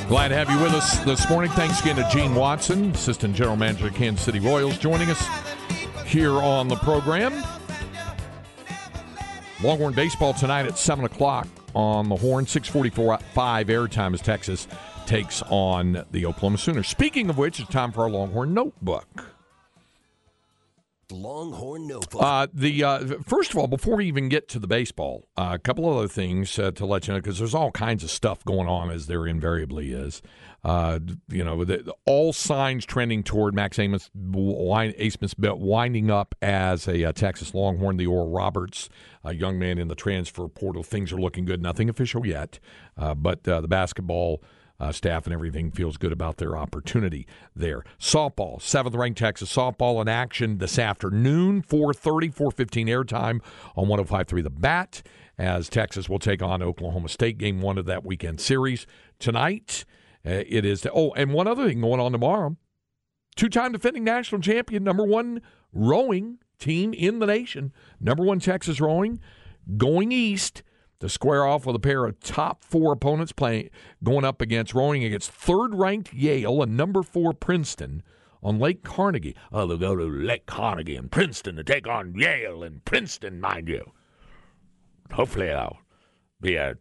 Glad 0.07 0.29
to 0.29 0.35
have 0.35 0.49
you 0.49 0.57
with 0.59 0.71
us 0.73 0.99
this 0.99 1.29
morning. 1.29 1.51
Thanks 1.51 1.81
again 1.81 1.97
to 1.97 2.07
Gene 2.09 2.33
Watson, 2.35 2.91
Assistant 2.91 3.35
General 3.35 3.57
Manager 3.57 3.87
of 3.87 3.95
Kansas 3.95 4.23
City 4.23 4.39
Royals, 4.39 4.77
joining 4.77 5.09
us 5.09 5.21
here 6.05 6.31
on 6.31 6.69
the 6.69 6.77
program. 6.77 7.33
Longhorn 9.61 9.93
baseball 9.93 10.33
tonight 10.33 10.67
at 10.67 10.77
7 10.77 11.03
o'clock 11.03 11.49
on 11.75 12.07
the 12.07 12.15
Horn. 12.15 12.47
645 12.47 13.67
airtime 13.67 14.13
as 14.13 14.21
Texas 14.21 14.69
takes 15.05 15.41
on 15.49 16.05
the 16.11 16.25
Oklahoma 16.25 16.57
Sooners. 16.57 16.87
Speaking 16.87 17.29
of 17.29 17.37
which, 17.37 17.59
it's 17.59 17.69
time 17.69 17.91
for 17.91 18.03
our 18.03 18.09
Longhorn 18.09 18.53
Notebook. 18.53 19.32
Longhorn 21.11 21.87
Notebook. 21.87 22.21
Uh, 22.21 22.47
the 22.53 22.83
uh, 22.83 23.05
first 23.25 23.51
of 23.51 23.57
all, 23.57 23.67
before 23.67 23.97
we 23.97 24.07
even 24.07 24.29
get 24.29 24.47
to 24.49 24.59
the 24.59 24.67
baseball, 24.67 25.27
uh, 25.37 25.51
a 25.53 25.59
couple 25.59 25.89
of 25.89 25.97
other 25.97 26.07
things 26.07 26.57
uh, 26.57 26.71
to 26.71 26.85
let 26.85 27.07
you 27.07 27.13
know 27.13 27.19
because 27.19 27.39
there's 27.39 27.55
all 27.55 27.71
kinds 27.71 28.03
of 28.03 28.09
stuff 28.09 28.43
going 28.45 28.67
on 28.67 28.89
as 28.89 29.07
there 29.07 29.27
invariably 29.27 29.91
is. 29.91 30.21
Uh, 30.63 30.99
you 31.27 31.43
know, 31.43 31.65
the, 31.65 31.93
all 32.05 32.31
signs 32.31 32.85
trending 32.85 33.21
toward 33.21 33.53
Max 33.53 33.77
Abmas, 33.77 34.09
Abmas 34.15 35.57
winding 35.57 36.09
up 36.09 36.35
as 36.41 36.87
a 36.87 37.03
uh, 37.03 37.11
Texas 37.11 37.53
Longhorn. 37.53 37.97
The 37.97 38.07
Oral 38.07 38.31
Roberts, 38.31 38.89
a 39.23 39.33
young 39.33 39.59
man 39.59 39.77
in 39.77 39.89
the 39.89 39.95
transfer 39.95 40.47
portal, 40.47 40.83
things 40.83 41.11
are 41.11 41.19
looking 41.19 41.45
good. 41.45 41.61
Nothing 41.61 41.89
official 41.89 42.25
yet, 42.25 42.59
but 42.95 43.43
the 43.43 43.67
basketball 43.67 44.41
uh, 44.83 44.91
staff 44.91 45.25
and 45.25 45.33
everything 45.33 45.71
feels 45.71 45.95
good 45.97 46.11
about 46.11 46.37
their 46.37 46.57
opportunity 46.57 47.25
there. 47.55 47.83
Softball, 47.99 48.61
seventh 48.61 48.95
ranked 48.95 49.17
Texas 49.17 49.53
softball 49.55 50.01
in 50.01 50.09
action 50.09 50.57
this 50.57 50.77
afternoon, 50.77 51.61
4:30, 51.61 52.33
4:15 52.33 52.87
airtime 52.87 53.41
on 53.75 53.87
105.3 53.87 54.43
The 54.43 54.49
Bat, 54.49 55.03
as 55.37 55.69
Texas 55.69 56.09
will 56.09 56.19
take 56.19 56.41
on 56.41 56.61
Oklahoma 56.61 57.07
State, 57.07 57.37
game 57.37 57.61
one 57.61 57.77
of 57.77 57.85
that 57.85 58.05
weekend 58.05 58.41
series 58.41 58.85
tonight. 59.19 59.85
Uh, 60.25 60.43
it 60.47 60.65
is. 60.65 60.85
oh, 60.93 61.11
and 61.13 61.33
one 61.33 61.47
other 61.47 61.67
thing 61.67 61.79
going 61.79 62.01
on 62.01 62.11
tomorrow: 62.11 62.57
two-time 63.37 63.71
defending 63.71 64.03
national 64.03 64.41
champion, 64.41 64.83
number 64.83 65.05
one 65.05 65.41
rowing 65.71 66.39
team 66.59 66.93
in 66.93 67.19
the 67.19 67.25
nation, 67.25 67.71
number 68.01 68.23
one 68.23 68.39
Texas 68.39 68.81
rowing, 68.81 69.19
going 69.77 70.11
east 70.11 70.61
to 71.03 71.09
square 71.09 71.45
off 71.45 71.65
with 71.65 71.75
a 71.75 71.79
pair 71.79 72.05
of 72.05 72.17
top 72.21 72.63
four 72.63 72.93
opponents 72.93 73.33
playing 73.33 73.69
going 74.05 74.23
up 74.23 74.41
against 74.41 74.73
rowing 74.73 75.03
against 75.03 75.29
third 75.29 75.75
ranked 75.75 76.13
Yale 76.13 76.63
and 76.63 76.77
number 76.77 77.03
four 77.03 77.33
Princeton 77.33 78.01
on 78.41 78.57
Lake 78.57 78.83
Carnegie. 78.83 79.35
Oh, 79.51 79.67
they'll 79.67 79.77
go 79.77 79.97
to 79.97 80.05
Lake 80.05 80.45
Carnegie 80.45 80.95
and 80.95 81.11
Princeton 81.11 81.57
to 81.57 81.63
take 81.63 81.89
on 81.89 82.15
Yale 82.15 82.63
and 82.63 82.85
Princeton, 82.85 83.41
mind 83.41 83.67
you. 83.67 83.91
Hopefully, 85.11 85.51
I'll 85.51 85.79
be 86.39 86.55
a 86.55 86.77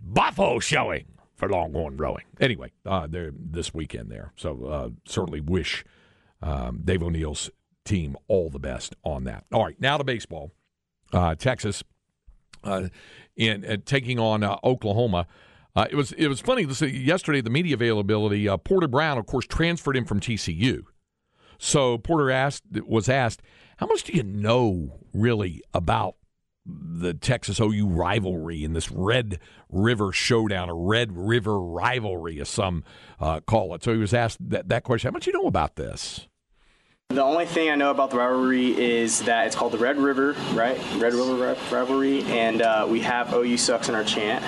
Buffalo 0.00 0.58
showing 0.58 1.04
for 1.36 1.48
Longhorn 1.48 1.96
rowing. 1.96 2.24
Anyway, 2.40 2.72
uh, 2.84 3.06
they're 3.06 3.30
this 3.32 3.72
weekend 3.72 4.10
there, 4.10 4.32
so 4.34 4.64
uh, 4.64 4.88
certainly 5.06 5.40
wish 5.40 5.84
um, 6.42 6.80
Dave 6.84 7.04
O'Neill's 7.04 7.50
team 7.84 8.16
all 8.26 8.50
the 8.50 8.58
best 8.58 8.96
on 9.04 9.22
that. 9.24 9.44
All 9.52 9.64
right, 9.64 9.80
now 9.80 9.96
to 9.96 10.02
baseball. 10.02 10.50
Uh, 11.12 11.36
Texas 11.36 11.84
in 13.36 13.64
uh, 13.64 13.76
taking 13.84 14.18
on 14.18 14.42
uh, 14.42 14.56
Oklahoma. 14.64 15.26
Uh, 15.74 15.86
it 15.90 15.94
was 15.94 16.12
it 16.12 16.28
was 16.28 16.40
funny. 16.40 16.64
Yesterday, 16.64 17.40
the 17.40 17.50
media 17.50 17.74
availability. 17.74 18.48
Uh, 18.48 18.56
Porter 18.56 18.88
Brown, 18.88 19.18
of 19.18 19.26
course, 19.26 19.46
transferred 19.46 19.96
him 19.96 20.04
from 20.04 20.20
TCU. 20.20 20.82
So 21.58 21.98
Porter 21.98 22.30
asked 22.30 22.64
was 22.86 23.08
asked, 23.08 23.42
"How 23.76 23.86
much 23.86 24.04
do 24.04 24.12
you 24.12 24.22
know 24.22 24.98
really 25.12 25.62
about 25.72 26.16
the 26.66 27.14
Texas 27.14 27.60
OU 27.60 27.86
rivalry 27.88 28.64
and 28.64 28.74
this 28.74 28.90
Red 28.90 29.38
River 29.68 30.12
showdown, 30.12 30.68
a 30.68 30.74
Red 30.74 31.12
River 31.12 31.60
rivalry, 31.60 32.40
as 32.40 32.48
some 32.48 32.82
uh, 33.20 33.40
call 33.40 33.74
it?" 33.74 33.84
So 33.84 33.92
he 33.92 33.98
was 33.98 34.12
asked 34.12 34.38
that, 34.50 34.68
that 34.68 34.82
question. 34.82 35.08
How 35.08 35.12
much 35.12 35.26
do 35.26 35.30
you 35.30 35.40
know 35.40 35.46
about 35.46 35.76
this? 35.76 36.26
The 37.10 37.24
only 37.24 37.44
thing 37.44 37.68
I 37.68 37.74
know 37.74 37.90
about 37.90 38.10
the 38.10 38.18
rivalry 38.18 38.68
is 38.80 39.18
that 39.22 39.44
it's 39.48 39.56
called 39.56 39.72
the 39.72 39.78
Red 39.78 39.98
River, 39.98 40.36
right? 40.52 40.78
Red 40.96 41.12
River 41.12 41.56
rivalry, 41.72 42.22
and 42.26 42.62
uh, 42.62 42.86
we 42.88 43.00
have 43.00 43.34
OU 43.34 43.56
sucks 43.56 43.88
in 43.88 43.96
our 43.96 44.04
chant. 44.04 44.44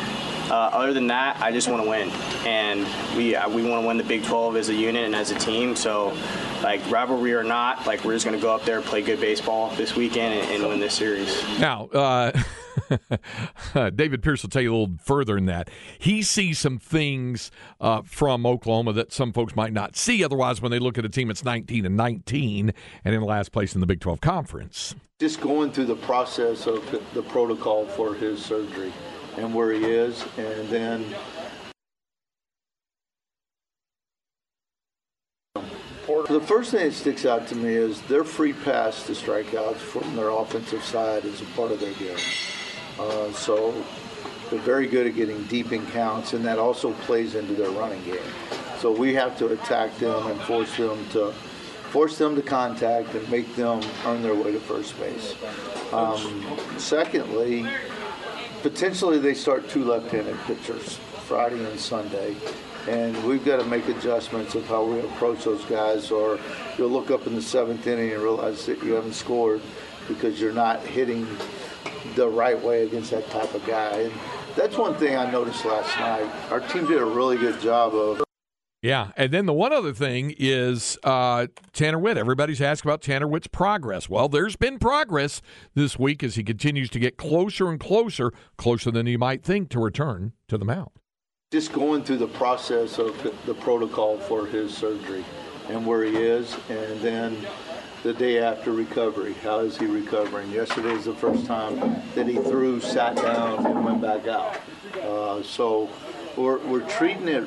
Uh, 0.49 0.71
other 0.73 0.93
than 0.93 1.09
that, 1.09 1.41
I 1.43 1.51
just 1.51 1.69
want 1.69 1.83
to 1.83 1.91
win, 1.91 2.09
and 2.47 2.87
we 3.17 3.35
uh, 3.35 3.49
we 3.49 3.65
want 3.69 3.83
to 3.83 3.89
win 3.89 3.97
the 3.97 4.05
Big 4.05 4.23
12 4.23 4.55
as 4.55 4.69
a 4.69 4.75
unit 4.75 5.05
and 5.05 5.17
as 5.17 5.33
a 5.33 5.39
team. 5.41 5.75
So, 5.75 6.17
like 6.63 6.89
rivalry 6.89 7.35
or 7.35 7.43
not, 7.43 7.85
like 7.85 8.05
we're 8.05 8.15
just 8.15 8.25
going 8.25 8.39
to 8.39 8.43
go 8.43 8.55
up 8.55 8.65
there, 8.65 8.81
play 8.81 9.03
good 9.03 9.19
baseball 9.19 9.75
this 9.75 9.97
weekend, 9.97 10.39
and, 10.39 10.49
and 10.53 10.69
win 10.69 10.79
this 10.79 10.95
series. 10.95 11.43
Now. 11.59 11.89
David 13.95 14.23
Pierce 14.23 14.43
will 14.43 14.51
tell 14.51 14.63
you 14.63 14.75
a 14.75 14.77
little 14.77 14.97
further 15.03 15.35
than 15.35 15.47
that. 15.47 15.71
He 15.99 16.23
sees 16.23 16.59
some 16.59 16.79
things 16.79 17.51
uh, 17.81 18.03
from 18.03 18.47
Oklahoma 18.47 18.93
that 18.95 19.13
some 19.13 19.33
folks 19.33 19.57
might 19.57 19.73
not 19.73 19.97
see 19.97 20.25
otherwise 20.25 20.61
when 20.61 20.71
they 20.71 20.79
look 20.79 20.99
at 20.99 21.05
a 21.05 21.09
team 21.09 21.29
that's 21.29 21.45
19 21.45 21.87
and 21.87 21.97
19 21.97 22.73
and 23.05 23.15
in 23.15 23.23
last 23.23 23.53
place 23.53 23.75
in 23.75 23.81
the 23.81 23.87
Big 23.87 24.01
12 24.01 24.21
Conference. 24.21 24.95
Just 25.21 25.41
going 25.41 25.73
through 25.73 25.87
the 25.87 25.97
process 25.97 26.67
of 26.67 26.85
the 27.15 27.23
protocol 27.23 27.87
for 27.87 28.15
his 28.15 28.45
surgery 28.45 28.93
and 29.37 29.55
where 29.55 29.73
he 29.73 29.85
is, 29.85 30.25
and 30.37 30.69
then 30.69 31.05
The 36.29 36.41
first 36.41 36.73
thing 36.73 36.89
that 36.89 36.95
sticks 36.95 37.27
out 37.27 37.47
to 37.49 37.55
me 37.55 37.75
is 37.75 38.01
their 38.03 38.25
free 38.25 38.53
pass 38.53 39.07
to 39.07 39.13
strikeouts 39.13 39.77
from 39.77 40.17
their 40.17 40.31
offensive 40.31 40.83
side 40.83 41.25
is 41.25 41.41
a 41.41 41.45
part 41.57 41.71
of 41.73 41.81
their 41.81 41.93
game. 41.95 42.17
Uh, 42.99 43.33
so 43.33 43.73
they're 44.51 44.61
very 44.61 44.87
good 44.87 45.07
at 45.07 45.15
getting 45.15 45.43
deep 45.45 45.73
in 45.73 45.87
counts, 45.89 46.33
and 46.35 46.45
that 46.45 46.59
also 46.59 46.93
plays 46.93 47.35
into 47.35 47.55
their 47.55 47.71
running 47.71 48.03
game. 48.05 48.19
So 48.79 48.91
we 48.91 49.15
have 49.15 49.39
to 49.39 49.49
attack 49.49 49.97
them 49.99 50.27
and 50.27 50.41
force 50.43 50.77
them 50.77 51.09
to 51.11 51.33
force 51.93 52.17
them 52.17 52.35
to 52.35 52.43
contact 52.43 53.15
and 53.15 53.29
make 53.31 53.55
them 53.55 53.83
earn 54.07 54.23
their 54.23 54.35
way 54.35 54.51
to 54.51 54.61
first 54.61 54.99
base. 54.99 55.35
Um, 55.93 56.59
secondly, 56.79 57.67
potentially 58.63 59.19
they 59.19 59.35
start 59.35 59.69
two 59.69 59.85
left-handed 59.85 60.39
pitchers 60.47 60.97
Friday 61.27 61.63
and 61.63 61.79
Sunday. 61.79 62.35
And 62.89 63.23
we've 63.25 63.45
got 63.45 63.59
to 63.59 63.65
make 63.67 63.89
adjustments 63.89 64.55
of 64.55 64.67
how 64.67 64.85
we 64.85 65.01
approach 65.01 65.45
those 65.45 65.65
guys, 65.67 66.11
or 66.11 66.39
you'll 66.77 66.89
look 66.89 67.11
up 67.11 67.27
in 67.27 67.35
the 67.35 67.43
seventh 67.43 67.87
inning 67.87 68.13
and 68.13 68.23
realize 68.23 68.67
that 68.67 68.83
you 68.83 68.95
haven't 68.95 69.13
scored 69.15 69.61
because 70.09 70.41
you're 70.41 70.53
not 70.53 70.81
hitting 70.81 71.27
the 72.15 72.29
right 72.29 72.61
way 72.61 72.85
against 72.85 73.11
that 73.11 73.29
type 73.31 73.55
of 73.55 73.65
guy. 73.67 73.91
And 73.91 74.13
that's 74.57 74.77
one 74.77 74.95
thing 74.97 75.17
I 75.17 75.31
noticed 75.31 75.65
last 75.65 75.99
night. 75.99 76.31
Our 76.51 76.61
team 76.61 76.87
did 76.87 76.99
a 76.99 77.05
really 77.05 77.37
good 77.37 77.61
job 77.61 77.95
of. 77.95 78.23
Yeah, 78.83 79.13
and 79.17 79.31
then 79.31 79.47
the 79.47 79.53
one 79.53 79.73
other 79.73 79.93
thing 79.93 80.35
is 80.37 80.99
uh, 81.05 81.47
Tanner 81.73 82.01
Witt. 82.01 82.17
Everybody's 82.17 82.61
asked 82.61 82.83
about 82.83 83.01
Tanner 83.01 83.29
Witt's 83.29 83.47
progress. 83.47 84.09
Well, 84.09 84.29
there's 84.29 84.57
been 84.57 84.81
progress 84.81 85.41
this 85.75 86.01
week 86.01 86.25
as 86.25 86.35
he 86.35 86.43
continues 86.43 86.91
to 86.91 86.99
get 86.99 87.17
closer 87.17 87.69
and 87.69 87.79
closer, 87.79 88.33
closer 88.57 88.91
than 88.91 89.07
you 89.07 89.19
might 89.19 89.45
think 89.45 89.69
to 89.71 89.79
return 89.79 90.33
to 90.49 90.59
the 90.59 90.65
mound. 90.65 90.91
Just 91.53 91.73
going 91.73 92.03
through 92.03 92.17
the 92.17 92.27
process 92.27 92.99
of 92.99 93.17
the 93.47 93.55
protocol 93.55 94.19
for 94.19 94.47
his 94.47 94.77
surgery 94.77 95.25
and 95.69 95.87
where 95.87 96.03
he 96.03 96.17
is, 96.17 96.57
and 96.69 97.01
then 97.01 97.37
the 98.03 98.13
day 98.13 98.39
after 98.39 98.73
recovery. 98.73 99.35
How 99.35 99.61
is 99.61 99.79
he 99.79 99.87
recovering? 99.87 100.51
Yesterday 100.51 100.93
is 100.93 101.05
the 101.05 101.15
first 101.15 101.47
time 101.47 101.79
that 102.15 102.27
he 102.27 102.35
threw, 102.35 102.81
sat 102.81 103.15
down, 103.15 103.65
and 103.65 103.85
went 103.85 104.01
back 104.01 104.27
out. 104.27 104.61
Uh, 105.01 105.43
so 105.43 105.89
we're, 106.37 106.59
we're 106.67 106.89
treating 106.89 107.29
it 107.29 107.45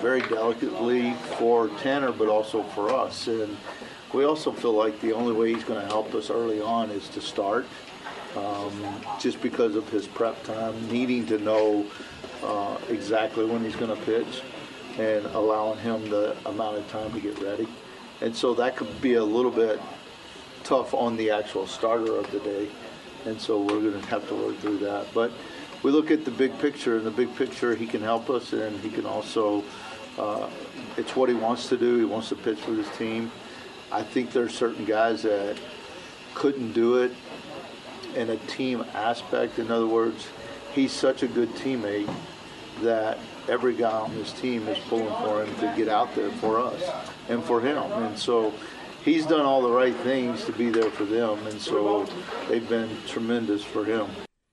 very 0.00 0.20
delicately 0.22 1.14
for 1.38 1.68
Tanner, 1.80 2.10
but 2.10 2.28
also 2.28 2.64
for 2.74 2.92
us. 2.92 3.28
And 3.28 3.56
we 4.12 4.24
also 4.24 4.50
feel 4.50 4.72
like 4.72 5.00
the 5.00 5.12
only 5.12 5.32
way 5.32 5.54
he's 5.54 5.64
going 5.64 5.80
to 5.80 5.86
help 5.86 6.12
us 6.14 6.28
early 6.28 6.60
on 6.60 6.90
is 6.90 7.08
to 7.10 7.20
start, 7.20 7.64
um, 8.36 8.72
just 9.20 9.40
because 9.42 9.76
of 9.76 9.88
his 9.90 10.08
prep 10.08 10.42
time, 10.42 10.90
needing 10.90 11.24
to 11.26 11.38
know 11.38 11.86
uh, 12.42 12.78
exactly 12.88 13.44
when 13.44 13.62
he's 13.62 13.76
going 13.76 13.96
to 13.96 14.04
pitch, 14.04 14.42
and 14.98 15.24
allowing 15.26 15.78
him 15.78 16.10
the 16.10 16.36
amount 16.46 16.78
of 16.78 16.90
time 16.90 17.12
to 17.12 17.20
get 17.20 17.40
ready. 17.40 17.68
And 18.20 18.34
so 18.34 18.54
that 18.54 18.76
could 18.76 19.00
be 19.00 19.14
a 19.14 19.24
little 19.24 19.50
bit 19.50 19.80
tough 20.62 20.94
on 20.94 21.16
the 21.16 21.30
actual 21.30 21.66
starter 21.66 22.16
of 22.16 22.30
the 22.30 22.40
day. 22.40 22.68
And 23.26 23.40
so 23.40 23.60
we're 23.60 23.80
going 23.80 24.00
to 24.00 24.06
have 24.08 24.26
to 24.28 24.34
work 24.34 24.58
through 24.58 24.78
that. 24.78 25.06
But 25.12 25.32
we 25.82 25.90
look 25.90 26.10
at 26.10 26.24
the 26.24 26.30
big 26.30 26.58
picture, 26.58 26.96
and 26.96 27.06
the 27.06 27.10
big 27.10 27.34
picture, 27.36 27.74
he 27.74 27.86
can 27.86 28.02
help 28.02 28.30
us, 28.30 28.52
and 28.52 28.80
he 28.80 28.90
can 28.90 29.04
also, 29.04 29.62
uh, 30.18 30.48
it's 30.96 31.14
what 31.14 31.28
he 31.28 31.34
wants 31.34 31.68
to 31.68 31.76
do. 31.76 31.98
He 31.98 32.04
wants 32.04 32.30
to 32.30 32.36
pitch 32.36 32.60
for 32.60 32.72
his 32.72 32.88
team. 32.96 33.30
I 33.92 34.02
think 34.02 34.32
there 34.32 34.44
are 34.44 34.48
certain 34.48 34.84
guys 34.84 35.22
that 35.22 35.58
couldn't 36.34 36.72
do 36.72 36.96
it 36.96 37.12
in 38.14 38.30
a 38.30 38.36
team 38.36 38.84
aspect. 38.94 39.58
In 39.58 39.70
other 39.70 39.86
words, 39.86 40.26
he's 40.72 40.92
such 40.92 41.22
a 41.22 41.28
good 41.28 41.50
teammate 41.56 42.12
that 42.82 43.18
every 43.48 43.74
guy 43.74 43.90
on 43.90 44.10
his 44.10 44.32
team 44.32 44.66
is 44.68 44.78
pulling 44.88 45.14
for 45.24 45.44
him 45.44 45.54
to 45.56 45.74
get 45.76 45.88
out 45.88 46.14
there 46.14 46.30
for 46.32 46.58
us 46.60 46.82
and 47.28 47.42
for 47.44 47.60
him. 47.60 47.78
And 47.78 48.18
so 48.18 48.52
he's 49.04 49.26
done 49.26 49.42
all 49.42 49.62
the 49.62 49.70
right 49.70 49.94
things 49.96 50.44
to 50.44 50.52
be 50.52 50.70
there 50.70 50.90
for 50.90 51.04
them, 51.04 51.46
and 51.46 51.60
so 51.60 52.06
they've 52.48 52.68
been 52.68 52.90
tremendous 53.06 53.62
for 53.62 53.84
him. 53.84 54.06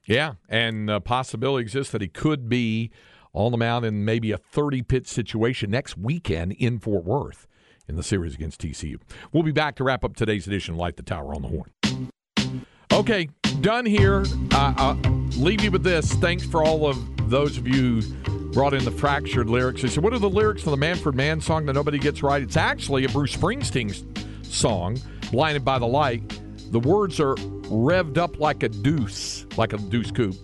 Yeah, 0.05 0.33
and 0.49 0.89
a 0.89 0.99
possibility 0.99 1.61
exists 1.61 1.91
that 1.93 2.01
he 2.01 2.07
could 2.07 2.49
be 2.49 2.91
on 3.33 3.51
the 3.51 3.57
mound 3.57 3.85
in 3.85 4.03
maybe 4.03 4.31
a 4.31 4.37
30 4.37 4.81
pitch 4.81 5.07
situation 5.07 5.71
next 5.71 5.97
weekend 5.97 6.53
in 6.53 6.79
Fort 6.79 7.05
Worth 7.05 7.47
in 7.87 7.95
the 7.95 8.03
series 8.03 8.35
against 8.35 8.61
TCU. 8.61 8.97
We'll 9.31 9.43
be 9.43 9.51
back 9.51 9.75
to 9.75 9.83
wrap 9.83 10.03
up 10.03 10.15
today's 10.15 10.47
edition 10.47 10.73
of 10.73 10.79
Light 10.79 10.97
the 10.97 11.03
Tower 11.03 11.33
on 11.33 11.41
the 11.41 11.47
Horn. 11.47 11.71
Okay, 12.91 13.29
done 13.61 13.85
here. 13.85 14.25
Uh, 14.51 14.73
I'll 14.75 14.95
leave 15.37 15.63
you 15.63 15.71
with 15.71 15.83
this. 15.83 16.13
Thanks 16.15 16.45
for 16.45 16.63
all 16.63 16.87
of 16.87 17.29
those 17.29 17.57
of 17.57 17.67
you 17.67 18.01
brought 18.51 18.73
in 18.73 18.83
the 18.83 18.91
fractured 18.91 19.49
lyrics. 19.49 19.81
They 19.81 19.87
said, 19.87 20.03
What 20.03 20.13
are 20.13 20.19
the 20.19 20.29
lyrics 20.29 20.61
for 20.61 20.69
the 20.69 20.77
Manfred 20.77 21.15
Mann 21.15 21.41
song 21.41 21.65
that 21.65 21.73
nobody 21.73 21.97
gets 21.97 22.21
right? 22.21 22.41
It's 22.41 22.57
actually 22.57 23.05
a 23.05 23.09
Bruce 23.09 23.35
Springsteen 23.35 24.45
song, 24.45 24.99
Blinded 25.31 25.63
by 25.63 25.79
the 25.79 25.87
Light. 25.87 26.39
The 26.71 26.79
words 26.79 27.19
are 27.19 27.35
revved 27.35 28.17
up 28.17 28.39
like 28.39 28.63
a 28.63 28.69
deuce, 28.69 29.45
like 29.57 29.73
a 29.73 29.77
deuce 29.77 30.11
coupe. 30.11 30.35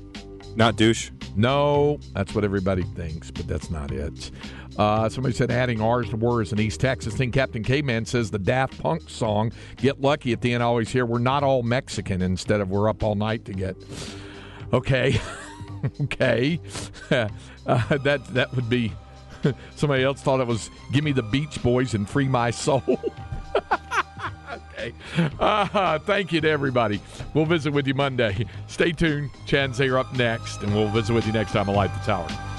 Not 0.55 0.75
douche. 0.75 1.11
No, 1.35 1.99
that's 2.13 2.33
what 2.33 2.43
everybody 2.43 2.81
thinks, 2.81 3.29
but 3.29 3.47
that's 3.47 3.69
not 3.69 3.91
it. 3.91 4.31
Uh, 4.77 5.07
somebody 5.07 5.35
said 5.35 5.51
adding 5.51 5.81
R's 5.81 6.09
to 6.09 6.15
words 6.15 6.51
in 6.51 6.59
East 6.59 6.79
Texas 6.79 7.15
thing. 7.15 7.31
Captain 7.31 7.63
Caveman 7.63 8.05
says 8.05 8.31
the 8.31 8.39
Daft 8.39 8.79
Punk 8.79 9.07
song 9.07 9.51
"Get 9.77 10.01
Lucky" 10.01 10.33
at 10.33 10.41
the 10.41 10.53
end. 10.53 10.63
I 10.63 10.65
always 10.65 10.89
hear 10.89 11.05
we're 11.05 11.19
not 11.19 11.43
all 11.43 11.63
Mexican 11.63 12.21
instead 12.21 12.59
of 12.59 12.69
we're 12.69 12.89
up 12.89 13.03
all 13.03 13.15
night 13.15 13.45
to 13.45 13.53
get. 13.53 13.75
Okay, 14.73 15.19
okay, 16.01 16.59
uh, 17.11 17.27
that 17.97 18.25
that 18.33 18.55
would 18.55 18.69
be. 18.69 18.93
Somebody 19.75 20.03
else 20.03 20.21
thought 20.21 20.39
it 20.39 20.47
was 20.47 20.69
"Give 20.91 21.03
Me 21.03 21.11
the 21.11 21.23
Beach 21.23 21.61
Boys 21.61 21.93
and 21.93 22.09
Free 22.09 22.27
My 22.27 22.51
Soul." 22.51 22.83
okay. 24.77 24.93
Uh, 25.39 25.99
thank 25.99 26.31
you 26.31 26.41
to 26.41 26.49
everybody. 26.49 26.99
We'll 27.33 27.45
visit 27.45 27.71
with 27.71 27.87
you 27.87 27.93
Monday. 27.93 28.45
Stay 28.67 28.91
tuned. 28.91 29.29
Chan's 29.45 29.77
here 29.77 29.97
up 29.97 30.13
next, 30.15 30.63
and 30.63 30.73
we'll 30.73 30.89
visit 30.89 31.13
with 31.13 31.25
you 31.27 31.33
next 31.33 31.51
time 31.51 31.69
on 31.69 31.75
Light 31.75 31.93
the 31.93 31.99
Tower. 31.99 32.56